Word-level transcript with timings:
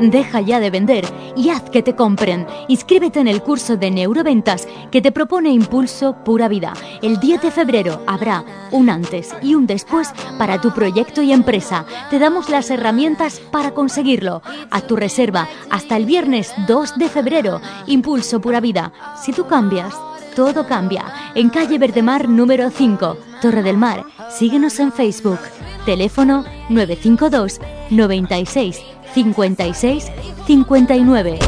Deja 0.00 0.40
ya 0.40 0.60
de 0.60 0.70
vender 0.70 1.04
y 1.36 1.50
haz 1.50 1.68
que 1.68 1.82
te 1.82 1.94
compren. 1.94 2.46
Inscríbete 2.68 3.20
en 3.20 3.28
el 3.28 3.42
curso 3.42 3.76
de 3.76 3.90
neuroventas 3.90 4.66
que 4.90 5.02
te 5.02 5.12
propone 5.12 5.50
Impulso 5.50 6.16
Pura 6.24 6.48
Vida. 6.48 6.72
El 7.02 7.20
10 7.20 7.42
de 7.42 7.50
febrero 7.50 8.02
habrá 8.06 8.44
un 8.70 8.88
antes 8.88 9.34
y 9.42 9.54
un 9.54 9.66
después 9.66 10.10
para 10.38 10.60
tu 10.60 10.72
proyecto 10.72 11.20
y 11.20 11.32
empresa. 11.32 11.84
Te 12.08 12.18
damos 12.18 12.48
las 12.48 12.70
herramientas 12.70 13.40
para 13.40 13.72
conseguirlo. 13.72 14.42
A 14.70 14.80
tu 14.80 14.96
reserva 14.96 15.48
hasta 15.68 15.96
el 15.96 16.06
viernes 16.06 16.52
2 16.66 16.96
de 16.98 17.08
febrero. 17.08 17.60
Impulso 17.86 18.40
Pura 18.40 18.60
Vida. 18.60 18.92
Si 19.22 19.32
tú 19.32 19.46
cambias, 19.46 19.94
todo 20.34 20.66
cambia. 20.66 21.04
En 21.34 21.50
calle 21.50 21.78
Verdemar 21.78 22.28
número 22.28 22.70
5, 22.70 23.16
Torre 23.42 23.62
del 23.62 23.76
Mar. 23.76 24.06
Síguenos 24.30 24.80
en 24.80 24.92
Facebook. 24.92 25.40
Teléfono 25.84 26.44
952 26.70 27.60
96 27.90 28.80
56 29.14 30.10
59. 30.46 31.38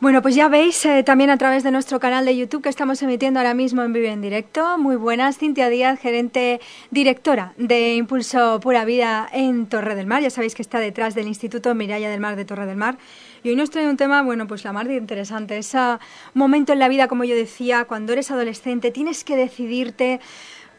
Bueno, 0.00 0.22
pues 0.22 0.34
ya 0.34 0.48
veis 0.48 0.82
eh, 0.86 1.02
también 1.02 1.28
a 1.28 1.36
través 1.36 1.62
de 1.62 1.70
nuestro 1.70 2.00
canal 2.00 2.24
de 2.24 2.34
YouTube 2.34 2.62
que 2.62 2.70
estamos 2.70 3.02
emitiendo 3.02 3.38
ahora 3.38 3.52
mismo 3.52 3.82
en 3.82 3.92
Vive 3.92 4.08
en 4.08 4.22
Directo. 4.22 4.78
Muy 4.78 4.96
buenas, 4.96 5.36
Cintia 5.36 5.68
Díaz, 5.68 6.00
gerente 6.00 6.58
directora 6.90 7.52
de 7.58 7.96
Impulso 7.96 8.60
Pura 8.60 8.86
Vida 8.86 9.28
en 9.30 9.66
Torre 9.66 9.94
del 9.94 10.06
Mar. 10.06 10.22
Ya 10.22 10.30
sabéis 10.30 10.54
que 10.54 10.62
está 10.62 10.78
detrás 10.78 11.14
del 11.14 11.26
Instituto 11.28 11.74
Miralla 11.74 12.08
del 12.08 12.18
Mar 12.18 12.36
de 12.36 12.46
Torre 12.46 12.64
del 12.64 12.78
Mar. 12.78 12.96
Y 13.42 13.50
hoy 13.50 13.56
nos 13.56 13.68
trae 13.68 13.90
un 13.90 13.98
tema, 13.98 14.22
bueno, 14.22 14.46
pues 14.46 14.64
la 14.64 14.72
más 14.72 14.88
de 14.88 14.96
interesante. 14.96 15.58
Ese 15.58 15.78
momento 16.32 16.72
en 16.72 16.78
la 16.78 16.88
vida, 16.88 17.06
como 17.06 17.24
yo 17.24 17.36
decía, 17.36 17.84
cuando 17.84 18.14
eres 18.14 18.30
adolescente, 18.30 18.90
tienes 18.90 19.22
que 19.22 19.36
decidirte 19.36 20.20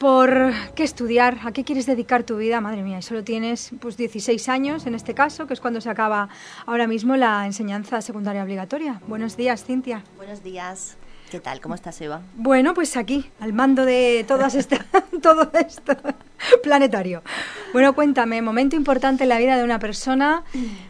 por 0.01 0.51
qué 0.73 0.81
estudiar, 0.81 1.37
a 1.43 1.51
qué 1.51 1.63
quieres 1.63 1.85
dedicar 1.85 2.23
tu 2.23 2.37
vida, 2.37 2.59
madre 2.59 2.81
mía, 2.81 2.97
y 2.97 3.01
solo 3.03 3.23
tienes 3.23 3.69
pues 3.79 3.97
16 3.97 4.49
años 4.49 4.87
en 4.87 4.95
este 4.95 5.13
caso, 5.13 5.45
que 5.45 5.53
es 5.53 5.61
cuando 5.61 5.79
se 5.79 5.91
acaba 5.91 6.27
ahora 6.65 6.87
mismo 6.87 7.15
la 7.17 7.45
enseñanza 7.45 8.01
secundaria 8.01 8.41
obligatoria. 8.41 8.99
Buenos 9.07 9.37
días, 9.37 9.63
Cintia. 9.63 10.03
Buenos 10.17 10.41
días. 10.41 10.97
¿Qué 11.29 11.39
tal? 11.39 11.61
¿Cómo 11.61 11.75
estás, 11.75 12.01
Eva? 12.01 12.23
Bueno, 12.35 12.73
pues 12.73 12.97
aquí, 12.97 13.29
al 13.39 13.53
mando 13.53 13.85
de 13.85 14.25
todas 14.27 14.55
esta, 14.55 14.83
todo 15.21 15.51
esto 15.53 15.95
planetario. 16.63 17.21
Bueno, 17.71 17.93
cuéntame, 17.93 18.41
momento 18.41 18.75
importante 18.75 19.21
en 19.21 19.29
la 19.29 19.37
vida 19.37 19.55
de 19.55 19.63
una 19.63 19.77
persona, 19.77 20.43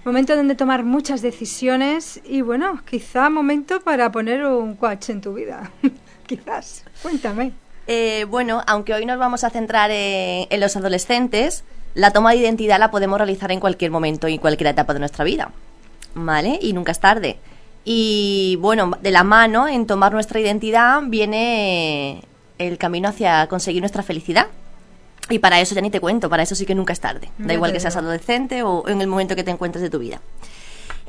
momento 0.06 0.38
donde 0.38 0.56
tomar 0.56 0.86
muchas 0.86 1.22
decisiones 1.22 2.22
y 2.24 2.40
bueno, 2.44 2.82
quizá 2.90 3.30
momento 3.30 3.82
para 3.82 4.10
poner 4.10 4.46
un 4.46 4.78
coach 4.78 5.10
en 5.10 5.20
tu 5.20 5.34
vida. 5.34 5.70
Quizás. 6.26 6.86
Cuéntame. 7.02 7.61
Eh, 7.88 8.26
bueno, 8.30 8.64
aunque 8.68 8.94
hoy 8.94 9.06
nos 9.06 9.18
vamos 9.18 9.44
a 9.44 9.50
centrar 9.50 9.92
en, 9.92 10.48
en, 10.50 10.60
los 10.60 10.76
adolescentes, 10.76 11.64
la 11.94 12.12
toma 12.12 12.32
de 12.32 12.38
identidad 12.38 12.80
la 12.80 12.92
podemos 12.92 13.18
realizar 13.18 13.52
en 13.52 13.60
cualquier 13.60 13.92
momento 13.92 14.28
y 14.28 14.36
en 14.36 14.40
cualquier 14.40 14.70
etapa 14.70 14.94
de 14.94 15.00
nuestra 15.00 15.26
vida, 15.26 15.52
¿vale? 16.14 16.60
Y 16.62 16.74
nunca 16.74 16.92
es 16.92 17.00
tarde. 17.00 17.38
Y 17.84 18.58
bueno, 18.62 18.92
de 19.02 19.12
la 19.12 19.24
mano 19.24 19.68
en 19.68 19.88
tomar 19.88 20.14
nuestra 20.14 20.40
identidad 20.40 21.02
viene 21.06 22.24
el 22.58 22.78
camino 22.78 23.10
hacia 23.10 23.48
conseguir 23.48 23.82
nuestra 23.82 24.04
felicidad. 24.04 24.48
Y 25.30 25.40
para 25.40 25.60
eso 25.62 25.74
ya 25.76 25.82
ni 25.82 25.90
te 25.90 26.00
cuento, 26.00 26.30
para 26.30 26.44
eso 26.44 26.56
sí 26.56 26.66
que 26.66 26.76
nunca 26.76 26.94
es 26.94 27.00
tarde. 27.00 27.30
Da 27.38 27.54
igual 27.54 27.72
que 27.72 27.80
seas 27.80 27.96
adolescente 27.96 28.64
o 28.64 28.88
en 28.88 29.02
el 29.02 29.08
momento 29.08 29.36
que 29.36 29.44
te 29.44 29.52
encuentres 29.52 29.82
de 29.82 29.90
tu 29.90 30.00
vida. 30.00 30.20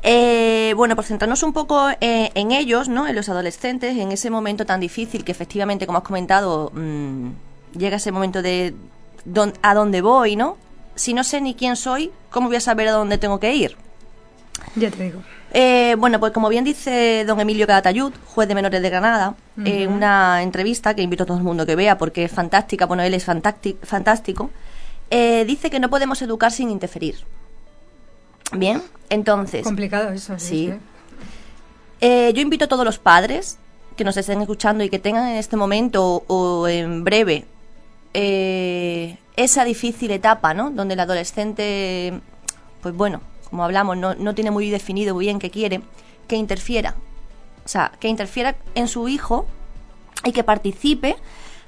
Eh, 0.05 0.73
bueno, 0.75 0.95
por 0.97 1.05
centrarnos 1.05 1.43
un 1.43 1.53
poco 1.53 1.89
eh, 2.01 2.31
en 2.35 2.51
ellos, 2.51 2.89
¿no? 2.89 3.07
En 3.07 3.15
los 3.15 3.29
adolescentes, 3.29 3.97
en 3.97 4.11
ese 4.11 4.29
momento 4.29 4.65
tan 4.65 4.81
difícil 4.81 5.23
que 5.23 5.31
efectivamente, 5.31 5.85
como 5.85 5.99
has 5.99 6.03
comentado, 6.03 6.71
mmm, 6.73 7.29
llega 7.77 7.95
ese 7.95 8.11
momento 8.11 8.41
de 8.41 8.75
don, 9.23 9.53
a 9.61 9.73
dónde 9.73 10.01
voy, 10.01 10.35
¿no? 10.35 10.57
Si 10.95 11.13
no 11.13 11.23
sé 11.23 11.39
ni 11.39 11.55
quién 11.55 11.77
soy, 11.77 12.11
¿cómo 12.29 12.47
voy 12.47 12.57
a 12.57 12.59
saber 12.59 12.89
a 12.89 12.91
dónde 12.91 13.17
tengo 13.17 13.39
que 13.39 13.55
ir? 13.55 13.77
Ya 14.75 14.91
te 14.91 15.03
digo. 15.03 15.21
Eh, 15.53 15.95
bueno, 15.97 16.19
pues 16.19 16.33
como 16.33 16.49
bien 16.49 16.63
dice 16.63 17.23
don 17.25 17.39
Emilio 17.39 17.65
Calatayud, 17.65 18.11
juez 18.25 18.47
de 18.47 18.55
menores 18.55 18.81
de 18.81 18.89
Granada, 18.89 19.35
en 19.57 19.63
uh 19.63 19.91
-huh. 19.91 19.95
una 19.95 20.41
entrevista 20.41 20.95
que 20.95 21.03
invito 21.03 21.23
a 21.23 21.25
todo 21.27 21.37
el 21.37 21.43
mundo 21.43 21.65
que 21.65 21.75
vea 21.75 21.97
porque 21.97 22.25
es 22.25 22.31
fantástica, 22.31 22.87
bueno, 22.87 23.03
él 23.03 23.13
es 23.13 23.23
fantástico, 23.23 24.49
eh, 25.11 25.45
dice 25.45 25.69
que 25.69 25.79
no 25.79 25.89
podemos 25.89 26.21
educar 26.23 26.51
sin 26.51 26.71
interferir. 26.71 27.17
Bien, 28.51 28.81
entonces... 29.09 29.63
Complicado 29.63 30.11
eso. 30.11 30.37
Sí. 30.37 30.67
sí. 30.67 30.73
Eh, 32.01 32.33
yo 32.33 32.41
invito 32.41 32.65
a 32.65 32.67
todos 32.67 32.83
los 32.83 32.99
padres 32.99 33.57
que 33.95 34.03
nos 34.03 34.17
estén 34.17 34.41
escuchando 34.41 34.83
y 34.83 34.89
que 34.89 34.99
tengan 34.99 35.27
en 35.29 35.37
este 35.37 35.55
momento 35.55 36.23
o, 36.27 36.61
o 36.61 36.67
en 36.67 37.03
breve 37.03 37.45
eh, 38.13 39.17
esa 39.35 39.63
difícil 39.63 40.11
etapa, 40.11 40.53
¿no? 40.53 40.69
Donde 40.69 40.93
el 40.93 40.99
adolescente, 40.99 42.19
pues 42.81 42.95
bueno, 42.95 43.21
como 43.49 43.63
hablamos, 43.63 43.97
no, 43.97 44.15
no 44.15 44.35
tiene 44.35 44.51
muy 44.51 44.69
definido 44.69 45.15
muy 45.15 45.25
bien 45.25 45.39
qué 45.39 45.49
quiere, 45.49 45.81
que 46.27 46.35
interfiera. 46.35 46.95
O 47.65 47.67
sea, 47.67 47.91
que 47.99 48.07
interfiera 48.07 48.55
en 48.75 48.87
su 48.87 49.07
hijo 49.07 49.47
y 50.25 50.31
que 50.31 50.43
participe 50.43 51.15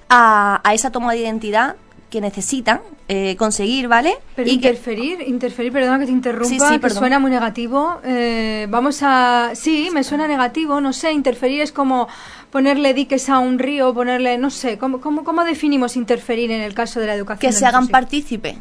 a, 0.10 0.62
a 0.64 0.74
esa 0.74 0.92
toma 0.92 1.14
de 1.14 1.20
identidad 1.20 1.76
que 2.16 2.22
necesitan 2.22 2.80
eh, 3.10 3.36
conseguir, 3.36 3.90
¿vale? 3.90 4.16
Pero 4.38 4.50
y 4.50 4.54
interferir, 4.54 5.18
que... 5.18 5.26
interferir, 5.26 5.74
perdona 5.74 6.00
que 6.00 6.06
te 6.06 6.14
interrumpa, 6.14 6.48
sí, 6.48 6.76
sí, 6.76 6.80
que 6.80 6.90
suena 6.90 7.20
muy 7.20 7.30
negativo. 7.30 8.00
Eh, 8.06 8.68
vamos 8.70 9.00
a... 9.02 9.52
Sí, 9.54 9.90
me 9.94 10.02
suena 10.02 10.26
negativo, 10.26 10.80
no 10.80 10.94
sé, 10.94 11.12
interferir 11.12 11.60
es 11.60 11.74
como 11.74 12.08
ponerle 12.52 12.94
diques 12.94 13.28
a 13.28 13.40
un 13.40 13.60
río, 13.60 13.94
ponerle, 13.94 14.38
no 14.38 14.50
sé, 14.50 14.78
¿cómo, 14.78 15.02
cómo, 15.02 15.26
cómo 15.26 15.44
definimos 15.44 15.98
interferir 15.98 16.52
en 16.52 16.62
el 16.62 16.74
caso 16.74 17.02
de 17.02 17.08
la 17.08 17.16
educación? 17.16 17.52
Que 17.52 17.58
se 17.58 17.66
hagan 17.66 17.90
partícipe. 17.90 18.58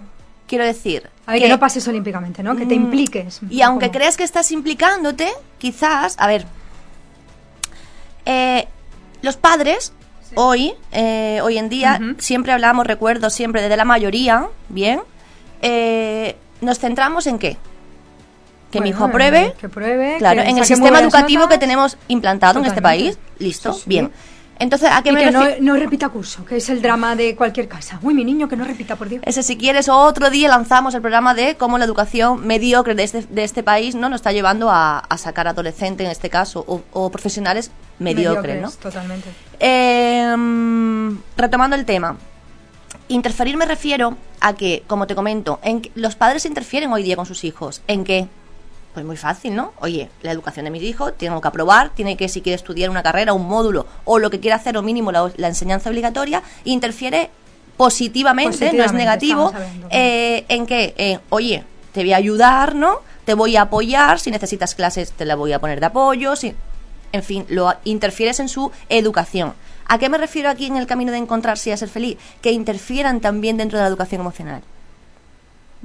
Quiero 0.48 0.64
decir. 0.64 1.08
A 1.26 1.32
ver, 1.32 1.40
que, 1.40 1.46
que, 1.46 1.52
no 1.52 1.60
pases 1.60 1.86
olímpicamente, 1.86 2.42
¿no? 2.42 2.56
Que 2.56 2.66
te 2.66 2.74
impliques. 2.74 3.40
Y 3.50 3.62
aunque 3.62 3.86
como... 3.86 3.98
creas 3.98 4.16
que 4.16 4.24
estás 4.24 4.50
implicándote, 4.50 5.28
quizás, 5.58 6.16
a 6.18 6.26
ver, 6.26 6.44
eh, 8.26 8.66
los 9.22 9.36
padres. 9.36 9.92
Hoy, 10.34 10.74
eh, 10.92 11.40
hoy 11.42 11.58
en 11.58 11.68
día, 11.68 11.98
uh 12.00 12.04
-huh. 12.04 12.18
siempre 12.18 12.52
hablamos, 12.52 12.86
recuerdo 12.86 13.30
siempre 13.30 13.62
desde 13.62 13.76
la 13.76 13.84
mayoría, 13.84 14.48
bien, 14.68 15.00
eh, 15.62 16.36
nos 16.60 16.78
centramos 16.78 17.26
en 17.26 17.38
qué? 17.38 17.56
Que 18.70 18.78
bueno, 18.78 18.84
mi 18.84 18.90
hijo 18.90 19.04
apruebe, 19.04 19.54
que 19.60 19.68
pruebe, 19.68 20.16
claro, 20.18 20.42
que 20.42 20.48
en 20.48 20.58
el 20.58 20.64
sistema 20.64 21.00
educativo 21.00 21.48
que 21.48 21.58
tenemos 21.58 21.96
implantado 22.08 22.54
Totalmente. 22.54 22.68
en 22.68 22.72
este 22.72 22.82
país, 22.82 23.18
listo, 23.38 23.72
sí, 23.72 23.80
sí. 23.80 23.88
bien. 23.88 24.10
Entonces, 24.58 24.88
¿a 24.92 25.02
qué 25.02 25.10
y 25.10 25.12
me 25.12 25.24
que 25.24 25.30
no, 25.30 25.44
no, 25.60 25.76
repita 25.76 26.08
curso, 26.08 26.44
que 26.44 26.56
es 26.56 26.68
el 26.68 26.80
drama 26.80 27.16
de 27.16 27.34
cualquier 27.34 27.68
casa. 27.68 27.98
Uy, 28.02 28.14
mi 28.14 28.24
niño, 28.24 28.48
que 28.48 28.56
no 28.56 28.64
repita, 28.64 28.96
por 28.96 29.08
Dios. 29.08 29.22
Ese, 29.26 29.42
si 29.42 29.56
quieres, 29.56 29.88
otro 29.88 30.30
día 30.30 30.48
lanzamos 30.48 30.94
el 30.94 31.00
programa 31.00 31.34
de 31.34 31.56
cómo 31.56 31.78
la 31.78 31.84
educación 31.84 32.46
mediocre 32.46 32.94
de 32.94 33.02
este, 33.02 33.22
de 33.22 33.44
este 33.44 33.62
país 33.62 33.94
no 33.94 34.08
nos 34.08 34.20
está 34.20 34.32
llevando 34.32 34.70
a, 34.70 34.98
a 34.98 35.18
sacar 35.18 35.48
adolescentes, 35.48 36.04
en 36.04 36.10
este 36.10 36.30
caso, 36.30 36.64
o, 36.66 36.82
o 36.92 37.10
profesionales 37.10 37.70
mediocres, 37.98 38.42
mediocres, 38.42 38.62
¿no? 38.62 38.70
Totalmente. 38.70 39.28
Eh, 39.60 41.16
retomando 41.36 41.76
el 41.76 41.84
tema. 41.84 42.16
Interferir 43.08 43.56
me 43.56 43.66
refiero 43.66 44.16
a 44.40 44.54
que, 44.54 44.82
como 44.86 45.06
te 45.06 45.14
comento, 45.14 45.60
en 45.62 45.82
que 45.82 45.92
los 45.94 46.16
padres 46.16 46.46
interfieren 46.46 46.92
hoy 46.92 47.02
día 47.02 47.16
con 47.16 47.26
sus 47.26 47.44
hijos. 47.44 47.82
¿En 47.86 48.04
qué? 48.04 48.28
Pues 48.94 49.04
muy 49.04 49.16
fácil, 49.16 49.56
¿no? 49.56 49.72
Oye, 49.80 50.08
la 50.22 50.30
educación 50.30 50.64
de 50.66 50.70
mis 50.70 50.82
hijos, 50.82 51.12
tengo 51.18 51.40
que 51.40 51.48
aprobar, 51.48 51.90
tiene 51.90 52.16
que, 52.16 52.28
si 52.28 52.40
quiere 52.40 52.54
estudiar 52.54 52.90
una 52.90 53.02
carrera, 53.02 53.32
un 53.32 53.48
módulo, 53.48 53.86
o 54.04 54.20
lo 54.20 54.30
que 54.30 54.38
quiera 54.38 54.56
hacer, 54.56 54.76
o 54.76 54.82
mínimo 54.82 55.10
la, 55.10 55.32
la 55.36 55.48
enseñanza 55.48 55.90
obligatoria, 55.90 56.44
interfiere 56.62 57.30
positivamente, 57.76 58.50
positivamente 58.50 58.78
no 58.78 58.84
es 58.84 58.92
negativo, 58.92 59.52
eh, 59.90 60.44
en 60.48 60.66
que, 60.66 60.94
eh, 60.96 61.18
oye, 61.30 61.64
te 61.92 62.02
voy 62.02 62.12
a 62.12 62.16
ayudar, 62.16 62.76
¿no? 62.76 63.00
Te 63.24 63.34
voy 63.34 63.56
a 63.56 63.62
apoyar, 63.62 64.20
si 64.20 64.30
necesitas 64.30 64.76
clases 64.76 65.10
te 65.12 65.24
la 65.24 65.34
voy 65.34 65.52
a 65.52 65.58
poner 65.58 65.80
de 65.80 65.86
apoyo, 65.86 66.36
si, 66.36 66.54
en 67.10 67.22
fin, 67.22 67.46
lo 67.48 67.74
interfieres 67.84 68.38
en 68.38 68.48
su 68.48 68.70
educación. 68.88 69.54
¿A 69.86 69.98
qué 69.98 70.08
me 70.08 70.18
refiero 70.18 70.50
aquí 70.50 70.66
en 70.66 70.76
el 70.76 70.86
camino 70.86 71.12
de 71.12 71.18
encontrarse 71.18 71.70
y 71.70 71.72
a 71.72 71.76
ser 71.76 71.88
feliz? 71.88 72.16
Que 72.40 72.52
interfieran 72.52 73.20
también 73.20 73.56
dentro 73.56 73.78
de 73.78 73.82
la 73.82 73.88
educación 73.88 74.20
emocional. 74.20 74.62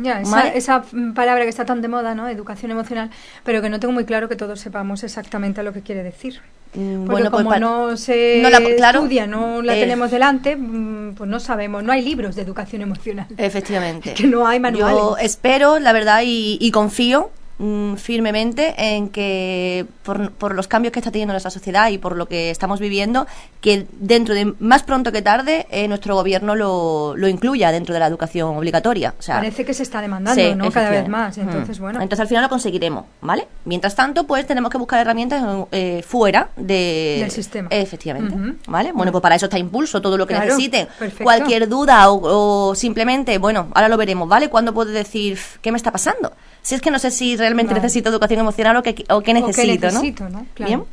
Ya, 0.01 0.21
esa, 0.21 0.31
¿Vale? 0.31 0.57
esa, 0.57 0.83
palabra 1.13 1.43
que 1.43 1.49
está 1.49 1.65
tan 1.65 1.81
de 1.81 1.89
moda, 1.89 2.15
¿no? 2.15 2.29
Educación 2.29 2.71
emocional, 2.71 3.09
pero 3.43 3.61
que 3.61 3.69
no 3.69 3.79
tengo 3.79 3.93
muy 3.93 4.05
claro 4.05 4.29
que 4.29 4.37
todos 4.37 4.59
sepamos 4.59 5.03
exactamente 5.03 5.61
lo 5.61 5.73
que 5.73 5.81
quiere 5.81 6.03
decir. 6.03 6.39
Mm, 6.73 7.05
Porque 7.05 7.11
bueno, 7.11 7.31
como 7.31 7.49
pues, 7.49 7.59
no 7.59 7.97
se 7.97 8.39
no 8.41 8.49
la, 8.49 8.61
claro, 8.61 8.99
estudia, 8.99 9.27
no 9.27 9.61
la 9.61 9.75
eh, 9.75 9.79
tenemos 9.81 10.09
delante, 10.09 10.55
mm, 10.55 11.15
pues 11.15 11.29
no 11.29 11.39
sabemos, 11.39 11.83
no 11.83 11.91
hay 11.91 12.01
libros 12.01 12.35
de 12.35 12.43
educación 12.43 12.81
emocional. 12.81 13.27
Efectivamente. 13.37 14.13
que 14.15 14.27
no 14.27 14.47
hay 14.47 14.59
manuales. 14.59 14.97
Yo 14.97 15.17
espero, 15.17 15.79
la 15.79 15.91
verdad, 15.91 16.21
y, 16.23 16.57
y 16.61 16.71
confío 16.71 17.31
mm, 17.59 17.95
firmemente 17.95 18.73
en 18.77 19.09
que 19.09 19.85
por, 20.03 20.31
por, 20.31 20.55
los 20.55 20.67
cambios 20.67 20.91
que 20.91 20.99
está 20.99 21.11
teniendo 21.11 21.33
nuestra 21.33 21.51
sociedad 21.51 21.89
y 21.89 21.97
por 21.97 22.15
lo 22.15 22.27
que 22.27 22.49
estamos 22.49 22.79
viviendo, 22.79 23.27
que 23.61 23.85
dentro 23.99 24.33
de 24.33 24.53
más 24.59 24.83
pronto 24.83 25.11
que 25.11 25.21
tarde 25.21 25.67
eh, 25.69 25.87
nuestro 25.87 26.15
gobierno 26.15 26.55
lo, 26.55 27.15
lo, 27.15 27.27
incluya 27.27 27.71
dentro 27.71 27.93
de 27.93 27.99
la 27.99 28.07
educación 28.07 28.57
obligatoria. 28.57 29.13
O 29.19 29.21
sea, 29.21 29.35
Parece 29.35 29.65
que 29.65 29.73
se 29.73 29.83
está 29.83 30.01
demandando, 30.01 30.55
¿no? 30.55 30.71
Cada 30.71 30.89
vez 30.89 31.07
más. 31.07 31.37
Mm. 31.37 31.41
Entonces, 31.41 31.79
bueno. 31.79 32.01
Entonces 32.01 32.21
al 32.21 32.27
final 32.27 32.43
lo 32.43 32.49
conseguiremos, 32.49 33.05
¿vale? 33.21 33.47
Mientras 33.65 33.95
tanto, 33.95 34.25
pues 34.25 34.47
tenemos 34.47 34.71
que 34.71 34.77
buscar 34.77 34.99
herramientas 34.99 35.43
eh, 35.71 36.03
fuera 36.05 36.49
de, 36.55 37.17
del 37.19 37.31
sistema. 37.31 37.69
Efectivamente, 37.71 38.57
¿vale? 38.67 38.91
Bueno, 38.91 39.11
pues 39.11 39.21
para 39.21 39.35
eso 39.35 39.45
está 39.45 39.59
Impulso, 39.59 40.01
todo 40.01 40.17
lo 40.17 40.25
que 40.25 40.33
necesiten. 40.37 40.87
Cualquier 41.21 41.67
duda 41.67 42.09
o, 42.09 42.73
simplemente, 42.75 43.37
bueno, 43.37 43.67
ahora 43.73 43.89
lo 43.89 43.97
veremos, 43.97 44.27
¿vale? 44.27 44.49
¿Cuándo 44.49 44.73
puedo 44.73 44.91
decir 44.91 45.37
qué 45.61 45.71
me 45.71 45.77
está 45.77 45.91
pasando? 45.91 46.31
Si 46.61 46.75
es 46.75 46.81
que 46.81 46.91
no 46.91 46.99
sé 46.99 47.11
si 47.11 47.37
realmente 47.37 47.73
necesito 47.73 48.09
educación 48.09 48.39
emocional 48.39 48.77
o 48.77 48.83
qué, 48.83 49.05
o 49.09 49.21
qué 49.21 49.33
necesito, 49.33 49.91
¿no? 49.91 50.45
Bien. 50.57 50.83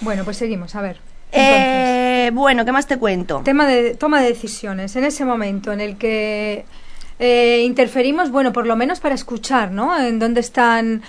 Bueno, 0.00 0.24
pues 0.24 0.36
seguimos, 0.36 0.74
a 0.74 0.82
ver. 0.82 0.98
Eh, 1.32 2.30
bueno, 2.34 2.64
¿qué 2.64 2.72
más 2.72 2.86
te 2.86 2.98
cuento? 2.98 3.40
Tema 3.44 3.66
de 3.66 3.94
toma 3.94 4.20
de 4.20 4.28
decisiones. 4.28 4.94
En 4.96 5.04
ese 5.04 5.24
momento 5.24 5.72
en 5.72 5.80
el 5.80 5.96
que 5.96 6.64
eh, 7.18 7.62
interferimos, 7.64 8.30
bueno, 8.30 8.52
por 8.52 8.66
lo 8.66 8.76
menos 8.76 9.00
para 9.00 9.14
escuchar, 9.14 9.70
¿no? 9.70 9.98
En 9.98 10.18
dónde 10.18 10.40
están 10.40 11.02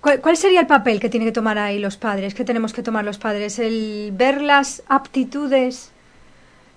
¿Cuál, 0.00 0.36
sería 0.36 0.60
el 0.60 0.66
papel 0.66 0.98
que 0.98 1.10
tienen 1.10 1.28
que 1.28 1.32
tomar 1.32 1.58
ahí 1.58 1.78
los 1.78 1.98
padres? 1.98 2.34
¿Qué 2.34 2.44
tenemos 2.44 2.72
que 2.72 2.82
tomar 2.82 3.04
los 3.04 3.18
padres? 3.18 3.58
El 3.58 4.12
ver 4.14 4.40
las 4.40 4.82
aptitudes, 4.88 5.92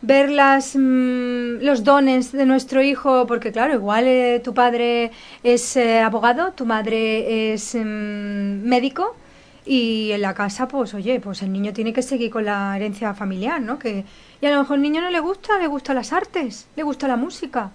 ver 0.03 0.29
las, 0.29 0.75
mm, 0.75 1.61
los 1.61 1.83
dones 1.83 2.31
de 2.31 2.45
nuestro 2.45 2.83
hijo, 2.83 3.25
porque 3.25 3.51
claro, 3.51 3.73
igual 3.73 4.05
eh, 4.05 4.41
tu 4.43 4.53
padre 4.53 5.11
es 5.43 5.75
eh, 5.77 6.01
abogado, 6.01 6.51
tu 6.53 6.65
madre 6.65 7.53
es 7.53 7.73
mm, 7.73 8.67
médico 8.67 9.15
y 9.65 10.11
en 10.11 10.21
la 10.21 10.33
casa, 10.33 10.67
pues 10.67 10.93
oye, 10.93 11.19
pues 11.21 11.41
el 11.41 11.51
niño 11.53 11.71
tiene 11.73 11.93
que 11.93 12.01
seguir 12.01 12.29
con 12.31 12.45
la 12.45 12.75
herencia 12.75 13.13
familiar, 13.13 13.61
¿no? 13.61 13.79
Que, 13.79 14.03
y 14.41 14.45
a 14.45 14.51
lo 14.51 14.59
mejor 14.59 14.75
al 14.75 14.81
niño 14.81 15.01
no 15.01 15.09
le 15.09 15.21
gusta, 15.21 15.57
le 15.57 15.67
gustan 15.67 15.95
las 15.95 16.11
artes, 16.11 16.67
le 16.75 16.83
gusta 16.83 17.07
la 17.07 17.15
música 17.15 17.71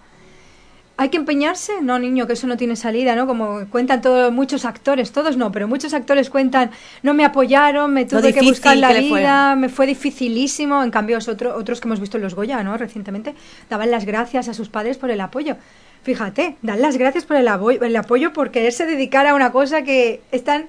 ¿Hay 1.00 1.10
que 1.10 1.16
empeñarse? 1.16 1.80
No, 1.80 2.00
niño, 2.00 2.26
que 2.26 2.32
eso 2.32 2.48
no 2.48 2.56
tiene 2.56 2.74
salida, 2.74 3.14
¿no? 3.14 3.28
Como 3.28 3.68
cuentan 3.70 4.00
todos, 4.00 4.32
muchos 4.32 4.64
actores, 4.64 5.12
todos 5.12 5.36
no, 5.36 5.52
pero 5.52 5.68
muchos 5.68 5.94
actores 5.94 6.28
cuentan, 6.28 6.72
no 7.04 7.14
me 7.14 7.24
apoyaron, 7.24 7.94
me 7.94 8.04
tuve 8.04 8.34
que 8.34 8.42
buscar 8.42 8.76
la 8.76 8.92
vida, 8.92 9.54
me 9.54 9.68
fue 9.68 9.86
dificilísimo. 9.86 10.82
En 10.82 10.90
cambio, 10.90 11.18
otros 11.18 11.54
otros 11.54 11.80
que 11.80 11.86
hemos 11.86 12.00
visto 12.00 12.16
en 12.16 12.24
los 12.24 12.34
Goya, 12.34 12.64
¿no? 12.64 12.76
Recientemente, 12.76 13.36
daban 13.70 13.92
las 13.92 14.06
gracias 14.06 14.48
a 14.48 14.54
sus 14.54 14.70
padres 14.70 14.98
por 14.98 15.12
el 15.12 15.20
apoyo. 15.20 15.56
Fíjate, 16.02 16.56
dan 16.62 16.82
las 16.82 16.96
gracias 16.96 17.24
por 17.24 17.36
el, 17.36 17.46
el 17.46 17.96
apoyo 17.96 18.32
por 18.32 18.50
quererse 18.50 18.84
dedicar 18.84 19.28
a 19.28 19.36
una 19.36 19.52
cosa 19.52 19.82
que 19.82 20.20
están 20.32 20.66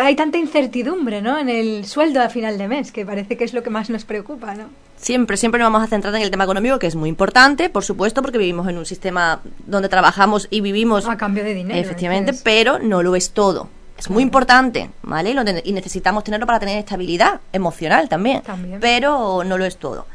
hay 0.00 0.16
tanta 0.16 0.38
incertidumbre, 0.38 1.22
¿no? 1.22 1.38
En 1.38 1.48
el 1.48 1.84
sueldo 1.86 2.20
a 2.20 2.28
final 2.28 2.58
de 2.58 2.68
mes, 2.68 2.92
que 2.92 3.04
parece 3.04 3.36
que 3.36 3.44
es 3.44 3.52
lo 3.54 3.62
que 3.62 3.70
más 3.70 3.90
nos 3.90 4.04
preocupa, 4.04 4.54
¿no? 4.54 4.64
Siempre, 4.96 5.36
siempre 5.36 5.58
nos 5.58 5.66
vamos 5.66 5.86
a 5.86 5.90
centrar 5.90 6.14
en 6.14 6.22
el 6.22 6.30
tema 6.30 6.44
económico, 6.44 6.78
que 6.78 6.86
es 6.86 6.96
muy 6.96 7.08
importante, 7.08 7.68
por 7.68 7.84
supuesto, 7.84 8.22
porque 8.22 8.38
vivimos 8.38 8.68
en 8.68 8.78
un 8.78 8.86
sistema 8.86 9.40
donde 9.66 9.88
trabajamos 9.88 10.48
y 10.50 10.60
vivimos... 10.60 11.06
A 11.08 11.16
cambio 11.16 11.44
de 11.44 11.54
dinero. 11.54 11.78
Efectivamente, 11.78 12.32
pero 12.42 12.78
no 12.78 13.02
lo 13.02 13.16
es 13.16 13.32
todo. 13.32 13.68
Es 13.98 14.10
muy 14.10 14.22
importante, 14.22 14.90
¿vale? 15.02 15.34
Y 15.64 15.72
necesitamos 15.72 16.24
tenerlo 16.24 16.46
para 16.46 16.58
tener 16.58 16.78
estabilidad 16.78 17.40
emocional 17.52 18.08
también, 18.08 18.42
también. 18.42 18.80
pero 18.80 19.44
no 19.44 19.56
lo 19.56 19.64
es 19.64 19.76
todo. 19.76 20.06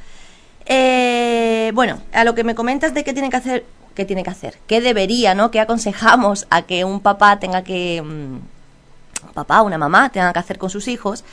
Eh, 0.66 1.72
bueno, 1.74 2.00
a 2.14 2.24
lo 2.24 2.36
que 2.36 2.44
me 2.44 2.56
comentas 2.56 2.94
de 2.94 3.04
qué 3.04 3.14
tiene 3.14 3.30
que 3.30 3.38
hacer, 3.38 3.66
qué 3.96 4.06
tiene 4.06 4.24
que 4.24 4.30
hacer, 4.30 4.58
qué 4.68 4.82
debería, 4.82 5.34
¿no? 5.34 5.50
¿Qué 5.50 5.60
aconsejamos 5.60 6.46
a 6.50 6.64
que 6.64 6.84
un 6.84 7.00
papá 7.00 7.40
tenga 7.40 7.64
que... 7.64 8.02
Mm, 8.02 8.38
papá, 9.34 9.62
una 9.62 9.78
mamá 9.78 10.10
tengan 10.10 10.34
que 10.34 10.40
hacer 10.40 10.58
con 10.58 10.70
sus 10.70 10.88
hijos, 10.88 11.24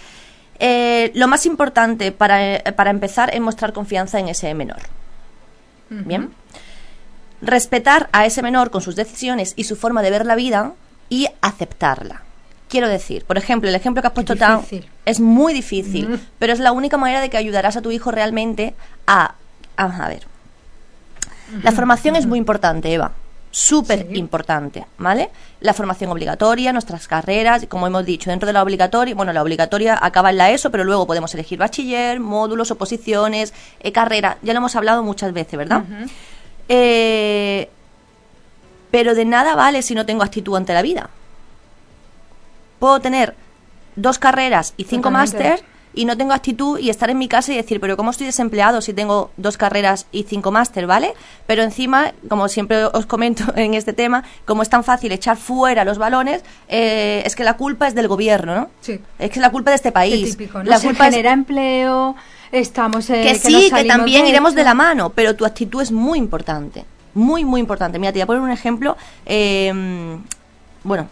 eh, 0.58 1.10
lo 1.14 1.28
más 1.28 1.46
importante 1.46 2.12
para, 2.12 2.62
para, 2.76 2.90
empezar 2.90 3.34
es 3.34 3.40
mostrar 3.40 3.72
confianza 3.72 4.18
en 4.18 4.28
ese 4.28 4.52
menor. 4.54 4.78
Bien. 5.88 6.30
Respetar 7.42 8.08
a 8.12 8.26
ese 8.26 8.42
menor 8.42 8.70
con 8.70 8.80
sus 8.80 8.96
decisiones 8.96 9.52
y 9.56 9.64
su 9.64 9.76
forma 9.76 10.02
de 10.02 10.10
ver 10.10 10.26
la 10.26 10.34
vida 10.34 10.72
y 11.08 11.28
aceptarla. 11.42 12.22
Quiero 12.68 12.88
decir, 12.88 13.24
por 13.24 13.38
ejemplo, 13.38 13.68
el 13.68 13.76
ejemplo 13.76 14.02
que 14.02 14.08
has 14.08 14.14
puesto 14.14 14.34
tan 14.34 14.62
es 15.04 15.20
muy 15.20 15.52
difícil, 15.52 16.20
pero 16.38 16.52
es 16.52 16.58
la 16.58 16.72
única 16.72 16.96
manera 16.96 17.20
de 17.20 17.30
que 17.30 17.36
ayudarás 17.36 17.76
a 17.76 17.82
tu 17.82 17.90
hijo 17.90 18.10
realmente 18.10 18.74
a. 19.06 19.34
a 19.76 20.08
ver. 20.08 20.26
La 21.62 21.70
formación 21.70 22.16
es 22.16 22.26
muy 22.26 22.38
importante, 22.38 22.92
Eva 22.92 23.12
súper 23.56 24.14
importante, 24.14 24.85
¿vale? 24.99 25.31
La 25.61 25.73
formación 25.73 26.11
obligatoria, 26.11 26.75
nuestras 26.75 27.08
carreras, 27.08 27.64
como 27.70 27.87
hemos 27.87 28.05
dicho, 28.05 28.29
dentro 28.29 28.47
de 28.47 28.53
la 28.53 28.62
obligatoria, 28.62 29.14
bueno, 29.14 29.32
la 29.32 29.41
obligatoria 29.41 29.99
acaba 29.99 30.29
en 30.29 30.37
la 30.37 30.50
ESO, 30.50 30.70
pero 30.70 30.85
luego 30.85 31.06
podemos 31.06 31.32
elegir 31.32 31.58
bachiller, 31.58 32.20
módulos, 32.20 32.70
oposiciones, 32.70 33.55
eh, 33.81 33.93
carrera, 33.93 34.37
ya 34.43 34.53
lo 34.53 34.58
hemos 34.58 34.76
hablado 34.76 35.03
muchas 35.03 35.32
veces, 35.32 35.56
¿verdad? 35.56 35.85
Eh, 36.69 37.70
pero 38.91 39.14
de 39.14 39.25
nada 39.25 39.55
vale 39.55 39.81
si 39.81 39.94
no 39.94 40.05
tengo 40.05 40.23
actitud 40.23 40.55
ante 40.55 40.75
la 40.75 40.82
vida. 40.82 41.08
Puedo 42.79 43.00
tener 43.00 43.35
dos 43.94 44.19
carreras 44.19 44.75
y 44.76 44.85
cinco 44.85 45.11
máster 45.11 45.64
y 45.96 46.04
no 46.04 46.16
tengo 46.16 46.32
actitud 46.32 46.78
y 46.78 46.90
estar 46.90 47.10
en 47.10 47.19
mi 47.19 47.26
casa 47.26 47.52
y 47.52 47.56
decir, 47.56 47.81
pero 47.81 47.96
¿cómo 47.96 48.10
estoy 48.10 48.26
desempleado 48.26 48.81
si 48.81 48.93
tengo 48.93 49.31
dos 49.37 49.56
carreras 49.56 50.06
y 50.12 50.22
cinco 50.25 50.52
máster, 50.52 50.87
¿vale? 50.87 51.14
Pero 51.46 51.62
encima, 51.62 52.12
como 52.28 52.48
siempre 52.48 52.84
os 52.84 53.06
comento 53.06 53.44
en 53.56 53.75
este 53.75 53.93
tema, 53.93 54.22
como 54.44 54.62
es 54.62 54.69
tan 54.69 54.84
fácil 54.84 55.10
echar 55.10 55.37
fuera 55.38 55.84
los 55.84 55.98
balones, 55.98 56.43
eh, 56.69 57.22
es 57.25 57.34
que 57.34 57.43
la 57.43 57.56
culpa 57.56 57.88
es 57.88 57.94
del 57.94 58.06
gobierno, 58.06 58.54
¿no? 58.54 58.70
Sí. 58.82 59.00
Es 59.19 59.31
que 59.31 59.40
la 59.40 59.50
culpa 59.50 59.70
de 59.70 59.76
este 59.76 59.90
país. 59.90 60.37
Típico, 60.37 60.58
¿no? 60.62 60.70
La 60.70 60.78
culpa 60.78 61.06
genera 61.06 61.32
empleo, 61.32 62.14
estamos... 62.52 63.08
Eh, 63.08 63.22
que, 63.22 63.34
sí, 63.37 63.70
que 63.75 63.84
también 63.84 64.26
iremos 64.26 64.54
de 64.54 64.64
la 64.64 64.75
mano, 64.75 65.10
pero 65.10 65.34
tu 65.34 65.46
actitud 65.46 65.81
es 65.81 65.90
muy 65.90 66.19
importante. 66.19 66.84
Muy, 67.14 67.46
muy 67.46 67.60
importante. 67.60 67.98
Mira, 67.98 68.12
te 68.12 68.19
voy 68.19 68.22
a 68.22 68.26
poner 68.26 68.43
un 68.43 68.50
ejemplo. 68.50 68.98
Eh, 69.25 69.72
bueno, 70.84 71.08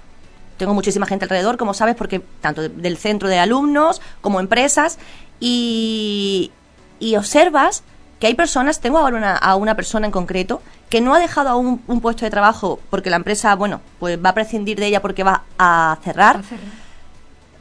tengo 0.56 0.74
muchísima 0.74 1.06
gente 1.06 1.24
alrededor, 1.24 1.56
como 1.56 1.74
sabes, 1.74 1.94
porque 1.94 2.20
tanto 2.40 2.68
del 2.68 2.96
centro 2.96 3.28
de 3.28 3.38
alumnos 3.38 4.00
como 4.20 4.40
empresas, 4.40 4.98
y, 5.40 6.52
y 7.00 7.16
observas 7.16 7.82
que 8.20 8.28
hay 8.28 8.34
personas, 8.34 8.80
tengo 8.80 8.98
ahora 8.98 9.16
una, 9.16 9.36
a 9.36 9.56
una 9.56 9.74
persona 9.74 10.06
en 10.06 10.12
concreto, 10.12 10.62
que 10.88 11.00
no 11.00 11.14
ha 11.14 11.18
dejado 11.18 11.48
aún 11.48 11.82
un 11.86 12.00
puesto 12.00 12.24
de 12.24 12.30
trabajo 12.30 12.78
porque 12.90 13.10
la 13.10 13.16
empresa, 13.16 13.54
bueno, 13.56 13.80
pues 13.98 14.18
va 14.24 14.30
a 14.30 14.34
prescindir 14.34 14.78
de 14.78 14.86
ella 14.86 15.02
porque 15.02 15.24
va 15.24 15.42
a 15.58 15.98
cerrar, 16.02 16.40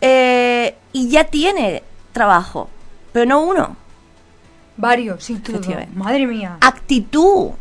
eh, 0.01 0.75
y 0.92 1.10
ya 1.10 1.24
tiene 1.24 1.84
trabajo, 2.12 2.69
pero 3.12 3.25
no 3.25 3.42
uno. 3.42 3.75
Varios, 4.78 5.24
sin 5.24 5.42
Madre 5.94 6.25
mía. 6.25 6.57
Actitud 6.62 7.51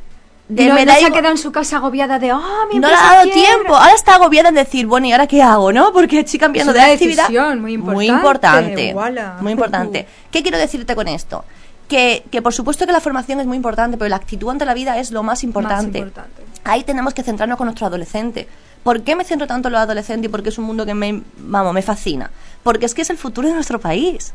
no, 0.52 0.76
se 0.76 1.06
ha 1.06 1.10
quedado 1.10 1.30
en 1.30 1.38
su 1.38 1.52
casa 1.52 1.76
agobiada 1.76 2.18
de, 2.18 2.32
oh, 2.32 2.42
mi 2.72 2.78
No 2.78 2.88
le 2.88 2.94
ha 2.94 3.14
dado 3.14 3.30
tiempo. 3.30 3.76
Ahora 3.76 3.94
está 3.94 4.14
agobiada 4.16 4.50
en 4.50 4.54
decir, 4.54 4.86
bueno, 4.86 5.06
¿y 5.06 5.12
ahora 5.12 5.26
qué 5.26 5.42
hago, 5.42 5.72
no? 5.72 5.92
Porque 5.92 6.20
estoy 6.20 6.38
cambiando 6.38 6.72
de 6.72 6.80
actividad. 6.80 7.28
muy 7.56 7.74
importante. 7.74 7.94
Muy 7.94 8.08
importante. 8.08 9.42
Muy 9.42 9.52
importante. 9.52 10.06
¿Qué 10.30 10.42
quiero 10.42 10.58
decirte 10.58 10.94
con 10.94 11.08
esto? 11.08 11.44
Que, 11.88 12.24
que, 12.30 12.40
por 12.40 12.54
supuesto 12.54 12.86
que 12.86 12.92
la 12.92 13.00
formación 13.00 13.40
es 13.40 13.46
muy 13.46 13.56
importante, 13.56 13.98
pero 13.98 14.08
la 14.08 14.16
actitud 14.16 14.48
ante 14.48 14.64
la 14.64 14.72
vida 14.72 14.98
es 14.98 15.10
lo 15.10 15.22
más 15.22 15.44
importante. 15.44 16.00
Más 16.00 16.08
importante. 16.08 16.42
Ahí 16.64 16.84
tenemos 16.84 17.12
que 17.12 17.22
centrarnos 17.22 17.58
con 17.58 17.66
nuestro 17.66 17.86
adolescente. 17.86 18.48
¿Por 18.82 19.02
qué 19.02 19.14
me 19.14 19.24
centro 19.24 19.46
tanto 19.46 19.68
en 19.68 19.72
los 19.72 19.82
adolescentes 19.82 20.28
y 20.28 20.30
porque 20.30 20.48
es 20.48 20.58
un 20.58 20.64
mundo 20.64 20.86
que 20.86 20.94
me, 20.94 21.22
vamos, 21.36 21.74
me 21.74 21.82
fascina? 21.82 22.30
Porque 22.62 22.86
es 22.86 22.94
que 22.94 23.02
es 23.02 23.10
el 23.10 23.18
futuro 23.18 23.48
de 23.48 23.54
nuestro 23.54 23.80
país. 23.80 24.32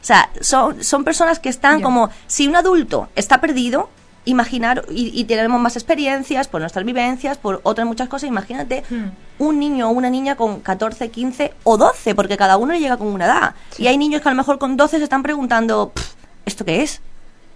O 0.00 0.04
sea, 0.04 0.30
son, 0.40 0.82
son 0.82 1.04
personas 1.04 1.38
que 1.38 1.48
están 1.48 1.82
como, 1.82 2.10
si 2.26 2.48
un 2.48 2.56
adulto 2.56 3.08
está 3.14 3.40
perdido, 3.40 3.90
imaginar 4.28 4.84
y, 4.90 5.24
tenemos 5.24 5.60
más 5.60 5.76
experiencias 5.76 6.48
por 6.48 6.60
nuestras 6.60 6.84
vivencias, 6.84 7.38
por 7.38 7.60
otras 7.62 7.86
muchas 7.86 8.08
cosas. 8.08 8.28
Imagínate 8.28 8.84
hmm. 8.88 9.42
un 9.42 9.58
niño 9.58 9.88
o 9.88 9.92
una 9.92 10.10
niña 10.10 10.36
con 10.36 10.60
14, 10.60 11.10
15 11.10 11.54
o 11.64 11.76
12, 11.76 12.14
porque 12.14 12.36
cada 12.36 12.56
uno 12.56 12.74
llega 12.74 12.96
con 12.96 13.08
una 13.08 13.24
edad. 13.24 13.54
Y 13.78 13.86
hay 13.86 13.96
niños 13.96 14.20
que 14.20 14.28
a 14.28 14.32
lo 14.32 14.36
mejor 14.36 14.58
con 14.58 14.76
12 14.76 14.98
se 14.98 15.04
están 15.04 15.22
preguntando, 15.22 15.92
¿esto 16.44 16.64
qué 16.64 16.82
es? 16.82 17.00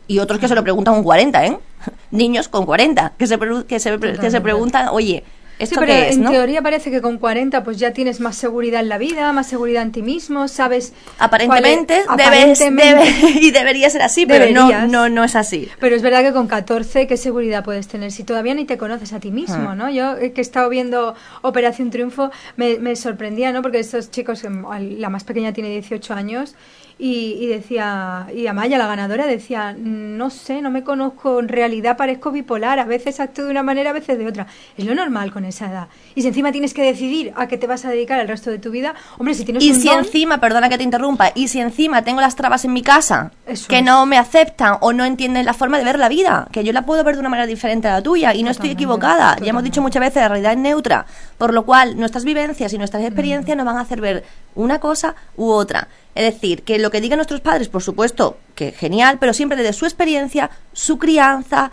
Y 0.09 0.19
otros 0.19 0.41
que 0.41 0.49
se 0.49 0.55
lo 0.55 0.63
preguntan 0.63 0.95
con 0.95 1.05
40, 1.05 1.47
¿eh? 1.47 1.59
Niños 2.11 2.49
con 2.49 2.65
40, 2.65 3.13
que 3.19 3.27
se, 3.27 3.39
que 3.69 3.79
se, 3.79 3.99
que 3.99 4.31
se 4.31 4.41
preguntan, 4.41 4.89
oye, 4.89 5.25
sí, 5.67 5.75
pero 5.79 5.93
en 5.93 6.25
teoría 6.25 6.63
parece 6.63 6.91
que 6.91 7.01
con 7.01 7.19
40 7.19 7.65
pues 7.65 7.79
ya 7.79 7.93
tienes 7.93 8.21
más 8.21 8.37
seguridad 8.37 8.81
en 8.81 8.89
la 8.89 8.99
vida, 8.99 9.33
más 9.33 9.49
seguridad 9.49 9.83
en 9.83 9.93
ti 9.93 10.03
mismo, 10.03 10.49
sabes... 10.49 10.93
Aparentemente, 11.19 12.03
debes, 12.17 12.61
y 13.41 13.51
debería 13.51 13.89
ser 13.91 14.03
así, 14.03 14.27
pero 14.27 14.51
no, 14.53 14.87
no, 14.87 15.09
no 15.09 15.25
es 15.25 15.37
así. 15.37 15.69
Pero 15.81 15.97
es 15.97 16.03
verdad 16.03 16.23
que 16.23 16.33
con 16.33 16.47
14, 16.47 17.07
¿qué 17.07 17.17
seguridad 17.17 17.65
puedes 17.65 17.89
tener 17.89 18.13
si 18.13 18.25
todavía 18.25 18.55
ni 18.55 18.65
te 18.65 18.79
conoces 18.79 19.13
a 19.13 19.21
ti 19.21 19.31
mismo, 19.31 19.71
ah. 19.71 19.75
no? 19.75 19.91
Yo 19.91 20.17
que 20.19 20.33
he 20.37 20.41
estado 20.41 20.69
viendo 20.69 21.15
Operación 21.43 21.91
Triunfo 21.91 22.31
me, 22.57 22.79
me 22.79 22.97
sorprendía, 22.97 23.53
¿no? 23.53 23.63
Porque 23.63 23.79
estos 23.81 24.11
chicos, 24.11 24.45
em, 24.45 24.65
la 24.99 25.09
más 25.09 25.25
pequeña 25.25 25.53
tiene 25.53 25.71
18 25.71 26.15
años 26.15 26.55
y, 26.99 27.37
y 27.41 27.47
decía, 27.47 28.27
y 28.35 28.47
Amaya, 28.47 28.79
la 28.79 28.87
ganadora, 28.87 29.27
decía, 29.27 29.75
no 29.79 30.31
sé, 30.31 30.63
no 30.63 30.71
me 30.71 30.83
conozco, 30.85 31.41
en 31.41 31.49
realidad 31.49 31.97
parezco 31.97 32.31
bipolar, 32.31 32.79
a 32.79 32.85
veces 32.85 33.21
actúo 33.21 33.45
de 33.47 33.51
una 33.51 33.63
manera, 33.63 33.91
a 33.91 33.93
veces 33.93 34.19
de 34.19 34.27
otra. 34.27 34.47
Es 34.77 34.85
lo 34.85 34.95
normal 34.95 35.33
con 35.33 35.45
esa 35.45 35.71
edad. 35.71 35.89
Y 36.15 36.23
si 36.23 36.29
encima 36.29 36.53
tienes 36.53 36.75
que 36.75 36.83
decidir 36.83 37.33
a 37.37 37.49
qué 37.49 37.59
te 37.59 37.67
vas 37.67 37.85
a 37.85 37.91
dedicar 37.91 38.21
el 38.21 38.29
resto 38.29 38.51
de 38.51 38.59
tu 38.59 38.71
vida, 38.71 38.95
hombre, 39.19 39.35
si 39.35 39.45
tienes 39.45 39.65
Y 39.65 39.71
un 39.71 39.81
si 39.81 39.89
don, 39.89 39.99
encima, 39.99 40.39
perdona 40.39 40.69
que 40.69 40.79
te 40.79 40.85
interrumpa, 40.85 41.33
y 41.35 41.49
si 41.49 41.61
encima 41.61 42.03
tengo 42.03 42.21
las 42.21 42.37
trabas 42.37 42.65
en 42.65 42.73
mi 42.73 42.83
casa 42.83 43.33
Eso 43.47 43.69
que 43.69 43.79
es. 43.79 43.85
no 43.85 44.07
me 44.07 44.19
aceptan 44.19 44.77
o 44.81 44.93
no 44.93 45.05
entienden 45.05 45.45
la 45.45 45.55
forma 45.55 45.79
de 45.79 45.85
ver 45.85 45.99
la 45.99 46.09
vida, 46.09 46.49
que 46.53 46.65
yo 46.65 46.73
la 46.73 46.87
puedo 46.87 47.03
ver 47.05 47.15
de 47.15 47.21
una 47.21 47.29
manera 47.29 47.47
diferente 47.47 47.89
a 47.89 47.93
la 47.93 48.03
tuya 48.03 48.35
y 48.35 48.43
no 48.43 48.51
estoy 48.51 48.71
Totalmente, 48.71 48.83
equivocada. 48.83 49.37
Ya 49.41 49.51
hemos 49.51 49.63
dicho 49.65 49.83
muchas 49.83 50.01
veces, 50.01 50.17
la 50.23 50.29
realidad 50.29 50.53
es 50.53 50.59
neutra, 50.59 51.07
por 51.39 51.53
lo 51.53 51.65
cual 51.65 51.99
nuestras 51.99 52.25
vivencias 52.25 52.73
y 52.73 52.79
nuestras 52.79 53.03
experiencias 53.03 53.57
nos 53.57 53.67
van 53.67 53.77
a 53.77 53.81
hacer 53.81 54.01
ver 54.01 54.25
una 54.55 54.79
cosa 54.79 55.15
u 55.37 55.51
otra. 55.51 55.89
Es 56.15 56.35
decir, 56.35 56.63
que 56.63 56.79
lo 56.79 56.91
que 56.91 57.01
digan 57.01 57.17
nuestros 57.17 57.41
padres, 57.41 57.69
por 57.69 57.83
supuesto, 57.83 58.37
que 58.55 58.73
genial, 58.73 59.19
pero 59.19 59.33
siempre 59.33 59.57
desde 59.57 59.73
su 59.73 59.87
experiencia, 59.87 60.51
su 60.73 60.99
crianza, 60.99 61.71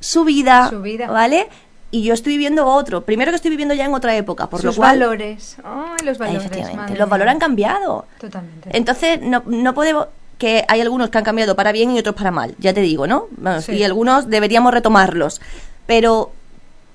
su 0.00 0.24
vida, 0.24 0.68
Su 0.68 0.82
vida. 0.82 1.08
¿vale? 1.10 1.48
Y 1.90 2.02
yo 2.02 2.14
estoy 2.14 2.34
viviendo 2.34 2.66
otro. 2.66 3.02
Primero 3.02 3.32
que 3.32 3.36
estoy 3.36 3.50
viviendo 3.50 3.74
ya 3.74 3.84
en 3.84 3.94
otra 3.94 4.14
época, 4.16 4.48
por 4.48 4.60
sus 4.60 4.76
lo 4.76 4.82
cual... 4.82 5.00
valores. 5.00 5.56
Ay, 5.64 6.04
los 6.04 6.18
valores. 6.18 6.44
Efectivamente, 6.46 6.96
los 6.96 7.08
valores 7.08 7.32
han 7.32 7.40
cambiado. 7.40 8.06
Totalmente. 8.20 8.70
Entonces, 8.72 9.20
no, 9.20 9.42
no 9.46 9.74
podemos. 9.74 10.06
Que 10.38 10.64
hay 10.68 10.80
algunos 10.80 11.10
que 11.10 11.18
han 11.18 11.24
cambiado 11.24 11.54
para 11.54 11.70
bien 11.70 11.90
y 11.90 11.98
otros 11.98 12.14
para 12.14 12.30
mal, 12.30 12.54
ya 12.58 12.72
te 12.72 12.80
digo, 12.80 13.06
¿no? 13.06 13.26
Sí. 13.60 13.72
Y 13.72 13.84
algunos 13.84 14.30
deberíamos 14.30 14.72
retomarlos. 14.72 15.38
Pero 15.86 16.32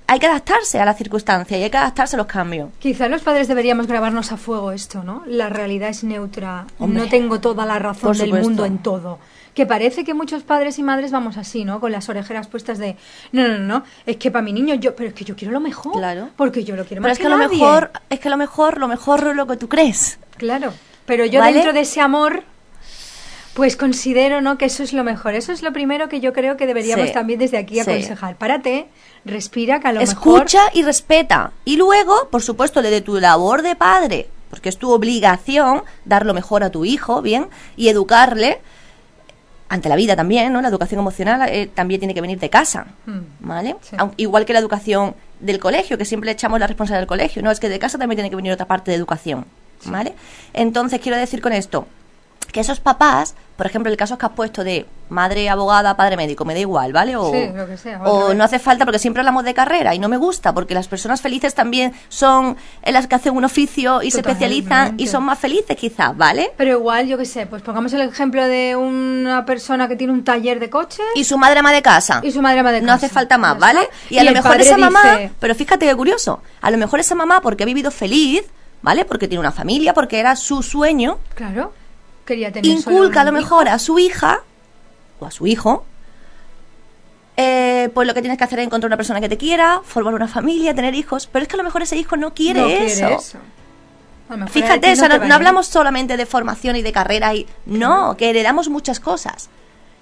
hay 0.08 0.20
que 0.20 0.28
adaptarse 0.28 0.80
a 0.80 0.86
las 0.86 0.98
circunstancias 0.98 1.60
y 1.60 1.64
hay 1.64 1.70
que 1.70 1.78
adaptarse 1.78 2.16
a 2.16 2.18
los 2.18 2.28
cambios. 2.28 2.70
Quizá 2.80 3.08
los 3.08 3.22
padres 3.22 3.48
deberíamos 3.48 3.88
grabarnos 3.88 4.32
a 4.32 4.38
fuego 4.38 4.72
esto, 4.72 5.04
¿no? 5.04 5.24
La 5.26 5.50
realidad 5.50 5.90
es 5.90 6.04
neutra. 6.04 6.68
Hombre, 6.80 7.04
no 7.04 7.10
tengo 7.10 7.40
toda 7.40 7.66
la 7.66 7.80
razón 7.80 8.18
del 8.18 8.34
mundo 8.34 8.66
en 8.66 8.80
todo. 8.80 9.20
Que 9.54 9.66
parece 9.66 10.04
que 10.04 10.14
muchos 10.14 10.44
padres 10.44 10.78
y 10.80 10.84
madres 10.84 11.12
vamos 11.12 11.38
así, 11.38 11.64
¿no? 11.64 11.80
Con 11.80 11.92
las 11.94 12.10
orejeras 12.10 12.48
puestas 12.48 12.78
de, 12.78 12.98
no, 13.32 13.48
no, 13.48 13.58
no, 13.58 13.66
no, 13.66 13.84
es 14.06 14.18
que 14.18 14.30
para 14.30 14.42
mi 14.44 14.52
niño 14.52 14.76
yo, 14.76 14.96
pero 14.96 15.10
es 15.10 15.16
que 15.16 15.24
yo 15.24 15.36
quiero 15.36 15.54
lo 15.54 15.62
mejor. 15.62 15.94
Claro. 15.94 16.30
Porque 16.36 16.66
yo 16.66 16.76
lo 16.76 16.84
quiero 16.84 17.02
Pero 17.02 17.10
más 17.10 17.14
es 17.14 17.20
que 17.20 17.28
a 17.28 17.30
lo 17.30 17.38
nadie. 17.38 17.58
mejor, 17.58 17.92
es 18.10 18.20
que 18.20 18.28
a 18.28 18.32
lo 18.32 18.38
mejor, 18.38 18.78
lo 18.80 18.88
mejor 18.90 19.28
es 19.30 19.36
lo 19.36 19.48
que 19.48 19.56
tú 19.56 19.70
crees. 19.70 20.20
Claro. 20.38 20.74
Pero 21.06 21.26
yo 21.26 21.40
¿Vale? 21.40 21.54
dentro 21.54 21.72
de 21.72 21.80
ese 21.82 22.02
amor, 22.02 22.44
pues 23.56 23.78
considero, 23.78 24.42
¿no? 24.42 24.58
Que 24.58 24.66
eso 24.66 24.84
es 24.84 24.94
lo 24.94 25.04
mejor. 25.04 25.34
Eso 25.34 25.52
es 25.52 25.64
lo 25.64 25.72
primero 25.74 26.10
que 26.10 26.20
yo 26.20 26.34
creo 26.34 26.58
que 26.58 26.68
deberíamos 26.68 27.08
Sí. 27.08 27.14
también 27.14 27.40
desde 27.40 27.58
aquí 27.58 27.76
Sí. 27.76 27.80
aconsejar. 27.80 28.36
Párate, 28.36 28.88
respira, 29.24 29.80
que 29.80 29.88
a 29.88 29.94
lo 29.94 30.02
mejor... 30.02 30.14
Escucha 30.14 30.60
y 30.74 30.84
respeta. 30.84 31.52
Y 31.64 31.78
luego, 31.78 32.28
por 32.30 32.42
supuesto, 32.44 32.82
desde 32.82 33.02
tu 33.02 33.18
labor 33.20 33.62
de 33.62 33.76
padre, 33.76 34.28
porque 34.50 34.70
es 34.70 34.78
tu 34.78 34.92
obligación 34.92 35.84
dar 36.04 36.26
lo 36.26 36.34
mejor 36.34 36.64
a 36.64 36.70
tu 36.70 36.86
hijo, 36.86 37.22
¿bien? 37.22 37.48
Y 37.78 37.88
educarle 37.90 38.60
ante 39.70 39.90
la 39.90 39.96
vida 39.96 40.16
también, 40.16 40.54
¿no? 40.54 40.62
La 40.62 40.68
educación 40.68 41.00
emocional 41.00 41.50
eh, 41.50 41.68
también 41.74 42.00
tiene 42.00 42.14
que 42.14 42.22
venir 42.22 42.40
de 42.40 42.50
casa, 42.50 42.86
Mm. 43.06 43.20
¿vale? 43.40 43.76
Sí. 43.82 43.96
Igual 44.18 44.46
que 44.46 44.54
la 44.54 44.60
educación 44.60 45.16
del 45.40 45.60
colegio, 45.60 45.98
que 45.98 46.06
siempre 46.06 46.26
le 46.28 46.34
echamos 46.34 46.60
la 46.60 46.68
responsabilidad 46.68 47.02
del 47.02 47.08
colegio, 47.08 47.42
¿no? 47.42 47.52
Es 47.52 47.60
que 47.60 47.68
de 47.70 47.80
casa 47.80 47.98
también 47.98 48.18
tiene 48.18 48.30
que 48.30 48.36
venir 48.36 48.52
otra 48.52 48.68
parte 48.68 48.92
de 48.92 48.98
educación, 48.98 49.46
¿vale? 49.86 50.14
Entonces, 50.54 51.00
quiero 51.02 51.18
decir 51.18 51.42
con 51.42 51.52
esto 51.54 51.88
que 52.56 52.62
esos 52.62 52.80
papás, 52.80 53.36
por 53.58 53.66
ejemplo, 53.66 53.92
el 53.92 53.98
caso 53.98 54.18
que 54.18 54.26
has 54.26 54.32
puesto 54.32 54.64
de 54.64 54.86
madre 55.10 55.50
abogada, 55.50 55.98
padre 55.98 56.16
médico, 56.16 56.46
me 56.46 56.54
da 56.54 56.62
igual, 56.62 56.94
¿vale? 56.94 57.18
O, 57.18 57.30
Sí, 57.30 57.50
lo 57.54 57.68
que 57.68 57.76
sea, 57.76 58.02
o 58.04 58.34
no 58.34 58.46
hace 58.46 58.60
falta 58.60 58.86
porque 58.86 58.98
siempre 58.98 59.20
hablamos 59.20 59.44
de 59.44 59.54
carrera 59.54 59.94
y 59.94 60.00
no 60.00 60.08
me 60.08 60.16
gusta 60.16 60.54
porque 60.54 60.74
las 60.74 60.88
personas 60.88 61.20
felices 61.20 61.54
también 61.54 61.92
son 62.08 62.56
las 62.86 63.08
que 63.08 63.16
hacen 63.16 63.36
un 63.36 63.44
oficio 63.44 64.02
y 64.02 64.12
se 64.12 64.22
especializan 64.22 64.96
y 64.98 65.08
son 65.08 65.26
más 65.26 65.38
felices 65.38 65.76
quizás, 65.76 66.16
¿vale? 66.16 66.54
Pero 66.56 66.72
igual, 66.80 67.08
yo 67.08 67.18
qué 67.18 67.26
sé, 67.26 67.46
pues 67.46 67.62
pongamos 67.62 67.92
el 67.92 68.02
ejemplo 68.02 68.46
de 68.46 68.78
una 68.78 69.44
persona 69.46 69.90
que 69.90 69.98
tiene 69.98 70.14
un 70.14 70.24
taller 70.24 70.62
de 70.62 70.70
coches 70.70 71.06
Y 71.16 71.26
su 71.26 71.38
madre 71.38 71.60
ama 71.60 71.74
de 71.74 71.82
casa. 71.82 72.22
y 72.24 72.32
su 72.32 72.42
madre 72.42 72.62
ama 72.62 72.72
de 72.72 72.80
No 72.80 72.88
casa. 72.88 73.06
hace 73.08 73.10
falta 73.14 73.38
más, 73.38 73.60
¿vale? 73.60 73.82
Y 74.10 74.18
a 74.18 74.24
lo 74.24 74.32
mejor 74.32 74.62
esa 74.62 74.78
mamá, 74.78 75.02
pero 75.42 75.54
fíjate 75.56 75.86
qué 75.86 75.94
curioso, 75.96 76.42
a 76.62 76.72
lo 76.72 76.78
mejor 76.78 77.02
esa 77.02 77.16
mamá 77.16 77.42
porque 77.42 77.64
ha 77.64 77.66
vivido 77.66 77.92
feliz, 77.92 78.44
¿vale? 78.82 79.04
Porque 79.04 79.28
tiene 79.28 79.42
una 79.42 79.52
familia, 79.52 79.94
porque 79.94 80.20
era 80.20 80.36
su 80.38 80.64
sueño, 80.64 81.18
Claro, 81.34 81.74
quería 82.26 82.52
tener 82.52 82.82
solo 82.82 82.98
inculca 82.98 83.22
a 83.22 83.26
lo 83.26 83.32
mejor 83.32 83.68
hijo. 83.68 83.76
a 83.76 83.80
su 83.80 84.00
hija 84.00 84.44
o 85.20 85.26
a 85.26 85.32
su 85.32 85.48
hijo, 85.48 85.86
eh, 87.38 87.90
pues 87.94 88.08
lo 88.08 88.14
que 88.14 88.22
tienes 88.22 88.38
que 88.38 88.44
hacer 88.44 88.60
es 88.60 88.66
encontrar 88.66 88.90
una 88.90 88.98
persona 88.98 89.20
que 89.22 89.30
te 89.30 89.38
quiera, 89.38 89.82
formar 89.84 90.14
una 90.14 90.28
familia, 90.28 90.74
tener 90.74 90.96
hijos, 90.96 91.28
pero 91.32 91.44
es 91.44 91.50
que 91.50 91.56
a 91.56 91.58
lo 91.58 91.64
mejor 91.64 91.82
ese 91.82 91.98
hijo 91.98 92.16
no 92.18 92.34
quiere, 92.34 92.62
No 92.62 92.68
eso. 92.68 92.96
quiere 93.00 93.16
eso. 93.16 93.40
Fíjate, 94.50 94.88
ti 94.88 94.94
o 94.94 94.96
sea, 94.96 95.20
te 95.20 95.28
no, 95.28 95.36
hablamos 95.36 95.68
solamente 95.68 96.18
de 96.18 96.26
formación 96.26 96.76
y 96.76 96.82
de 96.82 96.92
carrera 96.92 97.36
y 97.36 97.46
no, 97.66 98.18
que 98.18 98.30
heredamos 98.30 98.70
muchas 98.70 99.00
cosas. 99.00 99.50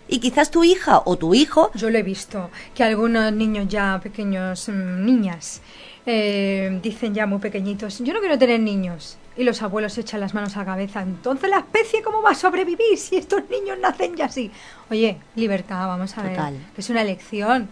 Y 0.07 0.19
quizás 0.19 0.51
tu 0.51 0.63
hija 0.63 1.01
o 1.05 1.17
tu 1.17 1.33
hijo 1.33 1.71
Yo 1.75 1.89
lo 1.89 1.97
he 1.97 2.03
visto, 2.03 2.49
que 2.75 2.83
algunos 2.83 3.33
niños 3.33 3.67
ya 3.67 3.99
pequeños, 4.01 4.69
mm, 4.69 5.05
niñas, 5.05 5.61
eh, 6.05 6.79
dicen 6.81 7.13
ya 7.13 7.25
muy 7.25 7.39
pequeñitos, 7.39 7.99
yo 7.99 8.13
no 8.13 8.19
quiero 8.19 8.37
tener 8.37 8.59
niños. 8.59 9.17
Y 9.35 9.43
los 9.43 9.61
abuelos 9.63 9.97
echan 9.97 10.19
las 10.19 10.33
manos 10.35 10.55
a 10.55 10.59
la 10.59 10.65
cabeza. 10.65 11.01
Entonces, 11.01 11.49
¿la 11.49 11.57
especie 11.57 12.03
cómo 12.03 12.21
va 12.21 12.31
a 12.31 12.35
sobrevivir 12.35 12.97
si 12.97 13.15
estos 13.15 13.41
niños 13.49 13.79
nacen 13.79 14.15
ya 14.15 14.25
así? 14.25 14.51
Oye, 14.91 15.17
libertad, 15.35 15.87
vamos 15.87 16.15
a 16.17 16.21
Total. 16.21 16.53
ver. 16.53 16.61
que 16.75 16.81
Es 16.81 16.89
una 16.91 17.01
elección. 17.01 17.67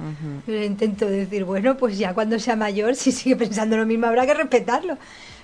Yo 0.48 0.53
le 0.53 0.65
intento 0.65 1.06
decir, 1.06 1.44
bueno, 1.46 1.77
pues 1.77 1.98
ya 2.00 2.13
cuando 2.15 2.39
sea 2.39 2.56
mayor, 2.56 2.96
si 2.96 3.12
sigue 3.12 3.36
pensando 3.36 3.77
lo 3.77 3.86
mismo, 3.86 4.08
habrá 4.08 4.25
que 4.25 4.34
respetarlo. 4.34 4.98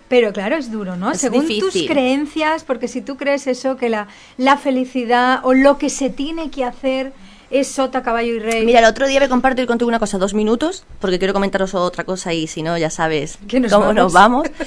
Pero 0.08 0.32
claro, 0.34 0.56
es 0.56 0.72
duro, 0.72 0.96
¿no? 0.96 1.12
Es 1.12 1.20
Según 1.20 1.42
tus 1.42 1.50
difícil. 1.74 1.88
creencias, 1.88 2.64
porque 2.64 2.88
si 2.88 3.02
tú 3.02 3.18
crees 3.18 3.46
eso, 3.46 3.76
que 3.78 3.90
la, 3.90 4.08
la 4.38 4.56
felicidad 4.58 5.42
o 5.44 5.54
lo 5.54 5.78
que 5.78 5.90
se 5.90 6.10
tiene 6.10 6.50
que 6.50 6.64
hacer 6.64 7.12
es 7.50 7.68
sota, 7.70 8.04
caballo 8.04 8.34
y 8.36 8.40
rey. 8.40 8.66
Mira, 8.66 8.80
el 8.80 8.86
otro 8.86 9.08
día 9.08 9.20
voy 9.20 9.26
a 9.28 9.30
compartir 9.30 9.66
contigo 9.68 9.88
una 9.88 10.00
cosa, 10.00 10.18
dos 10.18 10.34
minutos, 10.34 10.84
porque 11.00 11.18
quiero 11.20 11.34
comentaros 11.34 11.74
otra 11.76 12.04
cosa 12.04 12.34
y 12.34 12.48
si 12.48 12.62
no, 12.64 12.78
ya 12.78 12.90
sabes 12.90 13.40
nos 13.52 13.72
cómo 13.72 13.86
vamos. 13.86 13.96
nos 13.96 14.14
vamos. 14.14 14.48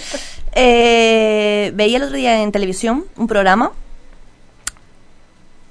Eh, 0.53 1.71
veía 1.77 1.99
el 1.99 2.03
otro 2.03 2.17
día 2.17 2.43
en 2.43 2.51
televisión 2.51 3.05
un 3.17 3.29
programa 3.29 3.71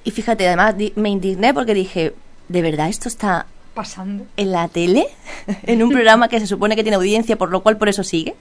y 0.05 0.11
fíjate, 0.11 0.47
además 0.47 0.77
di- 0.77 0.93
me 0.95 1.09
indigné 1.09 1.53
porque 1.53 1.73
dije, 1.73 2.13
¿de 2.47 2.61
verdad 2.61 2.87
esto 2.87 3.09
está 3.09 3.45
pasando. 3.73 4.25
en 4.37 4.51
la 4.53 4.67
tele? 4.69 5.05
en 5.63 5.83
un 5.83 5.89
programa 5.91 6.29
que 6.29 6.39
se 6.39 6.47
supone 6.47 6.75
que 6.77 6.83
tiene 6.83 6.95
audiencia, 6.95 7.37
por 7.37 7.49
lo 7.51 7.61
cual 7.61 7.77
por 7.77 7.89
eso 7.89 8.03
sigue. 8.03 8.35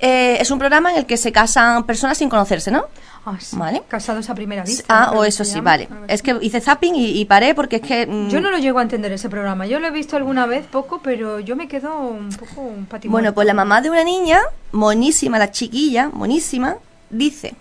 Eh, 0.00 0.36
es 0.40 0.50
un 0.50 0.58
programa 0.58 0.90
en 0.92 0.98
el 0.98 1.06
que 1.06 1.16
se 1.16 1.32
casan 1.32 1.84
personas 1.84 2.18
sin 2.18 2.28
conocerse, 2.28 2.70
¿no? 2.70 2.84
Ah, 3.26 3.38
sí. 3.40 3.56
Vale. 3.56 3.82
Casados 3.88 4.28
a 4.28 4.34
primera 4.34 4.64
vista. 4.64 4.84
Ah, 4.88 5.12
o 5.12 5.24
eso 5.24 5.44
sí, 5.44 5.60
vale. 5.60 5.88
Es 6.08 6.20
que 6.22 6.36
hice 6.42 6.60
zapping 6.60 6.94
y, 6.94 7.18
y 7.20 7.24
paré 7.24 7.54
porque 7.54 7.76
es 7.76 7.82
que... 7.82 8.06
mm, 8.06 8.28
Yo 8.28 8.40
no 8.42 8.50
lo 8.50 8.58
llego 8.58 8.80
a 8.80 8.82
entender 8.82 9.12
ese 9.12 9.30
programa. 9.30 9.66
Yo 9.66 9.80
lo 9.80 9.86
he 9.86 9.90
visto 9.90 10.16
alguna 10.16 10.44
vez, 10.44 10.66
poco, 10.66 11.00
pero 11.02 11.40
yo 11.40 11.56
me 11.56 11.66
quedo 11.66 11.96
un 11.98 12.28
poco 12.30 12.60
un 12.60 12.84
patimón. 12.84 13.12
Bueno, 13.12 13.32
pues 13.32 13.46
la 13.46 13.54
mamá 13.54 13.80
de 13.80 13.88
una 13.88 14.04
niña, 14.04 14.40
monísima, 14.72 15.38
la 15.38 15.50
chiquilla, 15.50 16.10
monísima, 16.12 16.76
dice 17.08 17.54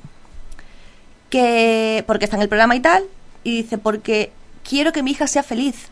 que, 1.30 2.04
porque 2.08 2.26
está 2.26 2.36
en 2.38 2.44
el 2.44 2.50
programa 2.50 2.76
y 2.76 2.80
tal, 2.80 3.04
y 3.44 3.62
dice, 3.64 3.78
porque 3.78 4.32
quiero 4.68 4.92
que 4.92 5.02
mi 5.04 5.12
hija 5.12 5.28
sea 5.28 5.44
feliz. 5.44 5.88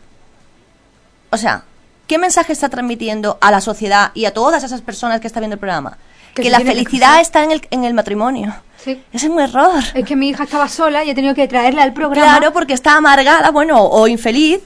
O 1.30 1.36
sea, 1.36 1.64
¿qué 2.06 2.18
mensaje 2.18 2.52
está 2.52 2.68
transmitiendo 2.68 3.38
a 3.40 3.50
la 3.50 3.60
sociedad 3.60 4.10
y 4.14 4.26
a 4.26 4.34
todas 4.34 4.62
esas 4.64 4.82
personas 4.82 5.20
que 5.20 5.26
están 5.26 5.40
viendo 5.40 5.54
el 5.54 5.60
programa? 5.60 5.96
Que 6.34 6.50
la 6.50 6.58
que 6.58 6.64
felicidad 6.64 7.20
está 7.20 7.42
en 7.44 7.52
el, 7.52 7.66
en 7.70 7.84
el 7.84 7.94
matrimonio. 7.94 8.54
Sí. 8.84 9.02
Ese 9.12 9.26
es 9.26 9.32
un 9.32 9.40
error. 9.40 9.82
Es 9.94 10.04
que 10.04 10.16
mi 10.16 10.28
hija 10.30 10.44
estaba 10.44 10.68
sola 10.68 11.04
y 11.04 11.10
he 11.10 11.14
tenido 11.14 11.34
que 11.34 11.46
traerla 11.48 11.82
al 11.82 11.92
programa. 11.92 12.38
Claro, 12.38 12.52
porque 12.52 12.72
está 12.74 12.96
amargada, 12.96 13.50
bueno, 13.50 13.82
o 13.82 14.08
infeliz, 14.08 14.60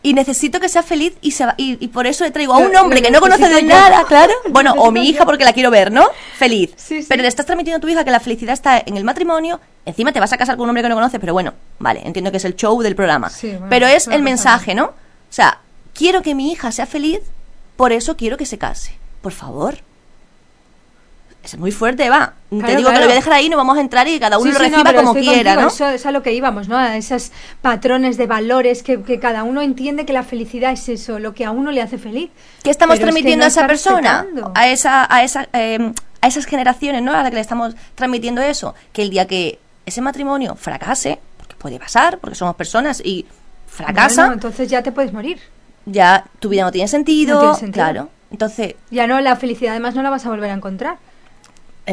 y 0.00 0.14
necesito 0.14 0.60
que 0.60 0.68
sea 0.68 0.84
feliz 0.84 1.14
y, 1.20 1.32
se 1.32 1.44
va- 1.44 1.54
y, 1.56 1.76
y 1.84 1.88
por 1.88 2.06
eso 2.06 2.22
le 2.24 2.30
traigo 2.30 2.54
a 2.54 2.58
un 2.58 2.74
hombre 2.76 3.02
que 3.02 3.10
no 3.10 3.20
conoce 3.20 3.48
de 3.48 3.62
nada, 3.64 4.04
claro. 4.04 4.32
Bueno, 4.50 4.72
o 4.78 4.92
mi 4.92 5.08
hija 5.08 5.24
porque 5.24 5.44
la 5.44 5.52
quiero 5.52 5.70
ver, 5.72 5.90
¿no? 5.90 6.04
Feliz. 6.36 6.70
Sí, 6.76 7.02
sí. 7.02 7.06
Pero 7.08 7.22
le 7.22 7.28
estás 7.28 7.46
transmitiendo 7.46 7.78
a 7.78 7.80
tu 7.80 7.88
hija 7.88 8.04
que 8.04 8.10
la 8.12 8.20
felicidad 8.20 8.52
está 8.54 8.78
en 8.84 8.96
el 8.96 9.02
matrimonio, 9.04 9.60
encima 9.84 10.12
te 10.12 10.20
vas 10.20 10.32
a 10.32 10.36
casar 10.38 10.56
con 10.56 10.64
un 10.64 10.70
hombre 10.70 10.82
que 10.84 10.88
no 10.88 10.94
conoces, 10.94 11.18
pero 11.18 11.32
bueno, 11.32 11.52
vale, 11.80 12.02
entiendo 12.04 12.30
que 12.30 12.36
es 12.36 12.44
el 12.44 12.54
show 12.54 12.80
del 12.80 12.94
programa. 12.94 13.28
Bueno, 13.42 13.66
pero 13.68 13.86
es 13.88 14.06
el 14.06 14.22
mensaje, 14.22 14.74
¿no? 14.76 14.84
O 14.84 14.92
sea, 15.30 15.58
quiero 15.94 16.22
que 16.22 16.34
mi 16.36 16.52
hija 16.52 16.70
sea 16.70 16.86
feliz, 16.86 17.20
por 17.76 17.92
eso 17.92 18.16
quiero 18.16 18.36
que 18.36 18.46
se 18.46 18.56
case. 18.56 18.96
Por 19.20 19.32
favor. 19.32 19.78
Es 21.42 21.56
muy 21.56 21.70
fuerte, 21.72 22.10
va. 22.10 22.34
Te 22.50 22.58
Claro, 22.58 22.76
digo 22.76 22.90
que 22.90 22.96
lo 22.98 23.04
voy 23.04 23.12
a 23.12 23.14
dejar 23.14 23.32
ahí, 23.32 23.48
no 23.48 23.56
vamos 23.56 23.78
a 23.78 23.80
entrar 23.80 24.06
y 24.08 24.18
cada 24.18 24.38
uno 24.38 24.50
Sí, 24.52 24.58
lo 24.58 24.64
sí, 24.64 24.70
no, 24.70 24.76
reciba 24.82 24.94
como 25.02 25.14
quiera, 25.14 25.54
contigo, 25.54 25.60
¿no? 25.62 25.68
Eso 25.68 25.88
es 25.88 26.04
a 26.04 26.10
lo 26.10 26.22
que 26.22 26.32
íbamos, 26.34 26.68
¿no? 26.68 26.76
A 26.76 26.96
esos 26.96 27.32
patrones 27.62 28.16
de 28.18 28.26
valores 28.26 28.82
que, 28.82 29.02
que 29.02 29.18
cada 29.18 29.44
uno 29.44 29.62
entiende 29.62 30.04
que 30.04 30.12
la 30.12 30.24
felicidad 30.24 30.72
es 30.72 30.88
eso, 30.88 31.18
lo 31.18 31.32
que 31.34 31.44
a 31.44 31.50
uno 31.50 31.70
le 31.70 31.80
hace 31.80 31.96
feliz. 31.96 32.30
¿Qué 32.62 32.70
estamos 32.70 32.96
Pero 32.98 33.08
es 33.10 33.14
que 33.14 33.22
transmitiendo 33.22 33.42
no 33.42 33.44
a 33.44 33.48
esa 33.48 33.66
persona? 33.66 34.22
respetando. 34.22 34.52
A 34.54 34.68
esa, 34.68 35.06
a 35.14 35.22
esa, 35.22 35.48
eh, 35.52 35.92
a 36.20 36.26
esas 36.26 36.44
generaciones, 36.44 37.02
¿no? 37.02 37.12
A 37.12 37.22
las 37.22 37.30
que 37.30 37.36
le 37.36 37.40
estamos 37.40 37.74
transmitiendo 37.94 38.42
eso. 38.42 38.74
Que 38.92 39.02
el 39.02 39.10
día 39.10 39.26
que 39.26 39.58
ese 39.86 40.00
matrimonio 40.02 40.54
fracase, 40.54 41.18
porque 41.38 41.54
puede 41.56 41.78
pasar, 41.78 42.18
porque 42.18 42.34
somos 42.34 42.56
personas 42.56 43.00
y 43.02 43.24
fracasa, 43.68 44.22
Bueno, 44.22 44.34
entonces 44.34 44.68
ya 44.68 44.82
te 44.82 44.92
puedes 44.92 45.12
morir. 45.12 45.38
ya 45.86 46.24
tu 46.40 46.48
vida 46.50 46.62
no 46.64 46.72
tiene 46.72 46.88
sentido. 46.88 47.34
No 47.36 47.40
tiene 47.40 47.54
sentido. 47.58 47.84
Claro. 47.84 48.08
Entonces, 48.30 48.74
Ya 48.90 49.06
no, 49.06 49.18
la 49.20 49.36
felicidad 49.36 49.70
además 49.72 49.94
no 49.94 50.02
la 50.02 50.10
vas 50.10 50.26
a 50.26 50.28
volver 50.30 50.50
a 50.50 50.54
encontrar. 50.54 50.98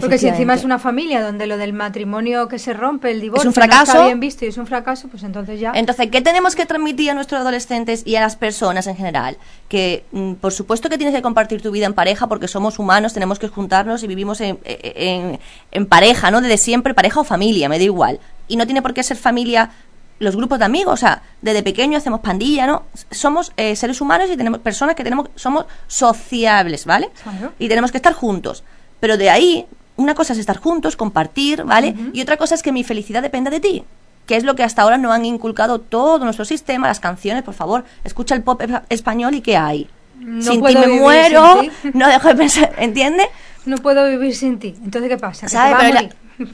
Porque 0.02 0.18
si 0.18 0.28
encima 0.28 0.54
es 0.54 0.64
una 0.64 0.80
familia 0.80 1.22
donde 1.22 1.48
lo 1.48 1.58
del 1.58 1.74
matrimonio 1.74 2.48
que 2.48 2.60
se 2.60 2.74
rompe, 2.74 3.12
el 3.12 3.22
divorcio, 3.22 3.50
un 3.50 3.52
no 3.52 3.54
fracaso. 3.54 3.92
está 3.94 4.06
bien 4.06 4.20
visto 4.20 4.46
y 4.46 4.50
es 4.50 4.58
un 4.58 4.68
fracaso, 4.68 5.08
pues 5.08 5.24
entonces 5.24 5.60
ya... 5.60 5.72
Entonces, 5.76 6.10
¿qué 6.12 6.22
tenemos 6.22 6.56
que 6.56 6.66
transmitir 6.66 7.12
a 7.12 7.14
nuestros 7.14 7.42
adolescentes 7.42 8.04
y 8.06 8.16
a 8.16 8.22
las 8.22 8.36
personas 8.36 8.88
en 8.88 8.96
general? 8.96 9.38
Que, 9.70 10.06
mm, 10.12 10.34
por 10.34 10.54
supuesto 10.54 10.90
que 10.90 10.98
tienes 10.98 11.16
que 11.16 11.22
compartir 11.22 11.62
tu 11.62 11.72
vida 11.72 11.86
en 11.86 11.94
pareja 11.94 12.28
porque 12.28 12.48
somos 12.48 12.80
humanos, 12.80 13.14
tenemos 13.14 13.40
que 13.40 13.48
juntarnos 13.48 14.04
y 14.04 14.08
vivimos 14.08 14.42
en, 14.42 14.60
en- 14.66 15.40
en 15.72 15.86
pareja, 15.86 16.32
¿no? 16.32 16.42
Desde 16.42 16.58
siempre, 16.58 16.94
pareja 16.94 17.20
o 17.20 17.24
familia, 17.24 17.70
me 17.70 17.78
da 17.78 17.84
igual. 17.86 18.20
Y 18.48 18.58
no 18.58 18.66
tiene 18.66 18.82
por 18.82 18.94
qué 18.94 19.04
ser 19.04 19.18
familia 19.18 19.72
los 20.18 20.36
grupos 20.38 20.60
de 20.60 20.66
amigos, 20.66 20.94
o 20.94 20.98
sea, 20.98 21.24
desde 21.42 21.62
pequeño 21.62 21.98
hacemos 21.98 22.22
pandilla, 22.22 22.66
¿no? 22.68 22.84
Somos 23.12 23.52
eh, 23.58 23.76
seres 23.76 24.00
humanos 24.00 24.30
y 24.32 24.38
tenemos 24.38 24.62
personas 24.62 24.96
que 24.96 25.04
tenemos, 25.04 25.28
somos 25.36 25.66
sociables, 25.88 26.86
¿vale? 26.86 27.10
Claro. 27.22 27.52
Y 27.60 27.68
tenemos 27.68 27.92
que 27.92 27.98
estar 27.98 28.14
juntos. 28.14 28.64
Pero 29.02 29.18
de 29.18 29.30
ahí, 29.30 29.66
una 29.98 30.16
cosa 30.16 30.34
es 30.34 30.40
estar 30.40 30.58
juntos, 30.58 30.96
compartir, 30.96 31.64
¿vale? 31.64 31.96
Y 32.14 32.22
otra 32.22 32.38
cosa 32.38 32.56
es 32.56 32.64
que 32.64 32.72
mi 32.72 32.84
felicidad 32.84 33.22
dependa 33.22 33.50
de 33.50 33.60
ti. 33.60 33.84
Que 34.26 34.36
es 34.36 34.44
lo 34.44 34.56
que 34.56 34.64
hasta 34.64 34.82
ahora 34.82 34.98
no 34.98 35.12
han 35.12 35.24
inculcado 35.26 35.80
todo 35.80 36.24
nuestro 36.24 36.46
sistema, 36.46 36.88
las 36.88 37.00
canciones, 37.00 37.44
por 37.44 37.54
favor, 37.54 37.86
escucha 38.04 38.36
el 38.36 38.44
pop 38.44 38.62
español 38.90 39.36
y 39.36 39.42
qué 39.42 39.56
hay. 39.56 39.88
No 40.20 40.42
sin 40.42 40.64
ti 40.64 40.76
me 40.76 40.88
muero, 40.88 41.62
sin 41.62 41.70
ti. 41.70 41.76
no 41.94 42.08
dejo 42.08 42.30
de 42.30 42.36
pensar, 42.36 42.74
¿entiendes? 42.78 43.28
No 43.66 43.78
puedo 43.78 44.08
vivir 44.10 44.36
sin 44.36 44.60
ti. 44.60 44.76
Entonces, 44.84 45.10
¿qué 45.10 45.18
pasa? 45.18 45.48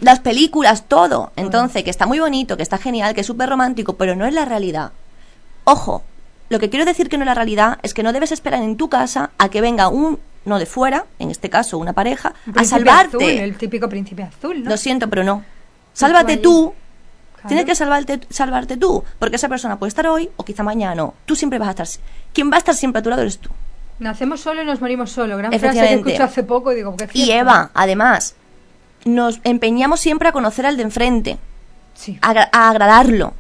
Las 0.02 0.20
películas, 0.20 0.86
todo. 0.88 1.32
Entonces, 1.36 1.84
que 1.84 1.90
está 1.90 2.06
muy 2.06 2.20
bonito, 2.20 2.58
que 2.58 2.64
está 2.64 2.78
genial, 2.78 3.16
que 3.16 3.22
es 3.22 3.28
súper 3.28 3.50
romántico, 3.50 3.94
pero 3.94 4.16
no 4.16 4.26
es 4.26 4.34
la 4.34 4.46
realidad. 4.46 4.92
Ojo, 5.64 6.04
lo 6.50 6.60
que 6.60 6.70
quiero 6.70 6.86
decir 6.86 7.10
que 7.10 7.18
no 7.18 7.24
es 7.24 7.28
la 7.28 7.34
realidad 7.34 7.80
es 7.82 7.94
que 7.94 8.04
no 8.04 8.14
debes 8.14 8.32
esperar 8.32 8.62
en 8.62 8.78
tu 8.78 8.90
casa 8.90 9.32
a 9.38 9.50
que 9.50 9.62
venga 9.62 9.88
un, 9.88 10.20
no 10.46 10.58
de 10.60 10.66
fuera, 10.66 11.06
en 11.20 11.30
este 11.32 11.50
caso 11.50 11.78
una 11.78 11.94
pareja, 11.94 12.34
Un 12.48 12.60
a 12.60 12.64
salvarte. 12.64 13.18
azul, 13.18 13.24
el 13.24 13.58
típico 13.58 13.88
príncipe 13.90 14.24
azul, 14.24 14.64
¿no? 14.64 14.70
Lo 14.72 14.78
siento, 14.78 15.10
pero 15.10 15.24
no. 15.24 15.44
Sálvate 15.94 16.38
tú. 16.38 16.74
Claro. 17.34 17.48
Tienes 17.48 17.66
que 17.66 17.76
salvarte, 17.76 18.20
salvarte 18.30 18.78
tú, 18.78 19.04
porque 19.18 19.36
esa 19.38 19.50
persona 19.50 19.78
puede 19.80 19.90
estar 19.90 20.06
hoy 20.08 20.30
o 20.38 20.46
quizá 20.46 20.62
mañana 20.64 20.94
no. 20.96 21.16
Tú 21.26 21.36
siempre 21.36 21.58
vas 21.60 21.70
a 21.70 21.72
estar. 21.72 21.88
Quien 22.34 22.52
va 22.52 22.56
a 22.56 22.60
estar 22.60 22.76
siempre 22.76 23.00
a 23.00 23.04
tu 23.04 23.10
lado 23.10 23.24
eres 23.24 23.40
tú. 23.40 23.50
Nacemos 24.00 24.42
solo 24.42 24.62
y 24.62 24.66
nos 24.66 24.80
morimos 24.82 25.12
solo. 25.12 25.38
Gran 25.38 25.52
frase 25.60 26.02
que 26.04 26.18
hace 26.18 26.44
poco 26.44 26.72
y 26.72 26.76
digo, 26.76 26.96
¿qué 26.96 27.08
Y 27.14 27.32
Eva, 27.32 27.70
además, 27.74 28.36
nos 29.06 29.40
empeñamos 29.44 30.00
siempre 30.00 30.28
a 30.30 30.32
conocer 30.32 30.66
al 30.68 30.78
de 30.78 30.84
enfrente, 30.84 31.38
Sí. 31.96 32.18
a, 32.22 32.30
agra- 32.30 32.50
a 32.52 32.70
agradarlo, 32.70 33.34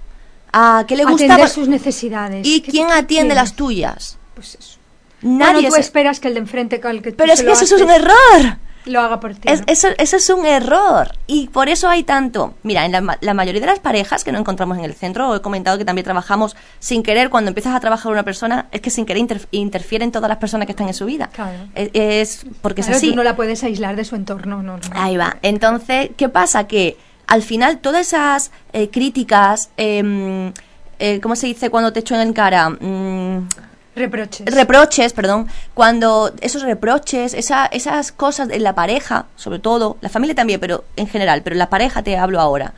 a 0.52 0.84
qué 0.88 0.96
le 0.96 1.06
gusta 1.06 1.26
Atender 1.26 1.50
sus 1.50 1.68
necesidades. 1.68 2.46
y 2.46 2.62
¿Qué- 2.62 2.72
quién 2.72 2.92
atiende 2.92 3.34
las 3.36 3.54
tuyas. 3.54 4.18
Pues 4.36 4.56
eso. 4.56 4.78
Nadie 5.22 5.54
Bueno, 5.54 5.70
tú 5.70 5.76
se- 5.76 5.82
esperas 5.82 6.20
que 6.20 6.28
el 6.28 6.34
de 6.36 6.40
enfrente, 6.42 6.82
al 6.84 7.02
que 7.02 7.12
tú 7.12 7.18
Pero 7.18 7.34
es 7.34 7.42
que 7.44 7.52
eso 7.52 7.64
es 7.66 7.72
un 7.82 7.90
error. 7.90 8.58
Lo 8.86 9.00
haga 9.00 9.20
por 9.20 9.36
ti. 9.36 9.42
Es- 9.48 9.60
¿no? 9.60 9.66
eso, 9.68 9.90
eso 10.00 10.18
es 10.18 10.28
un 10.32 10.44
error. 10.44 11.12
Y 11.28 11.50
por 11.50 11.70
eso 11.70 11.88
hay 11.88 12.02
tanto. 12.02 12.56
Mira, 12.64 12.84
en 12.84 12.92
la, 12.92 13.02
ma- 13.02 13.18
la 13.22 13.36
mayoría 13.36 13.62
de 13.62 13.68
las 13.68 13.78
parejas 13.80 14.24
que 14.24 14.32
no 14.32 14.40
encontramos 14.40 14.76
en 14.80 14.86
el 14.86 14.96
centro, 14.96 15.36
he 15.36 15.42
comentado 15.42 15.78
que 15.78 15.86
también 15.86 16.04
trabajamos 16.04 16.56
sin 16.80 17.04
querer. 17.04 17.30
Cuando 17.30 17.50
empiezas 17.50 17.76
a 17.76 17.80
trabajar 17.80 18.06
con 18.06 18.14
una 18.14 18.24
persona, 18.24 18.66
es 18.72 18.82
que 18.82 18.90
sin 18.90 19.06
querer 19.06 19.22
interf- 19.24 19.46
interfieren 19.52 20.12
todas 20.12 20.30
las 20.30 20.40
personas 20.40 20.66
que 20.66 20.72
están 20.72 20.88
en 20.88 20.96
su 20.96 21.06
vida. 21.06 21.30
Claro. 21.32 21.58
Es, 21.76 21.92
es 21.94 22.46
porque 22.64 22.82
Claro, 22.82 22.94
es 22.94 23.04
así. 23.04 23.12
tú 23.12 23.16
no 23.16 23.24
la 23.24 23.36
puedes 23.36 23.64
aislar 23.64 23.96
de 23.96 24.04
su 24.04 24.16
entorno, 24.16 24.64
no, 24.64 24.78
no. 24.78 24.84
Ahí 24.96 25.16
va. 25.16 25.38
Entonces, 25.44 26.10
¿qué 26.18 26.30
pasa? 26.30 26.66
Que 26.66 26.98
al 27.28 27.44
final 27.44 27.78
todas 27.78 28.08
esas 28.08 28.50
eh, 28.74 28.90
críticas, 28.90 29.70
em, 29.78 30.54
eh, 30.98 31.20
¿cómo 31.22 31.36
se 31.36 31.46
dice 31.46 31.70
cuando 31.70 31.94
te 31.94 32.00
echo 32.00 32.20
en 32.20 32.34
cara? 32.34 32.70
Mm, 32.72 33.48
Reproches. 33.96 34.46
reproches, 34.56 35.12
perdón, 35.14 35.48
cuando 35.74 36.32
esos 36.40 36.62
reproches, 36.62 37.34
esa, 37.34 37.66
esas 37.66 38.12
cosas 38.14 38.50
en 38.50 38.64
la 38.64 38.74
pareja, 38.74 39.26
sobre 39.36 39.60
todo, 39.60 39.98
la 40.00 40.08
familia 40.10 40.34
también, 40.34 40.60
pero 40.62 40.86
en 40.96 41.08
general, 41.08 41.42
pero 41.44 41.56
en 41.56 41.60
la 41.60 41.70
pareja 41.70 42.02
te 42.02 42.18
hablo 42.18 42.40
ahora, 42.40 42.74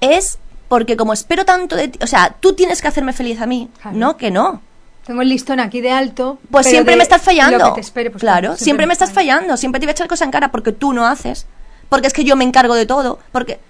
es 0.00 0.38
porque 0.68 0.96
como 0.96 1.12
espero 1.12 1.44
tanto 1.44 1.76
de 1.76 1.88
ti, 1.88 1.98
o 2.02 2.06
sea, 2.06 2.34
tú 2.40 2.54
tienes 2.54 2.82
que 2.82 2.88
hacerme 2.88 3.12
feliz 3.12 3.40
a 3.40 3.46
mí, 3.46 3.68
Claro. 3.80 3.96
no 3.96 4.16
que 4.16 4.30
no. 4.30 4.60
Tengo 5.06 5.22
el 5.22 5.28
listón 5.28 5.60
aquí 5.60 5.80
de 5.80 5.92
alto. 5.92 6.38
Pues 6.50 6.66
pero 6.66 6.74
siempre 6.74 6.96
me 6.96 7.04
estás 7.04 7.22
fallando. 7.22 7.58
Lo 7.58 7.64
que 7.66 7.74
te 7.76 7.80
espere, 7.82 8.10
pues 8.10 8.20
claro, 8.20 8.56
siempre, 8.56 8.86
me 8.88 8.92
estás 8.92 9.12
fallando, 9.12 9.56
siempre 9.56 9.78
te 9.78 9.86
voy 9.86 9.90
a 9.90 9.92
echar 9.92 10.08
cosas 10.08 10.26
en 10.26 10.32
cara 10.32 10.50
porque 10.50 10.72
tú 10.72 10.92
no 10.92 11.06
haces, 11.06 11.46
porque 11.88 12.08
es 12.08 12.12
que 12.12 12.24
yo 12.24 12.34
me 12.34 12.42
encargo 12.42 12.74
de 12.74 12.86
todo, 12.86 13.20
porque 13.30 13.60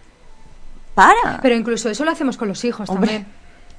para. 0.94 1.40
Pero 1.42 1.54
incluso 1.54 1.90
eso 1.90 2.06
lo 2.06 2.10
hacemos 2.10 2.38
con 2.38 2.48
los 2.48 2.64
hijos 2.64 2.88
Hombre. 2.88 3.06
también. 3.08 3.26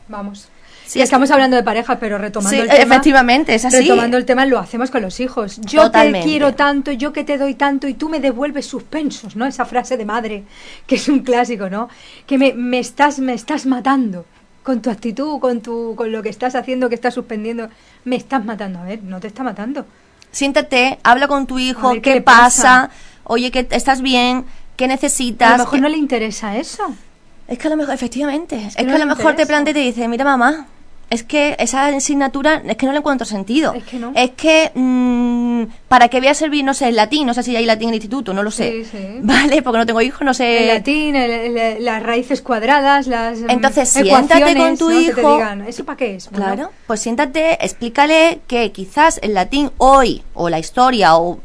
Vamos. 0.08 0.50
Sí, 0.88 1.00
es 1.00 1.04
estamos 1.04 1.30
hablando 1.32 1.58
de 1.58 1.64
pareja, 1.64 2.00
pero 2.00 2.18
retomando 2.18 2.50
Sí, 2.56 2.62
el 2.62 2.70
tema. 2.70 2.82
efectivamente, 2.82 3.54
es 3.54 3.66
así. 3.66 3.78
Retomando 3.78 4.16
el 4.18 4.26
tema, 4.26 4.46
lo 4.46 4.58
hacemos 4.58 4.90
con 4.90 5.02
los 5.02 5.20
hijos. 5.20 5.60
Yo 5.62 5.84
Totalmente. 5.84 6.20
te 6.20 6.26
quiero 6.26 6.54
tanto, 6.56 6.92
yo 6.94 7.12
que 7.14 7.24
te 7.26 7.38
doy 7.38 7.56
tanto 7.56 7.88
y 7.90 7.94
tú 7.94 8.08
me 8.10 8.20
devuelves 8.22 8.66
suspensos, 8.68 9.36
¿no? 9.36 9.46
Esa 9.46 9.66
frase 9.66 9.98
de 9.98 10.06
madre, 10.06 10.44
que 10.88 10.96
es 10.96 11.10
un 11.10 11.20
clásico, 11.20 11.70
¿no? 11.70 11.90
Que 12.26 12.38
me, 12.38 12.54
me 12.54 12.80
estás, 12.80 13.20
me 13.20 13.34
estás 13.34 13.66
matando 13.66 14.26
con 14.64 14.82
tu 14.82 14.90
actitud, 14.90 15.40
con 15.40 15.62
tu, 15.62 15.94
con 15.96 16.12
lo 16.12 16.24
que 16.24 16.30
estás 16.30 16.56
haciendo, 16.56 16.90
que 16.90 16.96
estás 16.96 17.14
suspendiendo. 17.14 17.70
Me 18.06 18.16
estás 18.16 18.44
matando. 18.46 18.80
A 18.80 18.84
ver, 18.84 19.04
no 19.04 19.20
te 19.20 19.28
está 19.28 19.44
matando. 19.44 19.86
Siéntate, 20.32 21.00
habla 21.04 21.28
con 21.28 21.48
tu 21.48 21.58
hijo, 21.60 21.90
A 21.90 21.94
ver, 21.94 22.02
¿qué 22.02 22.22
pasa? 22.22 22.88
pasa? 22.88 22.90
Oye, 23.24 23.50
que 23.52 23.68
estás 23.72 24.02
bien, 24.02 24.46
qué 24.76 24.86
A 24.86 24.90
necesitas. 24.90 25.52
lo 25.52 25.58
mejor 25.60 25.74
¿Qué- 25.76 25.82
no 25.82 25.90
le 25.90 25.98
interesa 25.98 26.56
eso. 26.58 26.84
Es 27.48 27.58
que 27.58 27.68
a 27.68 27.70
lo 27.72 27.78
mejor, 27.78 27.94
efectivamente, 27.94 28.56
es 28.68 28.76
que, 28.76 28.84
no 28.84 28.94
a 28.96 28.98
lo 28.98 29.06
mejor 29.06 29.36
te 29.36 29.46
plantea 29.46 29.72
y 29.72 29.74
te 29.74 29.80
dice, 29.80 30.08
mira 30.10 30.26
mamá, 30.26 30.68
es 31.10 31.24
que 31.24 31.56
esa 31.60 31.86
asignatura 31.88 32.62
es 32.68 32.76
que 32.78 32.86
no 32.86 32.92
le 32.92 32.98
encuentro 33.00 33.26
sentido. 33.26 33.74
Es 33.74 33.84
que 33.84 33.98
no. 33.98 34.12
Es 34.16 34.32
que, 34.32 34.72
mm, 34.76 35.64
¿para 35.88 36.10
qué 36.10 36.20
voy 36.20 36.28
a 36.28 36.34
servir, 36.34 36.64
no 36.66 36.74
sé, 36.74 36.90
el 36.90 36.96
latín? 36.96 37.26
No 37.26 37.34
sé 37.34 37.44
si 37.44 37.56
hay 37.56 37.66
latín 37.66 37.84
en 37.90 37.90
el 37.90 37.96
instituto, 37.96 38.34
no 38.34 38.44
lo 38.44 38.52
sé. 38.52 38.84
Sí, 38.84 38.90
sí. 38.92 39.08
Vale, 39.22 39.62
porque 39.62 39.78
no 39.80 39.86
tengo 39.86 40.02
hijos, 40.02 40.22
no 40.22 40.34
sé. 40.34 40.62
el 40.64 40.68
latín, 40.68 41.16
el- 41.16 41.58
el- 41.58 41.86
las 41.86 42.04
raíces 42.04 42.42
cuadradas, 42.42 43.08
las 43.08 43.40
mm, 43.40 43.50
Entonces, 43.50 43.90
siéntate 43.90 44.56
con 44.56 44.78
tu 44.78 44.90
¿no? 44.90 44.98
Que 45.00 45.14
te 45.14 45.22
hijo. 45.22 45.34
digan, 45.34 45.62
¿eso 45.68 45.86
para 45.86 45.98
qué 45.98 46.16
es? 46.16 46.30
Bueno, 46.30 46.46
Claro, 46.46 46.72
pues 46.88 47.00
siéntate, 47.00 47.64
explícale 47.64 48.40
que 48.48 48.72
quizás 48.72 49.20
el 49.24 49.34
latín 49.34 49.72
hoy, 49.78 50.24
o 50.34 50.50
la 50.50 50.60
historia, 50.60 51.16
o 51.18 51.40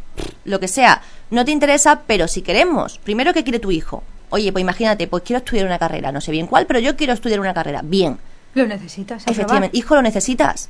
lo 0.44 0.58
que 0.60 0.68
sea, 0.68 1.02
no 1.30 1.44
te 1.44 1.52
interesa, 1.52 2.02
pero 2.06 2.26
si 2.28 2.42
queremos, 2.42 2.98
primero, 2.98 3.32
¿qué 3.32 3.42
quiere 3.44 3.58
tu 3.58 3.70
hijo? 3.70 4.02
Oye, 4.30 4.50
pues 4.50 4.62
imagínate, 4.62 5.06
pues 5.06 5.22
quiero 5.24 5.38
estudiar 5.38 5.66
una 5.66 5.78
carrera, 5.78 6.10
no 6.10 6.20
sé 6.20 6.30
bien 6.32 6.46
cuál, 6.46 6.66
pero 6.66 6.78
yo 6.80 6.96
quiero 6.96 7.12
estudiar 7.12 7.38
una 7.40 7.54
carrera. 7.54 7.80
Bien, 7.84 8.18
Lo 8.54 8.66
necesitas. 8.66 9.22
efectivamente, 9.26 9.76
hijo, 9.76 9.94
lo 9.94 10.02
necesitas. 10.02 10.68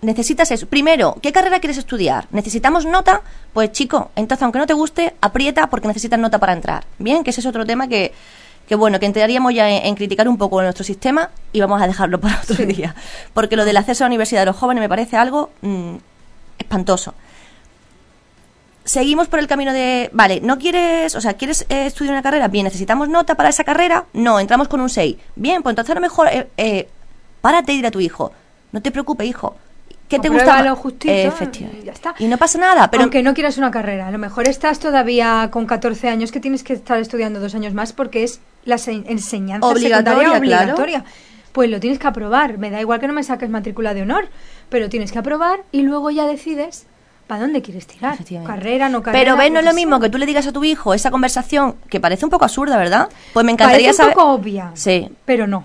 Necesitas 0.00 0.50
eso. 0.52 0.66
Primero, 0.68 1.16
¿qué 1.20 1.32
carrera 1.32 1.58
quieres 1.58 1.78
estudiar? 1.78 2.26
¿Necesitamos 2.30 2.86
nota? 2.86 3.22
Pues 3.52 3.72
chico, 3.72 4.10
entonces 4.14 4.42
aunque 4.44 4.58
no 4.60 4.66
te 4.66 4.74
guste, 4.74 5.14
aprieta 5.20 5.68
porque 5.68 5.88
necesitas 5.88 6.18
nota 6.20 6.38
para 6.38 6.52
entrar. 6.52 6.84
Bien, 6.98 7.24
que 7.24 7.30
ese 7.30 7.40
es 7.40 7.46
otro 7.46 7.66
tema 7.66 7.88
que, 7.88 8.12
que 8.68 8.76
bueno, 8.76 9.00
que 9.00 9.06
entraríamos 9.06 9.52
ya 9.54 9.68
en, 9.68 9.86
en 9.86 9.94
criticar 9.96 10.28
un 10.28 10.38
poco 10.38 10.62
nuestro 10.62 10.84
sistema 10.84 11.30
y 11.52 11.60
vamos 11.60 11.82
a 11.82 11.86
dejarlo 11.88 12.20
para 12.20 12.38
otro 12.42 12.54
Sí. 12.54 12.64
día. 12.66 12.94
Porque 13.34 13.56
lo 13.56 13.64
del 13.64 13.76
acceso 13.76 14.04
a 14.04 14.06
la 14.06 14.10
universidad 14.10 14.42
de 14.42 14.46
los 14.46 14.56
jóvenes 14.56 14.80
me 14.82 14.88
parece 14.88 15.16
algo 15.16 15.50
mm, 15.62 15.96
espantoso. 16.60 17.14
Seguimos 18.84 19.28
por 19.28 19.38
el 19.38 19.46
camino 19.48 19.72
de, 19.72 20.08
vale, 20.12 20.40
¿no 20.40 20.58
quieres, 20.58 21.14
o 21.14 21.20
sea, 21.20 21.34
quieres 21.34 21.66
eh, 21.68 21.86
estudiar 21.86 22.14
una 22.14 22.22
carrera? 22.22 22.48
Bien, 22.48 22.64
¿necesitamos 22.64 23.08
nota 23.10 23.34
para 23.34 23.50
esa 23.50 23.62
carrera? 23.64 24.06
No, 24.14 24.40
entramos 24.40 24.68
con 24.68 24.80
un 24.80 24.88
6. 24.88 25.16
Bien, 25.36 25.62
pues 25.62 25.72
entonces 25.72 25.90
a 25.90 25.94
lo 25.96 26.00
mejor, 26.00 26.28
eh, 26.28 26.48
eh, 26.56 26.88
párate 27.40 27.72
y 27.72 27.76
dile 27.76 27.88
a 27.88 27.90
tu 27.92 28.00
hijo, 28.00 28.32
no 28.72 28.80
te 28.82 28.90
preocupes, 28.90 29.26
hijo, 29.26 29.56
¿qué 30.08 30.18
te 30.18 30.28
gusta? 30.28 30.62
Más? 30.64 30.78
justito, 30.78 31.12
Efectivamente. 31.12 31.82
y 31.82 31.86
ya 31.86 31.92
está. 31.92 32.14
Y 32.18 32.26
no 32.26 32.36
pasa 32.38 32.58
nada, 32.58 32.90
pero 32.90 33.02
Aunque 33.04 33.22
no 33.22 33.34
quieras 33.34 33.58
una 33.58 33.70
carrera, 33.70 34.08
a 34.08 34.10
lo 34.10 34.18
mejor 34.18 34.48
estás 34.48 34.78
todavía 34.78 35.48
con 35.50 35.66
14 35.66 36.08
años 36.08 36.32
que 36.32 36.40
tienes 36.40 36.62
que 36.62 36.72
estar 36.74 36.98
estudiando 36.98 37.40
dos 37.40 37.54
años 37.54 37.74
más 37.74 37.92
porque 37.92 38.24
es 38.24 38.40
la 38.64 38.78
se- 38.78 38.92
enseñanza 39.06 39.66
Obligatoria, 39.66 39.98
secundaria 40.06 40.40
claro. 40.40 40.74
obligatoria. 40.74 41.04
Pues 41.52 41.70
lo 41.70 41.80
tienes 41.80 41.98
que 41.98 42.06
aprobar. 42.06 42.58
Me 42.58 42.70
da 42.70 42.80
igual 42.80 43.00
que 43.00 43.06
no 43.08 43.14
me 43.14 43.22
saques 43.22 43.48
matrícula 43.48 43.94
de 43.94 44.02
honor, 44.02 44.28
pero 44.68 44.88
tienes 44.88 45.10
que 45.12 45.18
aprobar 45.18 45.60
y 45.72 45.80
luego 45.82 46.10
ya 46.10 46.26
decides 46.26 46.86
para 47.26 47.40
dónde 47.40 47.62
quieres 47.62 47.86
tirar. 47.86 48.16
Carrera, 48.46 48.88
no 48.88 49.02
carrera. 49.02 49.22
Pero 49.24 49.36
ves, 49.36 49.50
no 49.50 49.58
es 49.58 49.64
lo 49.64 49.72
mismo 49.72 49.98
que 49.98 50.08
tú 50.10 50.18
le 50.18 50.26
digas 50.26 50.46
a 50.46 50.52
tu 50.52 50.62
hijo 50.64 50.94
esa 50.94 51.10
conversación 51.10 51.76
que 51.88 52.00
parece 52.00 52.24
un 52.26 52.30
poco 52.30 52.44
absurda, 52.44 52.76
¿verdad? 52.76 53.08
Pues 53.32 53.44
me 53.44 53.52
encantaría 53.52 53.88
Parece 53.88 54.02
un 54.02 54.08
saber. 54.08 54.14
poco 54.14 54.32
obvia. 54.32 54.70
Sí. 54.74 55.08
Pero 55.24 55.46
no. 55.46 55.64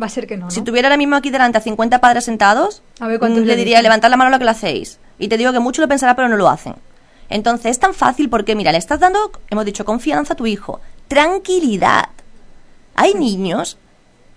Va 0.00 0.06
a 0.06 0.08
ser 0.08 0.26
que 0.26 0.36
no, 0.36 0.46
¿no? 0.46 0.50
Si 0.50 0.62
tuviera 0.62 0.88
ahora 0.88 0.96
mismo 0.96 1.14
aquí 1.16 1.30
delante 1.30 1.58
a 1.58 1.60
50 1.60 2.00
padres 2.00 2.24
sentados, 2.24 2.82
A 3.00 3.06
ver 3.06 3.20
mm, 3.20 3.24
le 3.34 3.40
le 3.46 3.56
diría, 3.56 3.80
levantad 3.82 4.10
la 4.10 4.16
mano 4.16 4.30
lo 4.30 4.38
que 4.38 4.44
lo 4.44 4.50
hacéis. 4.50 4.98
Y 5.18 5.28
te 5.28 5.36
digo 5.36 5.52
que 5.52 5.60
mucho 5.60 5.80
lo 5.82 5.88
pensará, 5.88 6.16
pero 6.16 6.28
no 6.28 6.36
lo 6.36 6.48
hacen. 6.48 6.74
Entonces, 7.28 7.70
es 7.70 7.78
tan 7.78 7.94
fácil 7.94 8.28
porque, 8.28 8.54
mira, 8.54 8.72
le 8.72 8.78
estás 8.78 9.00
dando, 9.00 9.30
hemos 9.50 9.64
dicho, 9.64 9.84
confianza 9.84 10.34
a 10.34 10.36
tu 10.36 10.46
hijo, 10.46 10.80
tranquilidad. 11.08 12.08
Hay 12.96 13.14
niños 13.14 13.78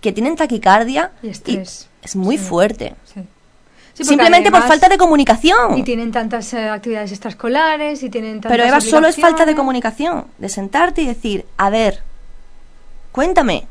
que 0.01 0.11
tienen 0.11 0.35
taquicardia 0.35 1.11
Y 1.23 1.29
estrés. 1.29 1.89
es 2.01 2.15
muy 2.15 2.37
Sí. 2.37 2.43
fuerte. 2.43 2.95
Sí. 3.13 3.23
Simplemente 4.03 4.51
por 4.51 4.61
falta 4.61 4.89
de 4.89 4.97
comunicación. 4.97 5.75
Y 5.77 5.83
tienen 5.83 6.11
tantas 6.11 6.53
eh, 6.53 6.69
actividades 6.69 7.11
extraescolares 7.11 8.03
y 8.03 8.09
tienen 8.11 8.33
tantas 8.41 8.51
Pero 8.51 8.63
Eva, 8.63 8.79
solo 8.79 9.07
es 9.07 9.15
falta 9.15 9.43
de 9.45 9.55
comunicación, 9.55 10.27
de 10.37 10.49
sentarte 10.49 11.01
y 11.01 11.07
decir, 11.07 11.45
a 11.57 11.71
ver, 11.71 12.03
cuéntame. 13.11 13.65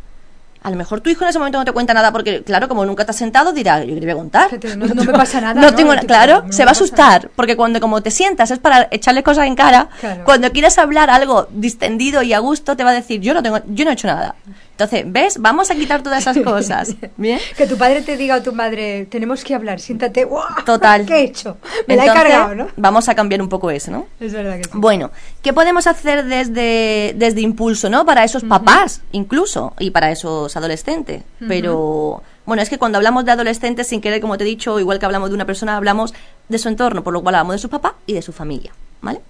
A 0.66 0.70
lo 0.70 0.74
mejor 0.76 1.00
tu 1.00 1.08
hijo 1.10 1.22
en 1.22 1.30
ese 1.30 1.38
momento 1.38 1.58
no 1.58 1.64
te 1.64 1.70
cuenta 1.70 1.94
nada 1.94 2.10
porque, 2.10 2.42
claro, 2.42 2.66
como 2.66 2.84
nunca 2.84 3.04
te 3.04 3.12
has 3.12 3.16
sentado, 3.16 3.52
dirá, 3.52 3.84
yo 3.84 3.94
qué 3.94 4.00
te 4.00 4.06
voy 4.06 4.10
a 4.10 4.16
contar. 4.16 4.50
Que 4.50 4.58
te- 4.58 4.76
no- 4.76 4.86
no 4.88 5.04
me 5.04 5.12
pasa 5.12 5.40
nada, 5.40 5.54
No 5.60 5.70
¿no? 5.70 5.74
tengo 5.76 5.94
tú, 5.96 6.08
claro, 6.08 6.42
no 6.44 6.52
se 6.52 6.64
va 6.64 6.70
a 6.70 6.72
asustar. 6.72 7.30
Porque 7.36 7.56
cuando 7.56 7.78
como 7.80 8.02
te 8.02 8.10
sientas 8.10 8.50
es 8.50 8.58
para 8.58 8.88
echarle 8.90 9.22
cosas 9.22 9.46
en 9.46 9.54
cara, 9.54 9.88
Claro. 10.00 10.24
cuando 10.24 10.50
quieres 10.50 10.76
hablar 10.78 11.08
algo 11.08 11.46
distendido 11.52 12.20
y 12.22 12.32
a 12.32 12.40
gusto, 12.40 12.76
te 12.76 12.82
va 12.82 12.90
a 12.90 12.94
decir, 12.94 13.20
yo 13.20 13.32
no 13.32 13.44
tengo, 13.44 13.60
yo 13.68 13.84
no 13.84 13.90
he 13.92 13.94
hecho 13.94 14.08
nada. 14.08 14.34
Entonces, 14.78 15.04
¿ves? 15.06 15.38
Vamos 15.40 15.70
a 15.70 15.74
quitar 15.74 16.02
todas 16.02 16.20
esas 16.20 16.36
cosas. 16.44 16.94
¿Bien? 17.16 17.40
Que 17.56 17.66
tu 17.66 17.78
padre 17.78 18.02
te 18.02 18.18
diga 18.18 18.36
o 18.36 18.42
tu 18.42 18.52
madre, 18.52 19.06
tenemos 19.06 19.42
que 19.42 19.54
hablar, 19.54 19.80
siéntate. 19.80 20.24
¡guau! 20.24 20.44
Total. 20.66 21.06
¿Qué 21.06 21.14
he 21.14 21.24
hecho? 21.24 21.56
Me 21.86 21.96
la 21.96 22.04
he 22.04 22.06
cargado, 22.08 22.54
¿no? 22.54 22.68
Vamos 22.76 23.08
a 23.08 23.14
cambiar 23.14 23.40
un 23.40 23.48
poco 23.48 23.70
eso, 23.70 23.90
¿no? 23.90 24.06
Es 24.20 24.34
verdad 24.34 24.58
que 24.58 24.64
sí. 24.64 24.70
Bueno, 24.74 25.10
¿qué 25.40 25.54
podemos 25.54 25.86
hacer 25.86 26.26
desde, 26.26 27.14
desde 27.16 27.40
Impulso, 27.40 27.88
no? 27.88 28.04
Para 28.04 28.22
esos 28.22 28.44
papás, 28.44 29.00
incluso, 29.12 29.72
y 29.78 29.90
para 29.90 30.10
esos 30.10 30.54
adolescentes. 30.54 31.22
Pero, 31.48 32.22
bueno, 32.44 32.62
es 32.62 32.68
que 32.68 32.76
cuando 32.76 32.98
hablamos 32.98 33.24
de 33.24 33.32
adolescentes, 33.32 33.86
sin 33.86 34.02
querer, 34.02 34.20
como 34.20 34.36
te 34.36 34.44
he 34.44 34.46
dicho, 34.46 34.78
igual 34.78 34.98
que 34.98 35.06
hablamos 35.06 35.30
de 35.30 35.36
una 35.36 35.46
persona, 35.46 35.78
hablamos 35.78 36.12
de 36.50 36.58
su 36.58 36.68
entorno, 36.68 37.02
por 37.02 37.14
lo 37.14 37.22
cual 37.22 37.36
hablamos 37.36 37.54
de 37.54 37.60
su 37.60 37.70
papá 37.70 37.94
y 38.04 38.12
de 38.12 38.20
su 38.20 38.34
familia, 38.34 38.72
¿vale? 39.00 39.22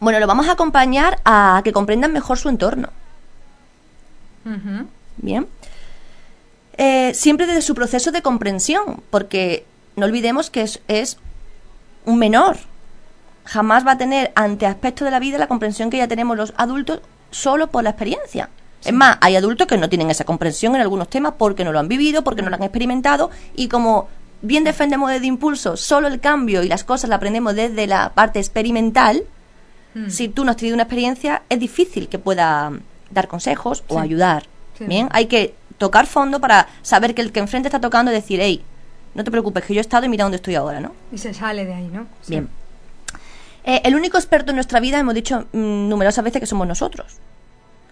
Bueno, 0.00 0.18
lo 0.18 0.26
vamos 0.26 0.48
a 0.48 0.52
acompañar 0.52 1.20
a 1.24 1.60
que 1.62 1.72
comprendan 1.72 2.12
mejor 2.12 2.38
su 2.38 2.48
entorno. 2.48 2.88
Bien. 5.18 5.46
Eh, 6.76 7.12
siempre 7.14 7.46
desde 7.46 7.62
su 7.62 7.74
proceso 7.74 8.10
de 8.10 8.22
comprensión, 8.22 9.02
porque 9.10 9.64
no 9.96 10.06
olvidemos 10.06 10.50
que 10.50 10.62
es, 10.62 10.80
es 10.88 11.18
un 12.06 12.18
menor. 12.18 12.56
Jamás 13.44 13.86
va 13.86 13.92
a 13.92 13.98
tener 13.98 14.32
ante 14.34 14.66
aspectos 14.66 15.04
de 15.04 15.10
la 15.10 15.18
vida 15.18 15.38
la 15.38 15.48
comprensión 15.48 15.90
que 15.90 15.98
ya 15.98 16.08
tenemos 16.08 16.36
los 16.36 16.54
adultos 16.56 17.00
solo 17.30 17.68
por 17.68 17.84
la 17.84 17.90
experiencia. 17.90 18.48
Es 18.84 18.94
más, 18.94 19.18
hay 19.20 19.36
adultos 19.36 19.66
que 19.66 19.76
no 19.76 19.90
tienen 19.90 20.10
esa 20.10 20.24
comprensión 20.24 20.74
en 20.74 20.80
algunos 20.80 21.08
temas 21.08 21.34
porque 21.36 21.64
no 21.64 21.72
lo 21.72 21.78
han 21.78 21.88
vivido, 21.88 22.24
porque 22.24 22.40
no 22.40 22.48
lo 22.48 22.56
han 22.56 22.62
experimentado 22.62 23.30
y 23.54 23.68
como 23.68 24.08
bien 24.40 24.64
defendemos 24.64 25.10
desde 25.10 25.26
impulso, 25.26 25.76
solo 25.76 26.08
el 26.08 26.18
cambio 26.18 26.62
y 26.62 26.68
las 26.68 26.82
cosas 26.84 27.10
la 27.10 27.16
aprendemos 27.16 27.54
desde 27.54 27.86
la 27.86 28.12
parte 28.14 28.38
experimental, 28.38 29.24
Mm. 29.94 30.08
si 30.08 30.28
tú 30.28 30.44
no 30.44 30.52
has 30.52 30.56
tenido 30.56 30.74
una 30.74 30.84
experiencia, 30.84 31.42
es 31.48 31.58
difícil 31.58 32.08
que 32.08 32.18
pueda 32.18 32.72
dar 33.10 33.28
consejos 33.28 33.84
o 33.88 33.98
ayudar. 33.98 34.44
Sí. 34.78 34.84
Bien, 34.86 35.08
hay 35.12 35.26
que 35.26 35.54
tocar 35.78 36.06
fondo 36.06 36.40
para 36.40 36.68
saber 36.82 37.14
que 37.14 37.22
el 37.22 37.32
que 37.32 37.40
enfrente 37.40 37.68
está 37.68 37.80
tocando 37.80 38.10
y 38.10 38.14
decir, 38.14 38.38
hey, 38.42 38.62
no 39.14 39.24
te 39.24 39.30
preocupes, 39.30 39.64
que 39.64 39.74
yo 39.74 39.80
he 39.80 39.82
estado 39.82 40.06
y 40.06 40.08
mira 40.08 40.24
dónde 40.24 40.36
estoy 40.36 40.54
ahora, 40.54 40.80
¿no? 40.80 40.92
Y 41.12 41.18
se 41.18 41.34
sale 41.34 41.64
de 41.64 41.74
ahí, 41.74 41.88
¿no? 41.92 42.02
Sí. 42.22 42.30
Bien. 42.32 42.48
Eh, 43.64 43.82
el 43.84 43.94
único 43.94 44.16
experto 44.16 44.50
en 44.52 44.56
nuestra 44.56 44.80
vida, 44.80 44.98
hemos 44.98 45.14
dicho 45.14 45.46
mm, 45.52 45.88
numerosas 45.88 46.24
veces 46.24 46.40
que 46.40 46.46
somos 46.46 46.66
nosotros. 46.66 47.16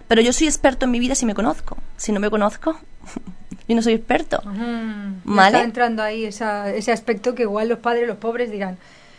Pero 0.06 0.22
yo 0.22 0.32
soy 0.32 0.46
experto 0.46 0.86
en 0.86 0.90
mi 0.90 0.98
vida 1.00 1.14
si 1.14 1.26
me 1.26 1.34
conozco. 1.34 1.76
Si 1.98 2.12
no 2.12 2.20
me 2.20 2.30
conozco, 2.30 2.78
yo 3.68 3.76
no 3.76 3.82
soy 3.82 3.92
experto. 3.94 4.40
Está 5.56 5.62
entrando 5.64 6.02
ahí 6.02 6.24
esa- 6.24 6.70
ese 6.72 6.92
aspecto 6.92 7.34
que 7.34 7.42
igual 7.42 7.68
los 7.68 7.80
padres, 7.80 8.06
los 8.08 8.16
pobres 8.16 8.50
dirán, 8.50 8.78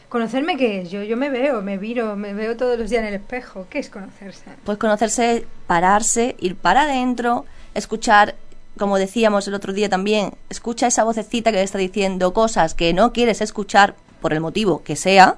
¿conocerme 0.10 0.58
qué 0.58 0.82
es? 0.82 0.92
Yo, 0.92 1.04
yo 1.04 1.16
me 1.16 1.30
veo, 1.30 1.62
me 1.62 1.78
miro, 1.78 2.16
me 2.16 2.34
veo 2.34 2.58
todos 2.58 2.78
los 2.78 2.90
días 2.90 3.02
en 3.02 3.10
el 3.10 3.14
espejo. 3.14 3.68
¿Qué 3.70 3.80
es 3.80 3.90
conocerse? 3.90 4.44
Pues 4.66 4.78
conocerse, 4.78 5.46
pararse, 5.68 6.36
ir 6.40 6.56
para 6.56 6.84
adentro, 6.84 7.46
escuchar, 7.76 8.36
como 8.78 8.98
decíamos 8.98 9.48
el 9.48 9.54
otro 9.54 9.72
día 9.72 9.88
también, 9.88 10.34
escucha 10.50 10.88
esa 10.88 11.04
vocecita 11.04 11.52
que 11.52 11.62
está 11.62 11.78
diciendo 11.78 12.34
cosas 12.34 12.74
que 12.74 12.94
no 12.94 13.14
quieres 13.14 13.42
escuchar 13.42 13.96
por 14.22 14.34
el 14.34 14.42
motivo 14.42 14.84
que 14.84 14.96
sea, 14.96 15.38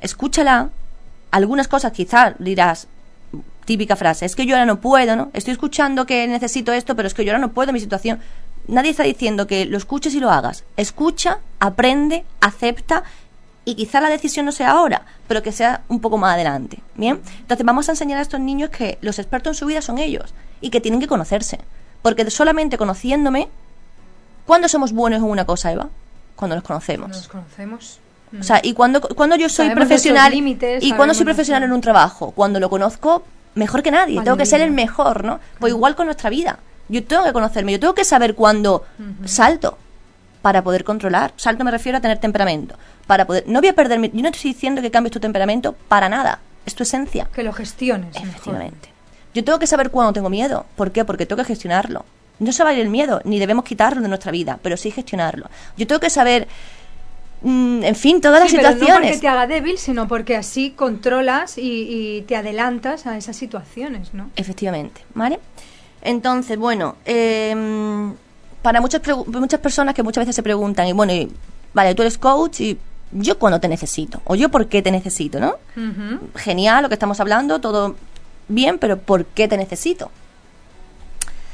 escúchala. 0.00 0.70
Algunas 1.32 1.68
cosas 1.68 1.92
quizás 1.92 2.34
dirás, 2.40 2.88
típica 3.64 3.94
frase, 3.94 4.26
es 4.26 4.34
que 4.34 4.46
yo 4.46 4.56
ahora 4.56 4.66
no 4.66 4.80
puedo, 4.80 5.14
¿no? 5.14 5.30
Estoy 5.32 5.52
escuchando 5.52 6.06
que 6.06 6.26
necesito 6.26 6.72
esto, 6.72 6.96
pero 6.96 7.06
es 7.06 7.14
que 7.14 7.24
yo 7.24 7.30
ahora 7.30 7.46
no 7.46 7.52
puedo, 7.52 7.72
mi 7.72 7.78
situación. 7.78 8.18
Nadie 8.66 8.90
está 8.90 9.04
diciendo 9.04 9.46
que 9.46 9.64
lo 9.64 9.78
escuches 9.78 10.14
y 10.14 10.20
lo 10.20 10.30
hagas. 10.30 10.64
Escucha, 10.76 11.38
aprende, 11.60 12.24
acepta 12.40 13.04
y 13.70 13.74
quizá 13.76 14.00
la 14.00 14.08
decisión 14.08 14.46
no 14.46 14.52
sea 14.52 14.72
ahora, 14.72 15.02
pero 15.28 15.42
que 15.42 15.52
sea 15.52 15.82
un 15.88 16.00
poco 16.00 16.18
más 16.18 16.34
adelante. 16.34 16.80
¿Bien? 16.96 17.20
Entonces 17.38 17.64
vamos 17.64 17.88
a 17.88 17.92
enseñar 17.92 18.18
a 18.18 18.22
estos 18.22 18.40
niños 18.40 18.70
que 18.70 18.98
los 19.00 19.18
expertos 19.18 19.52
en 19.52 19.54
su 19.54 19.66
vida 19.66 19.80
son 19.80 19.98
ellos 19.98 20.34
y 20.60 20.70
que 20.70 20.80
tienen 20.80 21.00
que 21.00 21.06
conocerse. 21.06 21.60
Porque 22.02 22.28
solamente 22.30 22.78
conociéndome, 22.78 23.48
¿cuándo 24.46 24.68
somos 24.68 24.92
buenos 24.92 25.20
en 25.20 25.26
una 25.26 25.44
cosa, 25.44 25.70
Eva? 25.70 25.88
Cuando 26.34 26.56
nos 26.56 26.64
conocemos. 26.64 27.10
Nos 27.10 27.28
conocemos. 27.28 28.00
O 28.38 28.42
sea, 28.42 28.60
y 28.62 28.74
cuando, 28.74 29.00
cuando 29.00 29.36
yo 29.36 29.48
soy 29.48 29.66
Sabemos 29.66 29.86
profesional 29.86 30.32
límites, 30.32 30.82
y 30.82 30.92
cuando 30.92 31.14
soy 31.14 31.24
profesional 31.24 31.62
en 31.64 31.72
un 31.72 31.80
trabajo, 31.80 32.30
cuando 32.32 32.60
lo 32.60 32.70
conozco 32.70 33.24
mejor 33.54 33.82
que 33.82 33.90
nadie, 33.90 34.20
tengo 34.22 34.36
que 34.36 34.46
ser 34.46 34.60
el 34.60 34.70
mejor, 34.70 35.24
¿no? 35.24 35.40
Pues 35.58 35.72
igual 35.72 35.96
con 35.96 36.06
nuestra 36.06 36.30
vida. 36.30 36.58
Yo 36.88 37.04
tengo 37.04 37.24
que 37.24 37.32
conocerme, 37.32 37.72
yo 37.72 37.80
tengo 37.80 37.94
que 37.94 38.04
saber 38.04 38.34
cuándo 38.34 38.84
salto 39.24 39.78
para 40.42 40.62
poder 40.62 40.84
controlar. 40.84 41.32
Salto 41.36 41.64
me 41.64 41.70
refiero 41.70 41.98
a 41.98 42.00
tener 42.00 42.18
temperamento, 42.18 42.76
para 43.10 43.24
poder 43.26 43.42
no 43.48 43.58
voy 43.58 43.68
a 43.70 43.72
perder 43.72 43.98
mi, 43.98 44.08
yo 44.08 44.22
no 44.22 44.30
te 44.30 44.36
estoy 44.36 44.52
diciendo 44.52 44.80
que 44.80 44.88
cambies 44.92 45.10
tu 45.10 45.18
temperamento 45.18 45.74
para 45.88 46.08
nada, 46.08 46.38
es 46.64 46.76
tu 46.76 46.84
esencia. 46.84 47.26
Que 47.34 47.42
lo 47.42 47.52
gestiones. 47.52 48.14
mejor. 48.14 48.28
Efectivamente. 48.28 48.88
Yo 49.34 49.42
tengo 49.42 49.58
que 49.58 49.66
saber 49.66 49.90
cuándo 49.90 50.12
tengo 50.12 50.30
miedo. 50.30 50.64
¿Por 50.76 50.92
qué? 50.92 51.04
Porque 51.04 51.26
tengo 51.26 51.42
que 51.42 51.48
gestionarlo. 51.48 52.04
No 52.38 52.52
se 52.52 52.62
va 52.62 52.70
a 52.70 52.72
ir 52.72 52.78
el 52.78 52.88
miedo, 52.88 53.20
ni 53.24 53.40
debemos 53.40 53.64
quitarlo 53.64 54.00
de 54.00 54.06
nuestra 54.06 54.30
vida, 54.30 54.60
pero 54.62 54.76
sí 54.76 54.92
gestionarlo. 54.92 55.50
Yo 55.76 55.88
tengo 55.88 55.98
que 55.98 56.08
saber, 56.08 56.46
mm, 57.42 57.82
en 57.82 57.96
fin, 57.96 58.20
todas 58.20 58.38
las 58.38 58.48
Sí, 58.48 58.56
pero 58.58 58.68
no 58.68 58.74
porque 58.76 58.86
situaciones. 58.86 59.20
te 59.20 59.26
haga 59.26 59.48
débil, 59.48 59.76
sino 59.78 60.06
porque 60.06 60.36
así 60.36 60.70
controlas 60.70 61.58
y, 61.58 61.62
y 62.18 62.22
te 62.28 62.36
adelantas 62.36 63.08
a 63.08 63.16
esas 63.16 63.34
situaciones, 63.34 64.14
¿no? 64.14 64.30
Efectivamente, 64.36 65.02
¿vale? 65.14 65.40
Entonces, 66.00 66.56
bueno, 66.56 66.94
em, 67.04 68.14
para 68.62 68.80
muchas, 68.80 69.02
muchas 69.26 69.58
personas 69.58 69.96
que 69.96 70.04
muchas 70.04 70.22
veces 70.22 70.36
se 70.36 70.44
preguntan, 70.44 70.86
y 70.86 70.92
bueno, 70.92 71.12
y, 71.12 71.28
vale, 71.74 71.96
tú 71.96 72.02
eres 72.02 72.16
coach 72.16 72.60
y 72.60 72.78
yo 73.12 73.38
cuándo 73.38 73.60
te 73.60 73.68
necesito, 73.68 74.20
o 74.24 74.34
yo 74.34 74.48
por 74.50 74.68
qué 74.68 74.82
te 74.82 74.90
necesito, 74.90 75.40
¿no? 75.40 75.56
Genial 76.36 76.82
lo 76.82 76.88
que 76.88 76.94
estamos 76.94 77.18
hablando, 77.20 77.60
todo 77.60 77.96
bien, 78.48 78.78
pero 78.78 78.98
¿por 78.98 79.24
qué 79.26 79.48
te 79.48 79.56
necesito? 79.56 80.10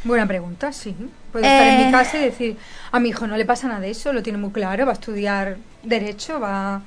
Buena 0.05 0.27
pregunta, 0.27 0.73
sí. 0.73 0.95
Puedo 1.33 1.45
estar 1.45 1.67
en 1.67 1.81
Eh. 1.81 1.87
mi 1.87 1.93
casa 1.93 2.17
y 2.19 2.21
decir, 2.21 2.57
a 2.93 3.01
mi 3.01 3.09
hijo 3.09 3.27
no 3.27 3.37
le 3.37 3.45
pasa 3.45 3.67
nada 3.69 3.81
de 3.81 3.91
eso, 3.91 4.13
lo 4.13 4.23
tiene 4.23 4.39
muy 4.39 4.51
claro, 4.51 4.85
va 4.87 4.93
a 4.93 4.95
estudiar 4.95 5.57
Derecho, 5.83 6.39
va 6.41 6.83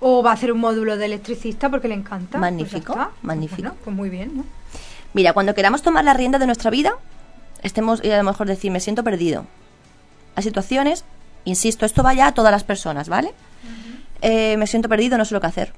o 0.00 0.22
va 0.22 0.30
a 0.32 0.34
hacer 0.34 0.52
un 0.52 0.58
módulo 0.60 0.96
de 0.96 1.06
electricista 1.06 1.68
porque 1.70 1.88
le 1.88 1.94
encanta. 1.94 2.38
pues 2.38 2.40
Magnífico, 2.40 2.92
está. 2.92 3.10
magnífico. 3.22 3.62
Bueno, 3.62 3.76
pues 3.84 3.96
muy 3.96 4.10
bien, 4.10 4.36
¿no? 4.38 4.44
Mira, 5.14 5.32
cuando 5.32 5.54
queramos 5.54 5.82
tomar 5.82 6.04
la 6.04 6.12
rienda 6.14 6.38
de 6.38 6.46
nuestra 6.46 6.70
vida, 6.70 6.94
estemos 7.62 8.02
y 8.04 8.10
a 8.10 8.18
lo 8.18 8.24
mejor 8.24 8.46
decir, 8.48 8.70
me 8.72 8.80
siento 8.80 9.04
perdido. 9.04 9.46
Hay 10.34 10.42
situaciones, 10.42 11.04
insisto, 11.44 11.86
esto 11.86 12.02
va 12.02 12.12
ya 12.12 12.26
a 12.26 12.32
todas 12.34 12.50
las 12.50 12.64
personas, 12.64 13.08
¿vale? 13.08 13.32
Eh, 14.26 14.56
me 14.56 14.66
siento 14.66 14.88
perdido, 14.88 15.18
no 15.18 15.26
sé 15.26 15.34
lo 15.34 15.40
que 15.42 15.48
hacer. 15.48 15.74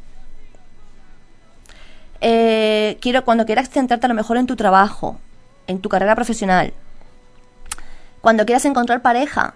Eh, 2.21 2.97
quiero, 3.01 3.25
cuando 3.25 3.45
quieras 3.45 3.69
centrarte 3.69 4.07
a 4.07 4.09
lo 4.09 4.15
mejor 4.15 4.37
en 4.37 4.47
tu 4.47 4.55
trabajo, 4.55 5.19
en 5.67 5.81
tu 5.81 5.89
carrera 5.89 6.15
profesional, 6.15 6.73
cuando 8.21 8.47
quieras 8.47 8.65
encontrar 8.65 9.03
pareja, 9.03 9.55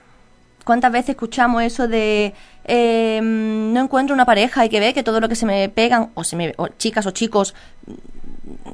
¿cuántas 0.65 0.91
veces 0.91 1.11
escuchamos 1.11 1.63
eso 1.63 1.87
de 1.87 2.35
eh, 2.65 3.21
no 3.23 3.81
encuentro 3.81 4.13
una 4.13 4.27
pareja, 4.27 4.63
hay 4.63 4.69
que 4.69 4.81
ver 4.81 4.93
que 4.93 5.05
todo 5.05 5.21
lo 5.21 5.29
que 5.29 5.37
se 5.37 5.47
me 5.47 5.69
pegan, 5.69 6.11
o, 6.15 6.25
se 6.25 6.35
me, 6.35 6.53
o 6.57 6.67
chicas 6.67 7.07
o 7.07 7.13
chicos, 7.13 7.55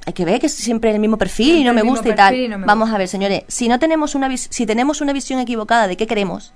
hay 0.07 0.15
que 0.15 0.25
ver 0.25 0.41
que 0.41 0.47
es 0.47 0.55
siempre 0.55 0.93
el 0.93 0.99
mismo 0.99 1.19
perfil 1.19 1.59
y 1.59 1.65
no 1.65 1.75
me 1.75 1.83
gusta 1.83 2.09
y 2.09 2.15
tal. 2.15 2.49
no 2.49 2.59
Vamos 2.61 2.87
gusta. 2.87 2.97
a 2.97 2.99
ver, 2.99 3.09
señores, 3.09 3.43
si 3.49 3.69
no 3.69 3.79
tenemos 3.79 4.15
una 4.15 4.35
si 4.35 4.65
tenemos 4.65 5.03
una 5.03 5.13
visión 5.13 5.41
equivocada 5.41 5.87
de 5.87 5.99
qué 5.99 6.07
queremos, 6.07 6.55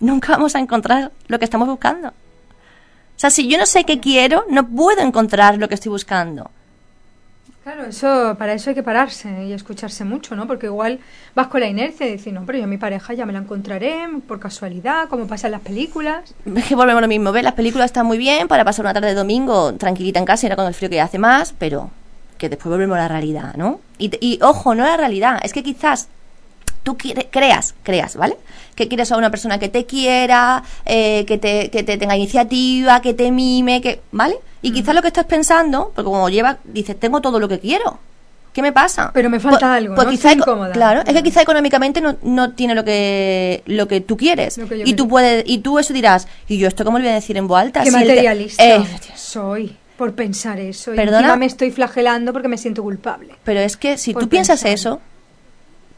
nunca 0.00 0.32
vamos 0.32 0.54
a 0.54 0.58
encontrar 0.58 1.12
lo 1.28 1.38
que 1.38 1.44
estamos 1.44 1.68
buscando. 1.68 2.08
O 2.08 3.18
sea, 3.18 3.30
si 3.30 3.48
yo 3.48 3.56
no 3.56 3.66
sé 3.66 3.84
qué 3.84 3.98
quiero, 3.98 4.44
no 4.50 4.66
puedo 4.68 5.00
encontrar 5.00 5.56
lo 5.56 5.68
que 5.68 5.74
estoy 5.74 5.90
buscando. 5.90 6.50
Claro, 7.64 7.86
eso, 7.86 8.36
para 8.38 8.52
eso 8.52 8.70
hay 8.70 8.76
que 8.76 8.82
pararse 8.84 9.44
y 9.44 9.52
escucharse 9.52 10.04
mucho, 10.04 10.36
¿no? 10.36 10.46
Porque 10.46 10.66
igual 10.66 11.00
vas 11.34 11.48
con 11.48 11.60
la 11.60 11.66
inercia 11.66 12.06
y 12.06 12.12
decir, 12.12 12.32
no, 12.32 12.46
pero 12.46 12.58
yo 12.58 12.64
a 12.64 12.68
mi 12.68 12.76
pareja 12.78 13.12
ya 13.14 13.26
me 13.26 13.32
la 13.32 13.40
encontraré 13.40 14.06
por 14.28 14.38
casualidad, 14.38 15.08
como 15.08 15.26
pasa 15.26 15.48
en 15.48 15.52
las 15.52 15.62
películas. 15.62 16.32
Es 16.54 16.64
que 16.66 16.76
volvemos 16.76 16.98
a 16.98 17.00
lo 17.00 17.08
mismo, 17.08 17.32
¿ves? 17.32 17.42
Las 17.42 17.54
películas 17.54 17.86
están 17.86 18.06
muy 18.06 18.18
bien 18.18 18.46
para 18.46 18.64
pasar 18.64 18.84
una 18.84 18.94
tarde 18.94 19.08
de 19.08 19.14
domingo 19.14 19.74
tranquilita 19.74 20.20
en 20.20 20.26
casa 20.26 20.46
y 20.46 20.46
ahora 20.46 20.56
con 20.56 20.66
el 20.66 20.74
frío 20.74 20.90
que 20.90 21.00
hace 21.00 21.18
más, 21.18 21.54
pero 21.58 21.90
que 22.38 22.48
después 22.48 22.70
volvemos 22.70 22.98
a 22.98 23.00
la 23.00 23.08
realidad, 23.08 23.54
¿no? 23.56 23.80
Y, 23.98 24.12
y, 24.20 24.38
ojo, 24.42 24.76
no 24.76 24.84
a 24.84 24.88
la 24.88 24.96
realidad, 24.98 25.40
es 25.42 25.52
que 25.52 25.64
quizás 25.64 26.08
tú 26.86 26.96
quiere- 26.96 27.26
creas, 27.30 27.74
creas, 27.82 28.14
¿vale? 28.14 28.36
Que 28.76 28.86
quieres 28.86 29.10
a 29.10 29.16
una 29.16 29.28
persona 29.30 29.58
que 29.58 29.68
te 29.68 29.86
quiera, 29.86 30.62
eh, 30.84 31.24
que, 31.26 31.36
te, 31.36 31.68
que 31.68 31.82
te 31.82 31.96
tenga 31.98 32.14
iniciativa, 32.16 33.02
que 33.02 33.12
te 33.12 33.32
mime, 33.32 33.80
que, 33.80 34.00
¿vale? 34.12 34.36
Y 34.62 34.70
quizás 34.70 34.94
lo 34.94 35.02
que 35.02 35.08
estás 35.08 35.24
pensando, 35.24 35.90
porque 35.96 36.04
como 36.06 36.28
lleva, 36.28 36.58
dices, 36.62 36.98
tengo 36.98 37.20
todo 37.20 37.40
lo 37.40 37.48
que 37.48 37.58
quiero. 37.58 37.98
¿Qué 38.52 38.62
me 38.62 38.72
pasa? 38.72 39.10
Pero 39.12 39.28
me 39.28 39.40
falta 39.40 39.74
algo, 39.74 39.96
¿no? 39.96 40.08
quizá 40.08 40.32
incómoda. 40.32 40.72
Claro, 40.72 41.02
es 41.04 41.12
que 41.12 41.22
quizá 41.24 41.42
económicamente 41.42 42.00
no, 42.00 42.16
no 42.22 42.52
tiene 42.52 42.74
lo 42.76 42.84
que 42.84 43.62
lo 43.66 43.86
que 43.88 44.00
tú 44.00 44.16
quieres. 44.16 44.56
Que 44.56 44.82
y 44.86 44.94
tú 44.94 45.08
puedes 45.08 45.42
y 45.46 45.58
tú 45.58 45.78
eso 45.78 45.92
dirás, 45.92 46.26
y 46.48 46.56
yo 46.56 46.66
esto 46.68 46.84
cómo 46.84 46.98
le 46.98 47.04
voy 47.04 47.12
a 47.12 47.16
decir 47.16 47.36
en 47.36 47.48
voz 47.48 47.58
alta 47.60 47.82
Qué 47.82 47.90
Si 47.90 47.96
materialista 47.96 48.64
Eh, 48.64 48.82
soy 49.14 49.76
por 49.98 50.14
pensar 50.14 50.58
eso. 50.60 50.92
Y 50.94 50.96
¿Perdona? 50.96 51.18
encima 51.18 51.36
me 51.36 51.46
estoy 51.46 51.70
flagelando 51.70 52.32
porque 52.32 52.48
me 52.48 52.56
siento 52.56 52.82
culpable. 52.82 53.34
pero 53.44 53.60
es 53.60 53.76
que 53.76 53.98
si 53.98 54.14
tú 54.14 54.26
piensas 54.28 54.64
eso, 54.64 55.00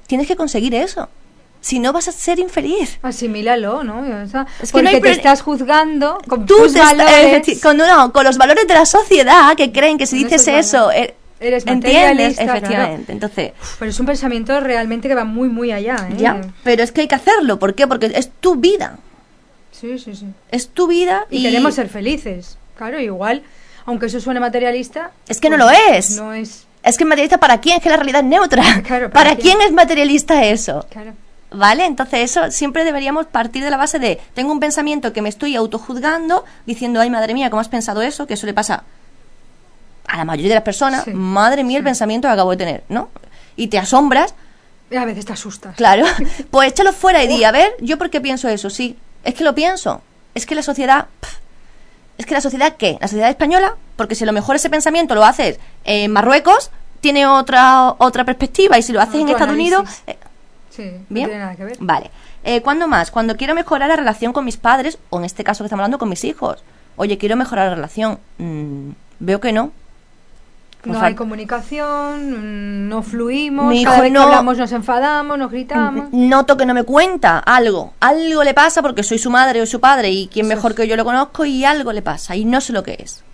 tienes 0.09 0.27
que 0.27 0.35
conseguir 0.35 0.75
eso. 0.75 1.09
Si 1.61 1.79
no 1.81 1.93
vas 1.93 2.09
a 2.09 2.13
ser 2.13 2.39
infeliz. 2.39 2.99
Asimílalo, 3.03 3.83
¿no? 3.85 4.01
O 4.01 4.27
sea, 4.29 4.47
Es 4.63 4.73
que 4.73 4.83
no 4.83 4.91
porque 4.91 5.11
te 5.11 5.17
estás 5.17 5.43
juzgando 5.43 6.19
con 6.27 6.47
Tú 6.47 6.57
tus 6.57 6.75
valores. 6.75 7.61
con, 7.61 7.77
no, 7.77 8.13
con 8.13 8.25
los 8.25 8.39
valores 8.39 8.67
de 8.67 8.75
la 8.75 8.87
sociedad 8.87 9.55
que 9.57 9.71
creen 9.73 9.99
que 9.99 10.07
si 10.07 10.25
dices 10.25 10.47
eso, 10.49 10.91
eh, 10.93 11.15
Eres 11.41 11.67
¿entiendes? 11.67 11.93
materialista, 11.95 12.45
claro. 12.45 12.59
Efectivamente. 12.59 13.13
Entonces, 13.13 13.53
Pero 13.79 13.91
es 13.91 14.01
un 14.01 14.07
pensamiento 14.07 14.59
realmente 14.61 15.09
que 15.09 15.15
va 15.15 15.25
muy, 15.25 15.49
muy 15.49 15.73
allá, 15.73 15.97
¿eh? 16.11 16.15
ya. 16.17 16.41
Pero 16.65 16.83
es 16.85 16.93
que 16.93 17.03
hay 17.03 17.09
que 17.09 17.15
hacerlo. 17.17 17.59
¿Por 17.59 17.75
qué? 17.75 17.87
Porque 17.87 18.07
es 18.15 18.31
tu 18.41 18.55
vida. 18.57 18.99
Sí, 19.73 19.99
sí, 19.99 20.15
sí. 20.15 20.27
Es 20.51 20.69
tu 20.69 20.87
vida 20.87 21.27
Y, 21.31 21.39
y, 21.39 21.43
queremos 21.43 21.75
ser 21.75 21.89
felices. 21.89 22.57
Claro, 22.77 23.01
igual, 23.01 23.43
aunque 23.85 24.07
eso 24.07 24.21
suene 24.21 24.39
materialista. 24.41 25.11
Es 25.29 25.41
que 25.41 25.51
no 25.51 25.57
pues, 25.57 25.67
lo 25.89 25.95
es. 25.95 26.11
No 26.17 26.33
es. 26.33 26.68
Es 26.89 26.97
que 26.97 27.05
materialista 27.05 27.39
para 27.39 27.61
quién, 27.61 27.77
es 27.77 27.83
que 27.83 27.91
la 27.91 27.97
realidad 27.97 28.23
es 28.23 28.27
neutra. 28.27 28.63
Claro, 28.83 29.11
¿para, 29.11 29.31
¿para 29.31 29.37
quién? 29.37 29.59
quién? 29.59 29.69
es 29.69 29.73
materialista 29.73 30.45
eso? 30.45 30.87
Claro. 30.91 31.13
¿Vale? 31.51 31.85
Entonces 31.87 32.31
eso 32.31 32.51
siempre 32.51 32.85
deberíamos 32.85 33.27
partir 33.27 33.65
de 33.65 33.71
la 33.71 33.77
base 33.77 33.99
de, 33.99 34.21
tengo 34.35 34.53
un 34.53 34.61
pensamiento 34.61 35.13
que 35.13 35.23
me 35.23 35.29
estoy 35.29 35.57
autojuzgando, 35.57 36.45
diciendo, 36.67 37.01
ay 37.01 37.11
madre 37.11 37.35
mía, 37.35 37.51
¿cómo 37.51 37.61
has 37.61 37.69
pensado 37.69 38.03
eso? 38.03 38.27
Que 38.27 38.35
eso 38.35 38.47
le 38.47 38.55
pasa 38.55 38.85
a 40.07 40.17
la 40.17 40.25
mayoría 40.25 40.51
de 40.51 40.55
las 40.57 40.65
personas. 40.65 41.05
Sí, 41.05 41.13
Madre 41.13 41.65
mía, 41.65 41.79
el 41.79 41.85
pensamiento 41.85 42.29
que 42.29 42.33
acabo 42.33 42.51
de 42.51 42.57
tener, 42.57 42.85
¿no? 42.89 43.11
Y 43.57 43.69
te 43.69 43.79
asombras, 43.79 44.35
a 44.97 45.05
veces 45.05 45.27
te 45.27 45.33
asustas. 45.33 45.77
claro. 45.77 46.07
Pues 46.51 46.73
échalo 46.73 46.93
fuera 46.93 47.23
y 47.23 47.29
di, 47.29 47.45
a 47.45 47.53
ver, 47.53 47.73
¿yo 47.81 47.99
por 47.99 48.11
qué 48.11 48.21
pienso 48.21 48.49
eso? 48.49 48.71
Sí, 48.71 48.97
es 49.25 49.35
que 49.35 49.45
lo 49.45 49.55
pienso. 49.55 50.01
Es 50.35 50.47
que 50.47 50.55
la 50.55 50.63
sociedad... 50.63 51.07
es 52.17 52.27
que 52.27 52.35
la 52.35 52.41
sociedad, 52.41 52.77
¿qué? 52.77 52.97
¿La 53.01 53.09
sociedad 53.09 53.29
española? 53.29 53.77
Porque 53.97 54.15
si 54.15 54.25
a 54.25 54.27
lo 54.27 54.33
mejor 54.33 54.57
ese 54.57 54.71
pensamiento 54.71 55.15
lo 55.15 55.25
haces 55.25 55.59
en 55.85 56.11
Marruecos, 56.13 56.71
tiene 57.01 57.27
otra, 57.27 57.95
otra 57.99 58.25
perspectiva. 58.25 58.79
Y 58.79 58.83
si 58.83 58.93
lo 58.93 59.01
haces 59.01 59.21
en 59.21 59.29
Estados 59.29 59.55
Unidos... 59.55 59.89
eh, 60.07 60.17
Sí, 60.71 60.91
no 60.93 61.05
¿Bien? 61.09 61.27
tiene 61.29 61.41
nada 61.43 61.57
que 61.57 61.65
ver. 61.65 61.77
Vale. 61.81 62.11
Eh, 62.45 62.63
¿Cuándo 62.63 62.87
más? 62.87 63.11
Cuando 63.11 63.37
quiero 63.37 63.55
mejorar 63.55 63.89
la 63.89 63.97
relación 63.97 64.33
con 64.33 64.45
mis 64.45 64.57
padres, 64.57 64.97
o 65.11 65.19
en 65.19 65.25
este 65.25 65.43
caso 65.43 65.65
que 65.65 65.67
estamos 65.67 65.81
hablando 65.83 65.99
con 65.99 66.09
mis 66.09 66.23
hijos. 66.23 66.63
Oye, 66.97 67.19
quiero 67.19 67.35
mejorar 67.37 67.69
la 67.69 67.75
relación. 67.75 68.19
Mm, 68.39 68.91
veo 69.19 69.41
que 69.41 69.53
no. 69.53 69.73
Por 70.83 70.93
No 70.93 71.01
fal- 71.01 71.07
hay 71.09 71.15
comunicación, 71.17 72.85
mm, 72.85 72.89
no 72.89 73.03
fluimos, 73.03 73.67
Mi 73.67 73.83
cada 73.83 73.97
hijo 73.97 74.03
vez 74.03 74.13
que 74.13 74.15
no- 74.19 74.23
hablamos 74.23 74.57
nos 74.59 74.71
enfadamos, 74.71 75.37
nos 75.37 75.51
gritamos. 75.51 76.13
Noto 76.13 76.57
que 76.57 76.65
no 76.67 76.75
me 76.75 76.85
cuenta 76.85 77.41
algo. 77.41 77.95
Algo 77.99 78.45
le 78.45 78.55
pasa 78.55 78.81
porque 78.81 79.03
soy 79.03 79.19
su 79.19 79.31
madre 79.31 79.61
o 79.61 79.67
su 79.67 79.81
padre 79.81 80.11
y 80.11 80.29
quien 80.29 80.47
mejor 80.47 80.77
que 80.77 80.87
yo 80.87 80.95
lo 80.97 81.05
conozco 81.05 81.45
y 81.45 81.65
algo 81.65 81.93
le 81.93 82.03
pasa 82.03 82.37
y 82.37 82.45
no 82.45 82.61
sé 82.61 82.73
lo 82.73 82.85
que 82.85 82.97
es. 83.01 83.25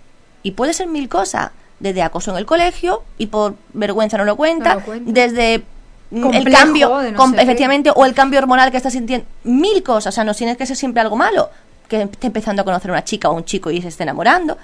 Y 0.41 0.51
puede 0.51 0.73
ser 0.73 0.87
mil 0.87 1.07
cosas. 1.09 1.51
Desde 1.79 2.01
acoso 2.03 2.31
en 2.31 2.37
el 2.37 2.45
colegio 2.45 3.03
y 3.17 3.27
por 3.27 3.55
vergüenza 3.73 4.17
no 4.17 4.25
lo 4.25 4.35
cuenta. 4.35 4.75
No 4.75 4.79
lo 4.79 4.85
cuenta. 4.85 5.11
Desde 5.11 5.63
mm, 6.11 6.33
el 6.33 6.51
cambio, 6.51 6.97
de 6.99 7.11
no 7.11 7.17
com- 7.17 7.31
sé 7.31 7.37
qué. 7.37 7.43
efectivamente, 7.43 7.91
o 7.93 8.05
el 8.05 8.13
cambio 8.13 8.39
hormonal 8.39 8.71
que 8.71 8.77
está 8.77 8.89
sintiendo. 8.89 9.25
Mil 9.43 9.83
cosas. 9.83 10.13
O 10.13 10.15
sea, 10.15 10.23
no 10.23 10.33
tiene 10.33 10.55
que 10.55 10.65
ser 10.65 10.77
siempre 10.77 11.01
algo 11.01 11.15
malo. 11.17 11.49
Que 11.89 12.01
esté 12.03 12.27
empezando 12.27 12.61
a 12.61 12.65
conocer 12.65 12.89
a 12.89 12.93
una 12.93 13.03
chica 13.03 13.29
o 13.29 13.33
un 13.33 13.45
chico 13.45 13.69
y 13.71 13.81
se 13.81 13.89
esté 13.89 14.03
enamorando. 14.03 14.57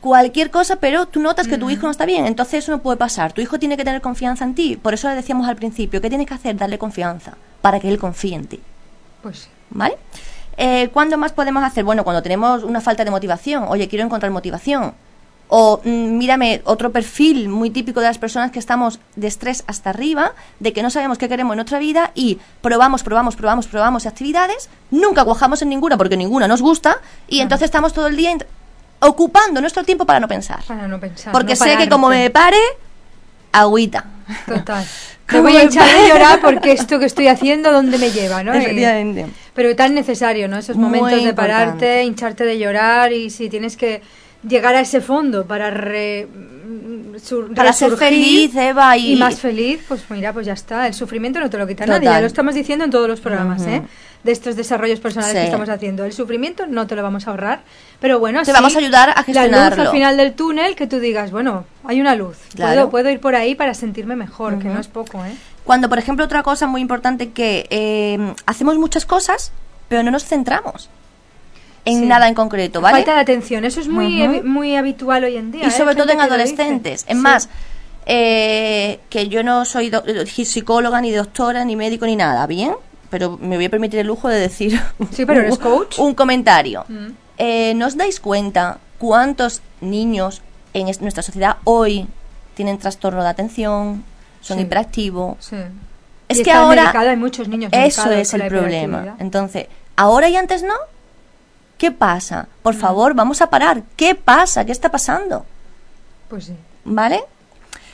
Cualquier 0.00 0.50
cosa, 0.50 0.76
pero 0.76 1.06
tú 1.06 1.18
notas 1.20 1.48
que 1.48 1.56
tu 1.56 1.70
hijo 1.70 1.86
no 1.86 1.90
está 1.90 2.04
bien. 2.04 2.26
Entonces 2.26 2.62
eso 2.64 2.72
no 2.72 2.82
puede 2.82 2.98
pasar. 2.98 3.32
Tu 3.32 3.40
hijo 3.40 3.58
tiene 3.58 3.78
que 3.78 3.84
tener 3.84 4.02
confianza 4.02 4.44
en 4.44 4.54
ti. 4.54 4.76
Por 4.76 4.92
eso 4.92 5.08
le 5.08 5.14
decíamos 5.14 5.48
al 5.48 5.56
principio, 5.56 6.02
¿qué 6.02 6.10
tienes 6.10 6.26
que 6.26 6.34
hacer? 6.34 6.56
Darle 6.56 6.76
confianza. 6.76 7.34
Para 7.62 7.80
que 7.80 7.88
él 7.88 7.98
confíe 7.98 8.34
en 8.34 8.46
ti. 8.46 8.60
Pues. 9.22 9.48
¿Vale? 9.70 9.96
Eh, 10.58 10.90
¿Cuándo 10.92 11.16
más 11.16 11.32
podemos 11.32 11.64
hacer? 11.64 11.84
Bueno, 11.84 12.04
cuando 12.04 12.22
tenemos 12.22 12.64
una 12.64 12.82
falta 12.82 13.02
de 13.04 13.10
motivación. 13.10 13.64
Oye, 13.68 13.88
quiero 13.88 14.04
encontrar 14.04 14.30
motivación. 14.30 14.92
O 15.48 15.80
mm, 15.84 16.16
mírame, 16.18 16.62
otro 16.64 16.90
perfil 16.90 17.48
muy 17.48 17.70
típico 17.70 18.00
de 18.00 18.06
las 18.06 18.18
personas 18.18 18.50
que 18.50 18.58
estamos 18.58 18.98
de 19.14 19.26
estrés 19.26 19.62
hasta 19.66 19.90
arriba, 19.90 20.32
de 20.58 20.72
que 20.72 20.82
no 20.82 20.90
sabemos 20.90 21.18
qué 21.18 21.28
queremos 21.28 21.52
en 21.52 21.58
nuestra 21.58 21.78
vida 21.78 22.10
y 22.14 22.38
probamos, 22.62 23.02
probamos, 23.02 23.36
probamos, 23.36 23.66
probamos 23.66 24.06
actividades, 24.06 24.68
nunca 24.90 25.24
cuajamos 25.24 25.60
en 25.62 25.68
ninguna 25.68 25.96
porque 25.98 26.16
ninguna 26.16 26.48
nos 26.48 26.62
gusta 26.62 26.98
y 27.28 27.40
entonces 27.40 27.66
estamos 27.66 27.92
todo 27.92 28.06
el 28.06 28.16
día 28.16 28.36
ocupando 29.00 29.60
nuestro 29.60 29.84
tiempo 29.84 30.06
para 30.06 30.18
no 30.18 30.28
pensar. 30.28 30.62
Para 30.66 30.88
no 30.88 30.98
pensar. 30.98 31.32
Porque 31.32 31.54
no 31.54 31.64
sé 31.64 31.76
que 31.76 31.88
como 31.88 32.08
me 32.08 32.30
pare, 32.30 32.58
agüita. 33.52 34.04
Total. 34.46 34.84
¿Cómo 35.30 35.44
voy 35.44 35.56
a 35.56 35.62
echar 35.62 35.86
de 35.88 36.08
llorar 36.08 36.40
porque 36.42 36.72
esto 36.72 36.98
que 36.98 37.06
estoy 37.06 37.28
haciendo, 37.28 37.72
¿dónde 37.72 37.96
me 37.96 38.10
lleva? 38.10 38.42
¿no? 38.42 38.54
Y- 38.54 38.58
Efectivamente. 38.62 39.26
Pero 39.54 39.74
tan 39.74 39.94
necesario, 39.94 40.48
¿no? 40.48 40.58
Esos 40.58 40.76
momentos 40.76 41.22
de 41.24 41.32
pararte, 41.32 42.04
hincharte 42.04 42.44
de 42.44 42.58
llorar 42.58 43.12
y 43.12 43.30
si 43.30 43.48
tienes 43.48 43.76
que 43.76 44.02
llegar 44.48 44.74
a 44.74 44.80
ese 44.80 45.00
fondo 45.00 45.46
para 45.46 45.70
re- 45.70 46.26
sur- 47.22 47.54
Para 47.54 47.72
ser 47.72 47.96
feliz, 47.96 48.54
Eva, 48.56 48.96
y- 48.96 49.16
más 49.16 49.38
feliz, 49.40 49.82
pues 49.86 50.02
mira, 50.10 50.32
pues 50.32 50.46
ya 50.46 50.52
está. 50.52 50.86
El 50.86 50.94
sufrimiento 50.94 51.40
no 51.40 51.48
te 51.50 51.58
lo 51.58 51.66
quita 51.66 51.84
Total. 51.84 52.00
nadie. 52.02 52.14
Ya 52.16 52.20
lo 52.20 52.26
estamos 52.26 52.54
diciendo 52.54 52.84
en 52.84 52.90
todos 52.90 53.08
los 53.08 53.20
programas. 53.20 53.62
¿eh? 53.66 53.82
De 54.24 54.32
estos 54.32 54.56
desarrollos 54.56 55.00
personales 55.00 55.34
Sí. 55.34 55.38
que 55.40 55.44
estamos 55.44 55.68
haciendo. 55.68 56.04
El 56.04 56.12
sufrimiento 56.12 56.66
no 56.66 56.86
te 56.86 56.96
lo 56.96 57.02
vamos 57.02 57.26
a 57.26 57.30
ahorrar, 57.30 57.60
pero 58.00 58.18
bueno, 58.18 58.40
Te 58.40 58.46
sí, 58.46 58.52
vamos 58.52 58.74
a 58.74 58.78
ayudar 58.78 59.10
a 59.10 59.12
La 59.12 59.16
luz 59.18 59.26
gestionarlo. 59.26 59.82
al 59.82 59.90
final 59.90 60.16
del 60.16 60.32
túnel 60.32 60.74
que 60.76 60.86
tú 60.86 60.98
digas, 60.98 61.30
bueno, 61.30 61.66
hay 61.84 62.00
una 62.00 62.14
luz. 62.14 62.38
Claro. 62.54 62.72
Puedo, 62.74 62.90
puedo 62.90 63.10
ir 63.10 63.20
por 63.20 63.34
ahí 63.34 63.54
para 63.54 63.74
sentirme 63.74 64.16
mejor, 64.16 64.58
que 64.58 64.68
no 64.68 64.80
es 64.80 64.88
poco, 64.88 65.22
¿eh? 65.24 65.34
Cuando, 65.64 65.88
por 65.90 65.98
ejemplo, 65.98 66.24
otra 66.24 66.42
cosa 66.42 66.66
muy 66.66 66.80
importante 66.80 67.30
que 67.32 67.66
eh, 67.70 68.34
hacemos 68.46 68.76
muchas 68.78 69.04
cosas, 69.06 69.52
pero 69.88 70.02
no 70.02 70.10
nos 70.10 70.24
centramos 70.24 70.88
en 71.84 72.00
Sí. 72.00 72.06
nada 72.06 72.28
en 72.28 72.34
concreto, 72.34 72.80
¿vale? 72.80 72.96
Falta 72.98 73.14
de 73.14 73.20
atención, 73.20 73.64
eso 73.64 73.80
es 73.80 73.88
muy, 73.88 74.42
muy 74.42 74.74
habitual 74.76 75.24
hoy 75.24 75.36
en 75.36 75.52
día. 75.52 75.64
y 75.64 75.68
¿eh? 75.68 75.70
sobre 75.70 75.94
todo 75.96 76.10
en 76.12 76.20
adolescentes. 76.20 77.04
Es 77.06 77.16
Sí. 77.16 77.22
más, 77.22 77.48
eh, 78.06 79.00
que 79.08 79.28
yo 79.28 79.42
no 79.42 79.64
soy 79.64 79.90
eh, 80.06 80.26
psicóloga, 80.26 81.00
ni 81.00 81.10
doctora, 81.10 81.64
ni 81.64 81.76
médico, 81.76 82.06
ni 82.06 82.16
nada, 82.16 82.46
¿bien? 82.46 82.72
Pero 83.10 83.38
me 83.40 83.56
voy 83.56 83.66
a 83.66 83.70
permitir 83.70 84.00
el 84.00 84.06
lujo 84.06 84.28
de 84.28 84.38
decir 84.40 84.80
Sí, 85.12 85.24
pero 85.24 85.40
eres 85.40 85.58
coach. 85.58 85.98
un 85.98 86.14
comentario. 86.14 86.84
Mm. 86.88 87.06
Eh, 87.38 87.72
¿No 87.76 87.86
os 87.86 87.96
dais 87.96 88.20
cuenta 88.20 88.78
cuántos 88.98 89.62
niños 89.80 90.42
en 90.72 90.88
es- 90.88 91.00
nuestra 91.00 91.22
sociedad 91.22 91.56
hoy 91.64 92.06
tienen 92.54 92.78
trastorno 92.78 93.22
de 93.22 93.28
atención, 93.28 94.04
son 94.40 94.58
Sí. 94.58 94.62
hiperactivos? 94.64 95.36
Sí. 95.40 95.56
Es 96.28 96.38
Y 96.40 96.42
que 96.42 96.52
ahora 96.52 96.92
hay 96.94 97.16
muchos 97.16 97.48
niños 97.48 97.70
eso 97.72 98.10
es 98.10 98.32
el 98.34 98.46
problema. 98.48 99.16
Entonces, 99.18 99.66
ahora 99.96 100.28
y 100.28 100.36
antes 100.36 100.62
no. 100.62 100.74
¿Qué 101.84 101.90
pasa? 101.92 102.48
Por 102.62 102.74
favor, 102.74 103.12
vamos 103.12 103.42
a 103.42 103.50
parar. 103.50 103.82
¿Qué 103.94 104.14
pasa? 104.14 104.64
¿Qué 104.64 104.72
está 104.72 104.90
pasando? 104.90 105.44
Pues 106.30 106.46
sí. 106.46 106.54
¿Vale? 106.86 107.22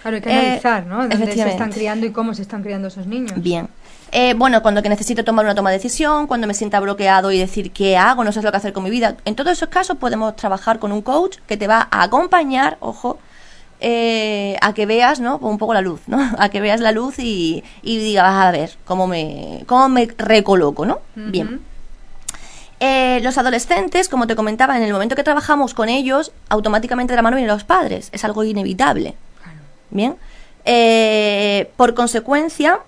Claro, 0.02 0.14
hay 0.18 0.22
que 0.22 0.30
Eh, 0.30 0.38
analizar, 0.46 0.86
¿no? 0.86 1.08
Dónde 1.08 1.32
se 1.32 1.48
están 1.48 1.72
criando 1.72 2.06
y 2.06 2.12
cómo 2.12 2.32
se 2.32 2.42
están 2.42 2.62
criando 2.62 2.86
esos 2.86 3.08
niños. 3.08 3.32
Bien. 3.42 3.66
Eh, 4.12 4.34
bueno, 4.34 4.62
cuando 4.62 4.80
que 4.80 4.88
necesito 4.88 5.24
tomar 5.24 5.44
una 5.44 5.56
toma 5.56 5.70
de 5.70 5.78
decisión, 5.78 6.28
cuando 6.28 6.46
me 6.46 6.54
sienta 6.54 6.78
bloqueado 6.78 7.32
y 7.32 7.38
decir 7.40 7.72
qué 7.72 7.96
hago, 7.96 8.22
no 8.22 8.30
sé 8.30 8.40
lo 8.42 8.52
que 8.52 8.58
hacer 8.58 8.72
con 8.72 8.84
mi 8.84 8.90
vida. 8.90 9.16
En 9.24 9.34
todos 9.34 9.50
esos 9.50 9.68
casos 9.70 9.96
podemos 9.96 10.36
trabajar 10.36 10.78
con 10.78 10.92
un 10.92 11.02
coach 11.02 11.38
que 11.48 11.56
te 11.56 11.66
va 11.66 11.88
a 11.90 12.04
acompañar, 12.04 12.76
ojo, 12.78 13.18
eh, 13.80 14.56
a 14.62 14.72
que 14.72 14.86
veas, 14.86 15.18
¿no? 15.18 15.38
Un 15.38 15.58
poco 15.58 15.74
la 15.74 15.80
luz, 15.80 16.02
¿no? 16.06 16.18
A 16.38 16.48
que 16.48 16.60
veas 16.60 16.78
la 16.78 16.92
luz 16.92 17.18
y, 17.18 17.64
y 17.82 17.98
digas, 17.98 18.32
a 18.32 18.52
ver, 18.52 18.70
cómo 18.84 19.08
me, 19.08 19.64
cómo 19.66 19.88
me 19.88 20.06
recoloco, 20.16 20.86
¿no? 20.86 21.00
Bien. 21.16 21.60
Eh, 22.80 23.20
los 23.22 23.36
adolescentes, 23.38 24.08
como 24.08 24.26
te 24.26 24.34
comentaba, 24.34 24.76
en 24.76 24.82
el 24.82 24.92
momento 24.92 25.14
que 25.14 25.22
trabajamos 25.22 25.74
con 25.74 25.88
ellos, 25.90 26.32
automáticamente 26.48 27.12
de 27.12 27.16
la 27.16 27.22
mano 27.22 27.36
vienen 27.36 27.52
los 27.54 27.64
padres. 27.64 28.08
Es 28.12 28.24
algo 28.24 28.42
inevitable. 28.42 29.14
Claro. 29.42 29.58
Bien. 29.90 30.16
Eh, 30.64 31.70
por 31.76 31.92
consecuencia, 31.94 32.80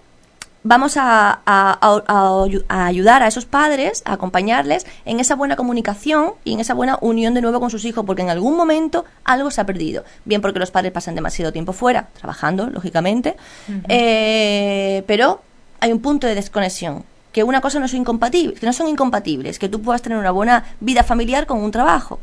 vamos 0.65 0.97
a, 0.97 1.41
a- 1.45 1.79
a- 1.81 2.03
a 2.07 2.31
ayu- 2.47 2.65
a 2.69 2.87
ayudar 2.87 3.23
a 3.23 3.27
esos 3.27 3.45
padres, 3.47 4.03
a 4.07 4.13
acompañarles 4.13 4.87
en 5.05 5.19
esa 5.21 5.35
buena 5.35 5.57
comunicación 5.57 6.35
y 6.45 6.55
en 6.55 6.61
esa 6.61 6.73
buena 6.75 6.99
unión 7.01 7.35
de 7.35 7.43
nuevo 7.43 7.59
con 7.61 7.69
sus 7.71 7.85
hijos, 7.85 8.05
porque 8.07 8.23
en 8.23 8.31
algún 8.31 8.57
momento 8.57 9.05
algo 9.25 9.51
se 9.51 9.61
ha 9.61 9.67
perdido. 9.67 10.05
Bien 10.25 10.41
porque 10.41 10.59
los 10.61 10.71
padres 10.71 10.93
pasan 10.93 11.15
demasiado 11.17 11.53
tiempo 11.53 11.73
fuera, 11.73 12.09
trabajando, 12.19 12.69
lógicamente, 12.71 13.37
eh, 13.89 15.03
pero 15.07 15.43
hay 15.81 15.93
un 15.93 16.01
punto 16.01 16.27
de 16.27 16.35
desconexión. 16.35 17.05
Que 17.33 17.43
una 17.43 17.61
cosa 17.61 17.79
no 17.79 17.87
es 17.87 17.95
incompatible, 17.95 18.55
que 18.55 18.67
no 18.67 18.73
son 18.73 18.89
incompatibles, 18.89 19.59
que 19.59 19.69
tú 19.69 19.81
puedas 19.81 20.03
tener 20.03 20.19
una 20.19 20.31
buena 20.31 20.65
vida 20.81 21.03
familiar 21.03 21.47
con 21.47 21.59
un 21.59 21.71
trabajo. 21.71 22.21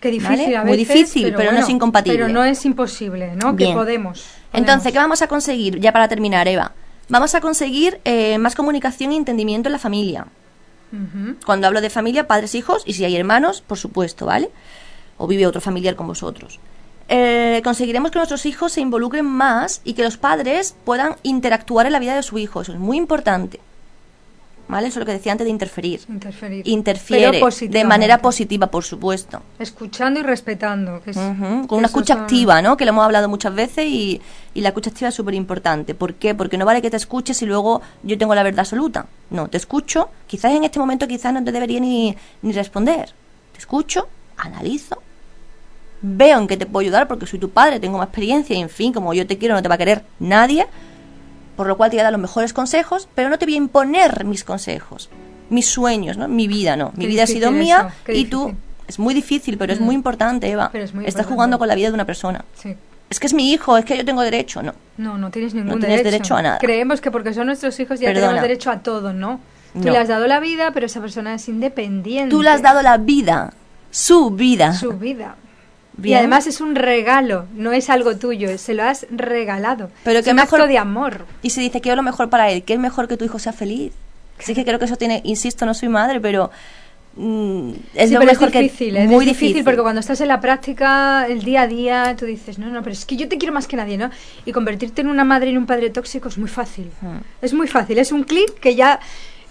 Qué 0.00 0.10
difícil 0.10 0.38
¿Vale? 0.38 0.56
a 0.56 0.64
Muy 0.64 0.76
difícil, 0.76 1.32
pero 1.34 1.52
no 1.52 1.58
es 1.58 1.68
incompatible. 1.68 2.18
Pero 2.18 2.28
no 2.28 2.44
es 2.44 2.64
imposible, 2.64 3.34
¿no? 3.34 3.54
Bien. 3.54 3.70
Que 3.70 3.76
podemos. 3.76 4.24
Entonces, 4.52 4.92
¿qué 4.92 4.98
vamos 4.98 5.22
a 5.22 5.28
conseguir? 5.28 5.80
Ya 5.80 5.92
para 5.92 6.08
terminar, 6.08 6.46
Eva. 6.48 6.72
Vamos 7.08 7.34
a 7.34 7.40
conseguir 7.40 8.00
eh, 8.04 8.36
más 8.38 8.54
comunicación 8.54 9.12
y 9.12 9.16
entendimiento 9.16 9.68
en 9.68 9.72
la 9.72 9.78
familia. 9.78 10.26
Cuando 11.44 11.66
hablo 11.66 11.82
de 11.82 11.90
familia, 11.90 12.26
padres, 12.26 12.54
hijos, 12.54 12.82
y 12.86 12.94
si 12.94 13.04
hay 13.04 13.16
hermanos, 13.16 13.60
por 13.60 13.76
supuesto, 13.76 14.24
¿vale? 14.24 14.50
O 15.18 15.26
vive 15.26 15.46
otro 15.46 15.60
familiar 15.60 15.94
con 15.94 16.06
vosotros. 16.06 16.58
Eh, 17.08 17.60
conseguiremos 17.62 18.10
que 18.10 18.18
nuestros 18.18 18.46
hijos 18.46 18.72
se 18.72 18.80
involucren 18.80 19.26
más 19.26 19.82
y 19.84 19.92
que 19.92 20.02
los 20.02 20.16
padres 20.16 20.74
puedan 20.84 21.16
interactuar 21.22 21.86
en 21.86 21.92
la 21.92 21.98
vida 21.98 22.14
de 22.14 22.22
su 22.22 22.38
hijo. 22.38 22.62
Eso 22.62 22.72
es 22.72 22.78
muy 22.78 22.96
importante. 22.96 23.60
¿Vale? 24.68 24.88
Eso 24.88 24.98
es 24.98 25.00
lo 25.00 25.06
que 25.06 25.12
decía 25.12 25.32
antes 25.32 25.44
de 25.44 25.50
interferir. 25.50 26.00
Interferir. 26.08 26.66
Interfiere 26.66 27.40
de 27.68 27.84
manera 27.84 28.18
positiva, 28.18 28.66
por 28.68 28.84
supuesto. 28.84 29.42
Escuchando 29.58 30.20
y 30.20 30.22
respetando. 30.22 31.00
Que 31.02 31.10
es, 31.10 31.16
Con 31.16 31.66
una 31.78 31.86
escucha 31.86 32.14
son- 32.14 32.22
activa, 32.24 32.62
¿no? 32.62 32.76
Que 32.76 32.84
lo 32.84 32.90
hemos 32.90 33.04
hablado 33.04 33.28
muchas 33.28 33.54
veces 33.54 33.86
y, 33.86 34.20
y 34.54 34.60
la 34.60 34.68
escucha 34.70 34.90
activa 34.90 35.08
es 35.08 35.14
súper 35.14 35.34
importante. 35.34 35.94
¿Por 35.94 36.14
qué? 36.14 36.34
Porque 36.34 36.58
no 36.58 36.64
vale 36.66 36.82
que 36.82 36.90
te 36.90 36.96
escuches 36.96 37.40
y 37.42 37.46
luego 37.46 37.82
yo 38.02 38.18
tengo 38.18 38.34
la 38.34 38.42
verdad 38.42 38.60
absoluta. 38.60 39.06
No, 39.30 39.48
te 39.48 39.56
escucho, 39.56 40.10
quizás 40.26 40.52
en 40.52 40.64
este 40.64 40.78
momento 40.78 41.06
quizás 41.08 41.32
no 41.32 41.42
te 41.44 41.52
debería 41.52 41.80
ni, 41.80 42.16
ni 42.42 42.52
responder. 42.52 43.10
Te 43.52 43.58
escucho, 43.58 44.08
analizo, 44.36 45.02
veo 46.02 46.38
en 46.38 46.46
qué 46.46 46.56
te 46.56 46.66
puedo 46.66 46.82
ayudar 46.84 47.08
porque 47.08 47.26
soy 47.26 47.38
tu 47.38 47.50
padre, 47.50 47.80
tengo 47.80 47.98
más 47.98 48.08
experiencia 48.08 48.54
y 48.56 48.60
en 48.60 48.68
fin, 48.68 48.92
como 48.92 49.14
yo 49.14 49.26
te 49.26 49.38
quiero 49.38 49.54
no 49.54 49.62
te 49.62 49.68
va 49.68 49.76
a 49.76 49.78
querer 49.78 50.04
nadie. 50.18 50.66
Por 51.56 51.66
lo 51.66 51.76
cual 51.76 51.90
te 51.90 51.96
voy 51.96 52.00
a 52.00 52.04
dar 52.04 52.12
los 52.12 52.20
mejores 52.20 52.52
consejos, 52.52 53.08
pero 53.14 53.28
no 53.30 53.38
te 53.38 53.46
voy 53.46 53.54
a 53.54 53.58
imponer 53.58 54.24
mis 54.24 54.44
consejos, 54.44 55.08
mis 55.50 55.66
sueños, 55.66 56.16
¿no? 56.18 56.28
Mi 56.28 56.46
vida, 56.48 56.76
no. 56.76 56.92
Mi 56.96 57.04
Qué 57.04 57.08
vida 57.08 57.22
ha 57.24 57.26
sido 57.26 57.50
mía 57.50 57.94
qué 58.04 58.14
y 58.14 58.24
tú... 58.26 58.40
difícil. 58.46 58.62
Es 58.88 58.98
muy 59.00 59.14
difícil, 59.14 59.58
pero 59.58 59.72
es 59.72 59.80
Mm. 59.80 59.84
muy 59.84 59.94
importante, 59.96 60.48
Eva. 60.48 60.68
Pero 60.70 60.84
es 60.84 60.94
muy 60.94 61.02
Estás 61.04 61.14
importante. 61.22 61.34
jugando 61.34 61.58
con 61.58 61.66
la 61.66 61.74
vida 61.74 61.88
de 61.88 61.94
una 61.94 62.04
persona. 62.04 62.44
Sí. 62.54 62.76
Es 63.10 63.18
que 63.18 63.26
es 63.26 63.34
mi 63.34 63.52
hijo, 63.52 63.76
es 63.76 63.84
que 63.84 63.96
yo 63.96 64.04
tengo 64.04 64.22
derecho, 64.22 64.62
no. 64.62 64.74
No, 64.96 65.18
no 65.18 65.30
tienes 65.32 65.54
ningún 65.54 65.80
tienes 65.80 65.98
derecho. 66.04 66.10
derecho 66.10 66.36
a 66.36 66.42
nada. 66.42 66.58
Creemos 66.58 67.00
que 67.00 67.10
porque 67.10 67.34
son 67.34 67.46
nuestros 67.46 67.78
hijos 67.80 67.98
ya 67.98 68.06
Perdona. 68.08 68.26
tenemos 68.28 68.42
derecho 68.42 68.70
a 68.70 68.78
todo, 68.80 69.12
¿no? 69.12 69.40
Tú 69.72 69.80
No. 69.86 69.92
le 69.92 69.98
has 69.98 70.06
dado 70.08 70.26
la 70.28 70.38
vida, 70.38 70.70
pero 70.72 70.86
esa 70.86 71.00
persona 71.00 71.34
es 71.34 71.48
independiente. 71.48 72.30
Tú 72.30 72.42
le 72.42 72.50
has 72.50 72.62
dado 72.62 72.80
la 72.82 72.96
vida, 72.96 73.52
su 73.90 74.30
vida. 74.30 74.72
su 74.72 74.92
vida. 74.92 75.34
Y 76.02 76.12
además 76.14 76.46
es 76.46 76.60
un 76.60 76.74
regalo, 76.74 77.46
no 77.54 77.72
es 77.72 77.88
algo 77.88 78.16
tuyo, 78.16 78.58
se 78.58 78.74
lo 78.74 78.82
has 78.84 79.06
regalado. 79.10 79.90
Pero 80.04 80.18
es 80.20 80.26
un 80.26 80.36
mejor- 80.36 80.60
acto 80.60 80.68
de 80.68 80.78
amor. 80.78 81.24
Y 81.42 81.50
se 81.50 81.60
dice, 81.60 81.80
quiero 81.80 81.96
lo 81.96 82.02
mejor 82.02 82.28
para 82.28 82.50
él, 82.50 82.62
que 82.64 82.74
es 82.74 82.78
mejor 82.78 83.08
que 83.08 83.16
tu 83.16 83.24
hijo 83.24 83.38
sea 83.38 83.52
feliz. 83.52 83.92
Sí 84.38 84.54
que 84.54 84.64
creo 84.64 84.78
que 84.78 84.84
eso 84.84 84.96
tiene, 84.96 85.22
insisto, 85.24 85.64
no 85.64 85.72
soy 85.72 85.88
madre, 85.88 86.20
pero 86.20 86.50
mm, 87.16 87.70
es 87.94 88.08
Sí, 88.08 88.14
lo 88.14 88.20
pero 88.20 88.32
mejor 88.32 88.48
es 88.48 88.62
difícil, 88.62 88.94
que... 88.94 89.04
es 89.04 89.08
muy 89.08 89.24
difícil, 89.24 89.64
porque 89.64 89.80
cuando 89.80 90.00
estás 90.00 90.20
en 90.20 90.28
la 90.28 90.40
práctica, 90.40 91.26
el 91.26 91.42
día 91.42 91.62
a 91.62 91.66
día, 91.66 92.14
tú 92.18 92.26
dices, 92.26 92.58
no, 92.58 92.66
no, 92.68 92.82
pero 92.82 92.92
es 92.92 93.06
que 93.06 93.16
yo 93.16 93.28
te 93.28 93.38
quiero 93.38 93.54
más 93.54 93.66
que 93.66 93.76
nadie, 93.76 93.96
¿no? 93.96 94.10
Y 94.44 94.52
convertirte 94.52 95.00
en 95.00 95.08
una 95.08 95.24
madre 95.24 95.46
y 95.48 95.52
en 95.52 95.58
un 95.58 95.66
padre 95.66 95.88
tóxico 95.88 96.28
es 96.28 96.36
muy 96.36 96.48
fácil. 96.50 96.90
Hmm. 97.00 97.18
Es 97.40 97.54
muy 97.54 97.68
fácil, 97.68 97.98
es 97.98 98.12
un 98.12 98.24
clic 98.24 98.52
que 98.60 98.74
ya 98.74 99.00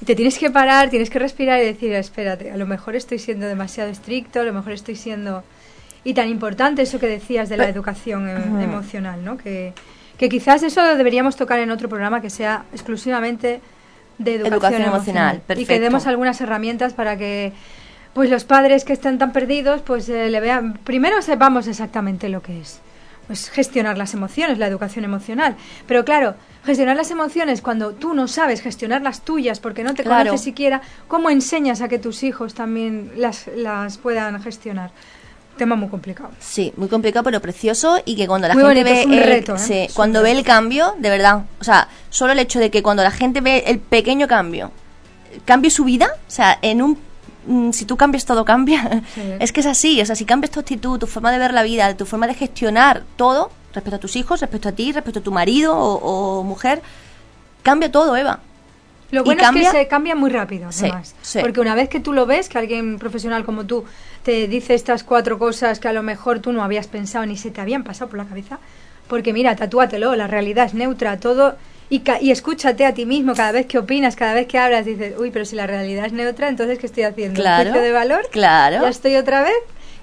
te 0.06 0.14
tienes 0.16 0.38
que 0.38 0.52
parar, 0.52 0.92
tienes 0.92 1.10
que 1.10 1.18
respirar 1.18 1.60
y 1.60 1.66
decir, 1.66 1.92
espérate, 1.94 2.52
a 2.52 2.58
lo 2.58 2.68
mejor 2.68 2.96
estoy 2.96 3.18
siendo 3.18 3.48
demasiado 3.48 3.90
estricto, 3.90 4.42
a 4.42 4.44
lo 4.44 4.54
mejor 4.54 4.74
estoy 4.74 4.96
siendo... 4.96 5.44
Y 6.06 6.14
tan 6.14 6.30
importante 6.30 6.84
eso 6.84 7.00
que 7.00 7.08
decías 7.08 7.50
de 7.50 7.58
la 7.58 7.68
educación 7.68 8.30
eh, 8.30 8.64
emocional, 8.64 9.26
¿no? 9.26 9.38
Que, 9.38 9.74
que 10.18 10.30
quizás 10.30 10.64
eso 10.64 10.82
deberíamos 10.96 11.36
tocar 11.36 11.60
en 11.60 11.72
otro 11.72 11.90
programa 11.90 12.22
que 12.22 12.30
sea 12.30 12.64
exclusivamente 12.72 13.60
de 14.18 14.36
educación, 14.36 14.54
Educación 14.54 14.82
emocional, 14.84 15.36
emocional. 15.36 15.62
Y 15.62 15.66
que 15.66 15.80
demos 15.82 16.08
algunas 16.08 16.40
herramientas 16.40 16.94
para 16.94 17.18
que 17.18 17.52
pues 18.14 18.30
los 18.30 18.46
padres 18.46 18.86
que 18.86 18.94
están 18.94 19.18
tan 19.18 19.34
perdidos 19.34 19.82
pues 19.82 20.08
eh, 20.08 20.30
le 20.30 20.40
vean 20.40 20.80
primero 20.86 21.22
sepamos 21.22 21.68
exactamente 21.68 22.30
lo 22.30 22.42
que 22.42 22.62
es 22.62 22.80
pues 23.28 23.50
gestionar 23.50 23.98
las 23.98 24.14
emociones 24.14 24.58
la 24.58 24.68
educación 24.68 25.04
emocional 25.04 25.58
pero 25.86 26.06
claro 26.06 26.36
gestionar 26.64 26.96
las 26.96 27.12
emociones 27.12 27.62
cuando 27.62 27.92
tú 27.92 28.14
no 28.14 28.30
sabes 28.30 28.62
gestionar 28.62 29.02
las 29.02 29.20
tuyas 29.26 29.60
porque 29.60 29.84
no 29.84 29.94
te 29.96 30.04
Claro. 30.04 30.30
conoces 30.30 30.46
siquiera 30.46 30.82
cómo 31.10 31.30
enseñas 31.30 31.82
a 31.82 31.90
que 31.90 32.00
tus 32.00 32.24
hijos 32.24 32.54
también 32.54 33.12
las 33.18 33.48
las 33.54 33.98
puedan 33.98 34.42
gestionar 34.42 34.92
tema 35.56 35.76
muy 35.76 35.90
complicado 35.90 36.30
Sí, 36.40 36.74
muy 36.78 36.88
complicado 36.88 37.24
pero 37.24 37.42
precioso 37.42 38.00
y 38.06 38.16
que 38.16 38.28
cuando 38.28 38.48
la 38.48 38.54
Muy 38.54 38.64
gente 38.64 38.84
bonito, 38.84 38.94
ve 38.94 39.02
es 39.02 39.06
un 39.06 39.14
el, 39.14 39.24
reto, 39.24 39.56
¿eh? 39.56 39.60
sí, 39.60 39.88
cuando 39.94 40.22
ve 40.22 40.32
el 40.32 40.44
cambio, 40.44 40.96
de 41.00 41.10
verdad, 41.10 41.44
o 41.60 41.64
sea, 41.64 41.88
solo 42.10 42.34
el 42.34 42.40
hecho 42.40 42.60
de 42.60 42.70
que 42.70 42.84
cuando 42.84 43.04
la 43.04 43.12
gente 43.12 43.42
ve 43.42 43.64
el 43.68 43.80
pequeño 43.80 44.28
cambio, 44.28 44.72
cambie 45.46 45.72
su 45.72 45.84
vida, 45.84 46.08
o 46.28 46.32
sea, 46.32 46.58
en 46.62 46.82
un 46.82 46.98
mm, 47.48 47.72
si 47.72 47.86
tú 47.86 47.98
cambias 47.98 48.26
todo 48.26 48.46
cambia. 48.46 49.04
Sí. 49.14 49.22
Es 49.40 49.52
que 49.52 49.60
es 49.62 49.66
así, 49.66 50.02
o 50.02 50.06
sea, 50.06 50.16
si 50.16 50.26
cambias 50.26 50.52
tu 50.52 50.60
actitud, 50.60 51.00
tu 51.00 51.08
forma 51.08 51.32
de 51.32 51.38
ver 51.38 51.54
la 51.54 51.64
vida, 51.64 51.96
tu 51.96 52.06
forma 52.06 52.28
de 52.28 52.34
gestionar 52.34 53.04
todo, 53.16 53.52
respecto 53.74 53.98
a 53.98 54.00
tus 54.00 54.16
hijos, 54.16 54.42
respecto 54.42 54.70
a 54.70 54.72
ti, 54.72 54.92
respecto 54.92 55.20
a 55.20 55.24
tu 55.24 55.32
marido 55.32 55.76
o, 55.78 56.40
o 56.40 56.44
mujer, 56.44 56.82
cambia 57.64 57.92
todo, 57.92 58.16
Eva. 58.16 58.40
Lo 59.12 59.24
bueno 59.24 59.42
cambia- 59.42 59.64
es 59.70 59.72
que 59.74 59.78
se 59.80 59.88
cambia 59.88 60.16
muy 60.16 60.30
rápido, 60.30 60.72
Sí, 60.72 60.86
además. 60.86 61.16
sí. 61.22 61.40
Porque 61.40 61.60
una 61.62 61.76
vez 61.76 61.90
que 61.90 62.00
tú 62.00 62.12
lo 62.14 62.26
ves, 62.26 62.50
que 62.50 62.58
alguien 62.58 62.98
profesional 63.00 63.46
como 63.46 63.66
tú 63.66 63.86
te 64.24 64.48
dice 64.48 64.74
estas 64.74 65.04
cuatro 65.04 65.38
cosas 65.40 65.80
que 65.80 65.88
a 65.88 65.94
lo 65.94 66.04
mejor 66.04 66.40
tú 66.40 66.52
no 66.52 66.64
habías 66.64 66.88
pensado 66.88 67.26
ni 67.26 67.38
se 67.38 67.52
te 67.52 67.62
habían 67.62 67.84
pasado 67.84 68.10
por 68.10 68.18
la 68.18 68.26
cabeza, 68.26 68.60
porque 69.08 69.32
mira, 69.34 69.56
tatúatelo, 69.56 70.16
la 70.16 70.28
realidad 70.28 70.66
es 70.66 70.74
neutra, 70.74 71.20
todo. 71.20 71.56
Y, 71.88 72.00
ca- 72.00 72.20
y 72.20 72.32
escúchate 72.32 72.84
a 72.84 72.96
ti 72.96 73.06
mismo 73.06 73.36
cada 73.36 73.52
vez 73.52 73.68
que 73.68 73.78
opinas, 73.78 74.16
cada 74.16 74.34
vez 74.34 74.48
que 74.48 74.58
hablas, 74.58 74.86
dices, 74.86 75.14
uy, 75.20 75.30
pero 75.30 75.46
si 75.46 75.56
la 75.56 75.68
realidad 75.68 76.08
es 76.08 76.14
neutra, 76.14 76.50
entonces 76.50 76.80
¿qué 76.80 76.88
estoy 76.88 77.04
haciendo? 77.04 77.40
¿Un 77.40 77.44
Claro, 77.44 77.64
juicio 77.70 77.82
de 77.84 77.92
valor? 77.92 78.28
claro. 78.32 78.82
Ya 78.82 78.90
estoy 78.90 79.16
otra 79.18 79.44
vez. 79.44 79.54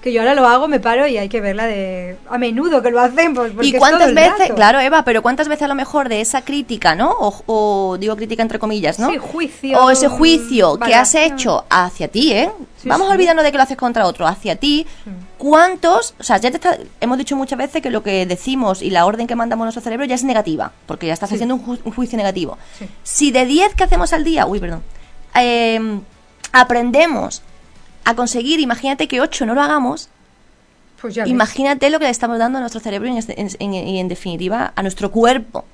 Que 0.03 0.11
yo 0.11 0.19
ahora 0.19 0.35
lo 0.35 0.45
hago, 0.45 0.67
me 0.67 0.81
paro 0.81 1.07
y 1.07 1.17
hay 1.17 1.29
que 1.29 1.39
verla 1.39 1.65
de 1.65 2.17
a 2.29 2.37
menudo 2.37 2.81
que 2.81 2.91
lo 2.91 2.99
hacemos. 2.99 3.51
porque 3.51 3.67
¿Y 3.67 3.69
es 3.69 3.73
todo 3.75 3.79
cuántas 3.79 4.09
el 4.09 4.15
veces, 4.15 4.37
rato. 4.39 4.55
claro, 4.55 4.79
Eva, 4.81 5.05
pero 5.05 5.21
cuántas 5.21 5.47
veces 5.47 5.63
a 5.63 5.67
lo 5.69 5.75
mejor 5.75 6.09
de 6.09 6.19
esa 6.19 6.41
crítica, 6.43 6.93
¿no? 6.93 7.09
O, 7.17 7.43
o 7.45 7.97
digo 7.97 8.13
crítica 8.17 8.41
entre 8.43 8.59
comillas, 8.59 8.99
¿no? 8.99 9.09
Sí, 9.09 9.17
juicio, 9.17 9.79
O 9.81 9.89
ese 9.89 10.09
juicio 10.09 10.77
que 10.77 10.93
has 10.93 11.15
hecho 11.15 11.63
hacia 11.69 12.09
ti, 12.09 12.33
¿eh? 12.33 12.51
Sí, 12.81 12.89
Vamos 12.89 13.07
sí. 13.07 13.11
a 13.11 13.15
olvidarnos 13.15 13.45
de 13.45 13.51
que 13.51 13.57
lo 13.57 13.63
haces 13.63 13.77
contra 13.77 14.05
otro, 14.05 14.27
hacia 14.27 14.57
ti. 14.57 14.85
¿Cuántos? 15.37 16.15
O 16.19 16.23
sea, 16.23 16.35
ya 16.37 16.51
te 16.51 16.57
está- 16.57 16.77
hemos 16.99 17.17
dicho 17.17 17.37
muchas 17.37 17.57
veces 17.57 17.81
que 17.81 17.89
lo 17.89 18.03
que 18.03 18.25
decimos 18.25 18.81
y 18.81 18.89
la 18.89 19.05
orden 19.05 19.25
que 19.25 19.35
mandamos 19.35 19.63
a 19.63 19.65
nuestro 19.67 19.81
cerebro 19.83 20.05
ya 20.05 20.15
es 20.15 20.25
negativa, 20.25 20.73
porque 20.85 21.07
ya 21.07 21.13
estás 21.13 21.31
haciendo 21.31 21.55
un, 21.55 21.65
ju- 21.65 21.79
un 21.83 21.93
juicio 21.93 22.17
negativo. 22.17 22.57
Sí. 22.77 22.89
Si 23.03 23.31
de 23.31 23.45
10 23.45 23.73
que 23.75 23.85
hacemos 23.85 24.11
al 24.11 24.25
día, 24.25 24.45
uy, 24.45 24.59
perdón, 24.59 24.83
eh, 25.35 25.79
aprendemos 26.51 27.41
a 28.05 28.15
conseguir, 28.15 28.59
imagínate 28.59 29.07
que 29.07 29.21
8 29.21 29.45
no 29.45 29.53
lo 29.55 29.61
hagamos, 29.61 30.09
Pues 31.01 31.15
ya 31.15 31.23
ves. 31.23 31.31
Imagínate 31.31 31.89
lo 31.89 31.99
que 31.99 32.05
le 32.05 32.11
estamos 32.11 32.39
dando 32.39 32.57
a 32.59 32.61
nuestro 32.61 32.79
cerebro 32.79 33.07
y 33.09 33.11
en, 33.11 33.17
este- 33.17 33.39
en- 33.39 33.49
en- 33.59 33.73
y 33.73 33.99
en 33.99 34.07
definitiva 34.07 34.71
a 34.75 34.81
nuestro 34.81 35.11
cuerpo. 35.11 35.65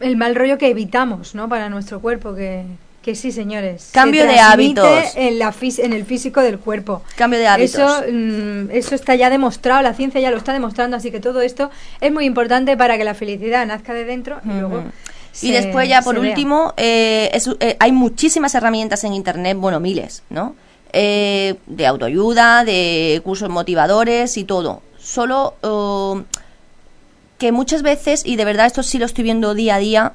el 0.00 0.16
mal 0.16 0.34
rollo 0.34 0.58
que 0.58 0.66
evitamos, 0.68 1.36
¿no? 1.36 1.48
Para 1.48 1.68
nuestro 1.68 2.00
cuerpo, 2.00 2.34
que, 2.34 2.64
que 3.02 3.14
sí, 3.14 3.30
señores. 3.30 3.82
se 3.84 3.92
Cambio 3.92 4.26
de 4.26 4.40
hábitos. 4.40 4.88
En, 5.14 5.38
la 5.38 5.52
fis- 5.52 5.78
en 5.78 5.92
el 5.92 6.04
físico 6.04 6.40
del 6.40 6.58
cuerpo. 6.58 7.02
Cambio 7.14 7.38
de 7.38 7.46
hábitos. 7.46 7.74
Eso, 7.74 8.02
mm, 8.12 8.70
eso 8.72 8.96
está 8.96 9.14
ya 9.14 9.30
demostrado, 9.30 9.80
la 9.82 9.94
ciencia 9.94 10.20
ya 10.20 10.32
lo 10.32 10.38
está 10.38 10.52
demostrando, 10.52 10.96
así 10.96 11.12
que 11.12 11.20
todo 11.20 11.40
esto 11.40 11.70
es 12.00 12.10
muy 12.12 12.24
importante 12.24 12.76
para 12.76 12.98
que 12.98 13.04
la 13.04 13.14
felicidad 13.14 13.64
nazca 13.64 13.94
de 13.94 14.04
dentro 14.04 14.40
y 14.44 14.48
luego. 14.48 14.82
Y 15.40 15.52
después 15.52 15.88
ya 15.88 16.02
por 16.02 16.18
último, 16.18 16.74
eh, 16.76 17.30
es- 17.32 17.48
eh, 17.60 17.76
hay 17.78 17.92
muchísimas 17.92 18.56
herramientas 18.56 19.04
en 19.04 19.12
Internet, 19.14 19.56
bueno, 19.56 19.78
miles, 19.78 20.24
¿no? 20.30 20.56
Eh, 20.94 21.56
de 21.66 21.86
autoayuda, 21.86 22.64
de 22.64 23.22
cursos 23.24 23.48
motivadores 23.48 24.36
y 24.36 24.44
todo. 24.44 24.82
Solo 24.98 25.54
eh, 25.62 26.22
que 27.38 27.50
muchas 27.50 27.82
veces, 27.82 28.22
y 28.26 28.36
de 28.36 28.44
verdad 28.44 28.66
esto 28.66 28.82
sí 28.82 28.98
lo 28.98 29.06
estoy 29.06 29.24
viendo 29.24 29.54
día 29.54 29.76
a 29.76 29.78
día, 29.78 30.12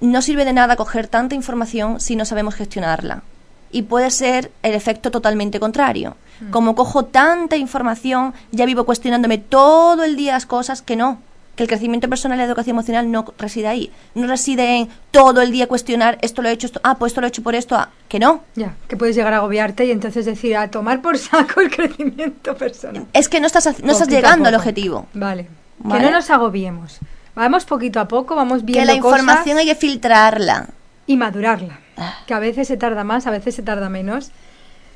no 0.00 0.22
sirve 0.22 0.44
de 0.44 0.52
nada 0.52 0.76
coger 0.76 1.08
tanta 1.08 1.34
información 1.34 1.98
si 1.98 2.14
no 2.14 2.24
sabemos 2.24 2.54
gestionarla. 2.54 3.24
Y 3.72 3.82
puede 3.82 4.12
ser 4.12 4.52
el 4.62 4.74
efecto 4.74 5.10
totalmente 5.10 5.58
contrario. 5.58 6.16
Como 6.50 6.76
cojo 6.76 7.06
tanta 7.06 7.56
información, 7.56 8.34
ya 8.52 8.66
vivo 8.66 8.84
cuestionándome 8.84 9.38
todo 9.38 10.04
el 10.04 10.16
día 10.16 10.34
las 10.34 10.46
cosas 10.46 10.80
que 10.80 10.94
no. 10.94 11.20
Que 11.56 11.62
el 11.64 11.68
crecimiento 11.68 12.08
personal 12.08 12.38
y 12.38 12.40
la 12.40 12.44
educación 12.44 12.74
emocional 12.76 13.10
no 13.10 13.24
reside 13.38 13.66
ahí. 13.66 13.90
No 14.14 14.26
reside 14.28 14.76
en 14.76 14.88
todo 15.10 15.42
el 15.42 15.50
día 15.50 15.66
cuestionar 15.66 16.18
esto 16.20 16.42
lo 16.42 16.48
he 16.48 16.52
hecho, 16.52 16.66
esto, 16.66 16.80
ah, 16.84 16.96
pues 16.98 17.10
esto 17.10 17.20
lo 17.20 17.26
he 17.26 17.28
hecho 17.28 17.42
por 17.42 17.54
esto, 17.54 17.74
ah, 17.74 17.90
que 18.08 18.18
no. 18.18 18.42
Ya, 18.54 18.74
que 18.88 18.96
puedes 18.96 19.16
llegar 19.16 19.32
a 19.34 19.38
agobiarte 19.38 19.84
y 19.86 19.90
entonces 19.90 20.26
decir, 20.26 20.56
a 20.56 20.70
tomar 20.70 21.02
por 21.02 21.16
saco 21.18 21.60
el 21.60 21.70
crecimiento 21.70 22.54
personal. 22.56 23.06
Es 23.12 23.28
que 23.28 23.40
no 23.40 23.46
estás, 23.46 23.82
no 23.82 23.92
estás 23.92 24.08
llegando 24.08 24.48
al 24.48 24.54
objetivo. 24.54 25.06
Vale. 25.14 25.48
Vale. 25.78 26.00
Que 26.00 26.06
no 26.06 26.12
nos 26.12 26.30
agobiemos. 26.30 27.00
Vamos 27.34 27.64
poquito 27.66 28.00
a 28.00 28.08
poco, 28.08 28.34
vamos 28.34 28.64
viendo 28.64 28.80
que 28.80 28.86
la 28.86 28.94
información 28.94 29.56
cosas 29.56 29.58
hay 29.58 29.66
que 29.66 29.74
filtrarla. 29.74 30.68
y 31.06 31.16
madurarla. 31.16 31.80
Ah. 31.98 32.14
Que 32.26 32.34
a 32.34 32.38
veces 32.38 32.66
se 32.68 32.76
tarda 32.76 33.04
más, 33.04 33.26
a 33.26 33.30
veces 33.30 33.54
se 33.54 33.62
tarda 33.62 33.88
menos. 33.88 34.30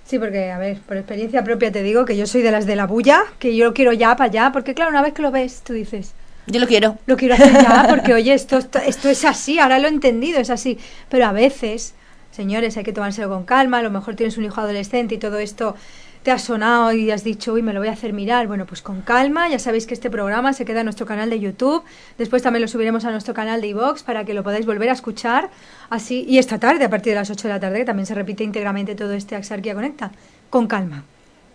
Sí, 0.05 0.19
porque, 0.19 0.51
a 0.51 0.59
ver, 0.59 0.81
por 0.81 0.97
experiencia 0.97 1.45
propia 1.45 1.71
te 1.71 1.83
digo 1.83 2.05
que 2.05 2.17
yo 2.17 2.27
soy 2.27 2.43
de 2.43 2.51
las 2.51 2.67
de 2.67 2.77
la 2.77 2.87
bulla, 2.87 3.23
que 3.39 3.55
yo 3.55 3.67
lo 3.67 3.75
quiero 3.75 3.93
ya 3.93 4.17
para 4.17 4.29
allá, 4.29 4.51
porque 4.53 4.75
claro, 4.75 4.91
una 4.91 5.03
vez 5.03 5.13
que 5.13 5.23
lo 5.23 5.31
ves, 5.31 5.63
tú 5.63 5.73
dices, 5.73 6.15
Yo 6.47 6.61
lo 6.61 6.67
quiero. 6.67 6.99
lo 7.07 7.17
quiero 7.17 7.35
hacer 7.35 7.53
ya, 7.53 7.87
porque 7.89 8.15
oye, 8.15 8.35
esto, 8.35 8.59
esto, 8.87 9.09
es 9.09 9.25
así, 9.25 9.59
ahora 9.59 9.79
lo 9.79 9.89
he 9.89 9.91
entendido, 9.91 10.41
es 10.41 10.51
así. 10.51 10.79
Pero 11.09 11.27
a 11.27 11.33
veces, 11.33 11.95
señores, 12.31 12.77
hay 12.77 12.85
que 12.85 12.93
tomárselo 12.93 13.29
con 13.29 13.45
calma, 13.45 13.79
a 13.79 13.83
lo 13.83 13.91
mejor 13.91 14.17
tienes 14.17 14.37
un 14.39 14.45
hijo 14.45 14.61
adolescente 14.61 15.15
y 15.15 15.19
todo 15.19 15.39
esto 15.39 15.77
te 16.23 16.31
ha 16.31 16.39
sonado 16.39 16.93
y 16.93 17.11
has 17.11 17.25
dicho, 17.25 17.55
uy, 17.55 17.63
me 17.63 17.73
lo 17.73 17.81
voy 17.81 17.89
a 17.89 17.93
hacer 17.93 18.13
mirar. 18.13 18.47
Bueno, 18.47 18.67
pues 18.67 18.83
con 18.83 19.01
calma, 19.01 19.49
ya 19.49 19.59
sabéis 19.59 19.87
que 19.87 19.95
este 19.95 20.11
programa 20.11 20.53
se 20.53 20.65
queda 20.65 20.81
en 20.81 20.87
nuestro 20.87 21.07
canal 21.07 21.31
de 21.31 21.41
YouTube, 21.41 21.83
después 22.19 22.43
también 22.43 22.63
lo 22.63 22.69
subiremos 22.69 23.05
a 23.05 23.11
nuestro 23.11 23.33
canal 23.33 23.61
de 23.61 23.69
iVox 23.69 24.03
para 24.03 24.25
que 24.25 24.35
lo 24.35 24.43
podáis 24.43 24.67
volver 24.67 24.91
a 24.91 24.93
escuchar 24.93 25.51
así, 25.89 26.25
y 26.29 26.39
esta 26.39 26.59
tarde, 26.59 26.85
a 26.85 26.91
partir 26.91 27.13
de 27.13 27.21
las 27.21 27.31
8 27.31 27.49
de 27.49 27.55
la 27.55 27.61
tarde, 27.61 27.79
que 27.79 27.85
también 27.85 28.07
se 28.07 28.15
repite 28.15 28.45
íntegramente 28.45 28.95
todo 28.95 29.13
este 29.13 29.35
Axarquia 29.35 29.75
Conecta, 29.75 30.13
con 30.51 30.67
calma, 30.67 31.05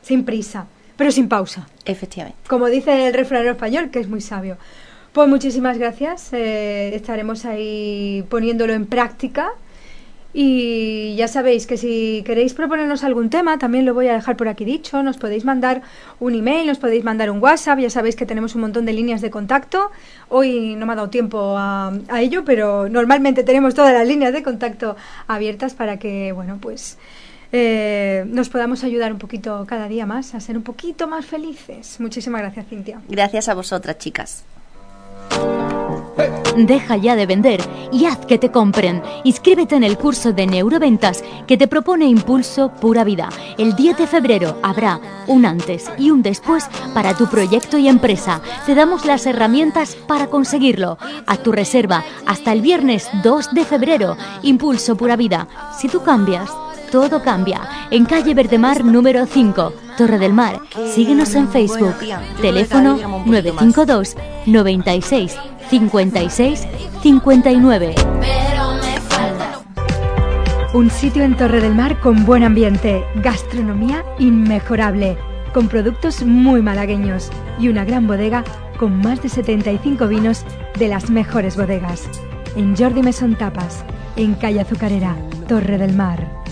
sin 0.01 0.25
prisa, 0.25 0.65
pero 0.97 1.11
sin 1.11 1.27
pausa 1.27 1.67
Efectivamente. 1.85 2.39
como 2.47 2.67
dice 2.67 3.07
el 3.07 3.13
refrán 3.13 3.47
español, 3.47 3.89
que 3.91 3.99
es 3.99 4.07
muy 4.07 4.21
sabio. 4.21 4.57
Pues 5.13 5.29
muchísimas 5.29 5.77
gracias. 5.77 6.33
eh, 6.33 6.93
estaremos 6.93 7.45
ahí 7.45 8.25
poniéndolo 8.29 8.73
en 8.73 8.85
práctica. 8.85 9.53
Y 10.37 11.15
ya 11.15 11.29
sabéis 11.29 11.65
que 11.65 11.77
si 11.77 12.21
queréis 12.25 12.53
proponernos 12.53 13.05
algún 13.05 13.29
tema, 13.29 13.57
también 13.57 13.85
lo 13.85 13.93
voy 13.93 14.09
a 14.09 14.13
dejar 14.15 14.35
por 14.35 14.49
aquí 14.49 14.65
dicho. 14.65 15.01
Nos 15.01 15.15
podéis 15.15 15.45
mandar 15.45 15.81
un 16.19 16.35
email, 16.35 16.67
nos 16.67 16.77
podéis 16.77 17.05
mandar 17.05 17.31
un 17.31 17.41
WhatsApp. 17.41 17.79
Ya 17.79 17.89
sabéis 17.89 18.17
que 18.17 18.25
tenemos 18.25 18.53
un 18.53 18.59
montón 18.59 18.85
de 18.85 18.91
líneas 18.91 19.21
de 19.21 19.29
contacto. 19.29 19.91
Hoy 20.27 20.75
no 20.75 20.85
me 20.85 20.91
ha 20.91 20.95
dado 20.97 21.09
tiempo 21.09 21.55
a, 21.57 21.93
ello, 22.19 22.43
pero 22.43 22.89
normalmente 22.89 23.45
tenemos 23.45 23.73
todas 23.73 23.93
las 23.93 24.05
líneas 24.05 24.33
de 24.33 24.43
contacto 24.43 24.97
abiertas 25.27 25.73
para 25.73 25.99
que, 25.99 26.33
bueno, 26.33 26.57
pues 26.59 26.97
eh, 27.51 28.23
nos 28.27 28.49
podamos 28.49 28.83
ayudar 28.83 29.11
un 29.11 29.19
poquito 29.19 29.65
cada 29.67 29.87
día 29.87 30.05
más 30.05 30.35
a 30.35 30.39
ser 30.39 30.57
un 30.57 30.63
poquito 30.63 31.07
más 31.07 31.25
felices. 31.25 31.99
Muchísimas 31.99 32.41
gracias, 32.41 32.67
Cintia. 32.67 33.01
Gracias 33.07 33.49
a 33.49 33.53
vosotras, 33.53 33.97
chicas. 33.97 34.45
Deja 36.57 36.95
ya 36.95 37.17
de 37.17 37.25
vender 37.25 37.61
y 37.91 38.05
haz 38.05 38.25
que 38.25 38.37
te 38.37 38.49
compren. 38.49 39.01
Inscríbete 39.25 39.75
en 39.75 39.83
el 39.83 39.97
curso 39.97 40.31
de 40.31 40.47
neuroventas 40.47 41.23
que 41.47 41.57
te 41.57 41.67
propone 41.67 42.05
Impulso 42.05 42.71
Pura 42.71 43.03
Vida. 43.03 43.29
El 43.57 43.75
10 43.75 43.97
de 43.97 44.07
febrero 44.07 44.57
habrá 44.63 45.01
un 45.27 45.45
antes 45.45 45.91
y 45.97 46.11
un 46.11 46.21
después 46.21 46.65
para 46.93 47.13
tu 47.13 47.27
proyecto 47.27 47.77
y 47.77 47.89
empresa. 47.89 48.41
Te 48.65 48.73
damos 48.73 49.05
las 49.05 49.25
herramientas 49.25 49.95
para 50.07 50.27
conseguirlo. 50.27 50.97
A 51.27 51.37
tu 51.37 51.51
reserva 51.51 52.05
hasta 52.25 52.53
el 52.53 52.61
viernes 52.61 53.09
2 53.21 53.53
de 53.53 53.65
febrero. 53.65 54.15
Impulso 54.43 54.95
Pura 54.95 55.17
Vida. 55.17 55.49
Si 55.77 55.89
tú 55.89 56.03
cambias, 56.03 56.49
todo 56.95 57.21
cambia. 57.21 57.59
En 57.91 58.05
calle 58.05 58.33
Verdemar 58.33 58.85
número 58.85 59.25
5, 59.25 59.73
Torre 59.97 60.17
del 60.17 60.31
Mar. 60.31 60.61
Síguenos 60.93 61.35
en 61.35 61.49
Facebook. 61.49 61.93
Teléfono 62.41 62.97
952 63.25 64.15
96 64.45 65.35
56 65.69 66.67
59. 67.01 67.95
Un 70.73 70.89
sitio 70.89 71.23
en 71.23 71.35
Torre 71.35 71.59
del 71.59 71.75
Mar 71.75 71.99
con 71.99 72.25
buen 72.25 72.43
ambiente, 72.45 73.03
gastronomía 73.15 74.05
inmejorable, 74.17 75.17
con 75.53 75.67
productos 75.67 76.23
muy 76.23 76.61
malagueños 76.61 77.29
y 77.59 77.67
una 77.67 77.83
gran 77.83 78.07
bodega 78.07 78.45
con 78.79 79.01
más 79.01 79.21
de 79.21 79.27
75 79.27 80.07
vinos 80.07 80.45
de 80.79 80.87
las 80.87 81.09
mejores 81.09 81.57
bodegas. 81.57 82.07
En 82.55 82.73
Jordi 82.73 83.01
Mesón 83.01 83.35
Tapas, 83.35 83.83
en 84.15 84.35
calle 84.35 84.61
Azucarera, 84.61 85.17
Torre 85.49 85.77
del 85.77 85.93
Mar. 85.93 86.44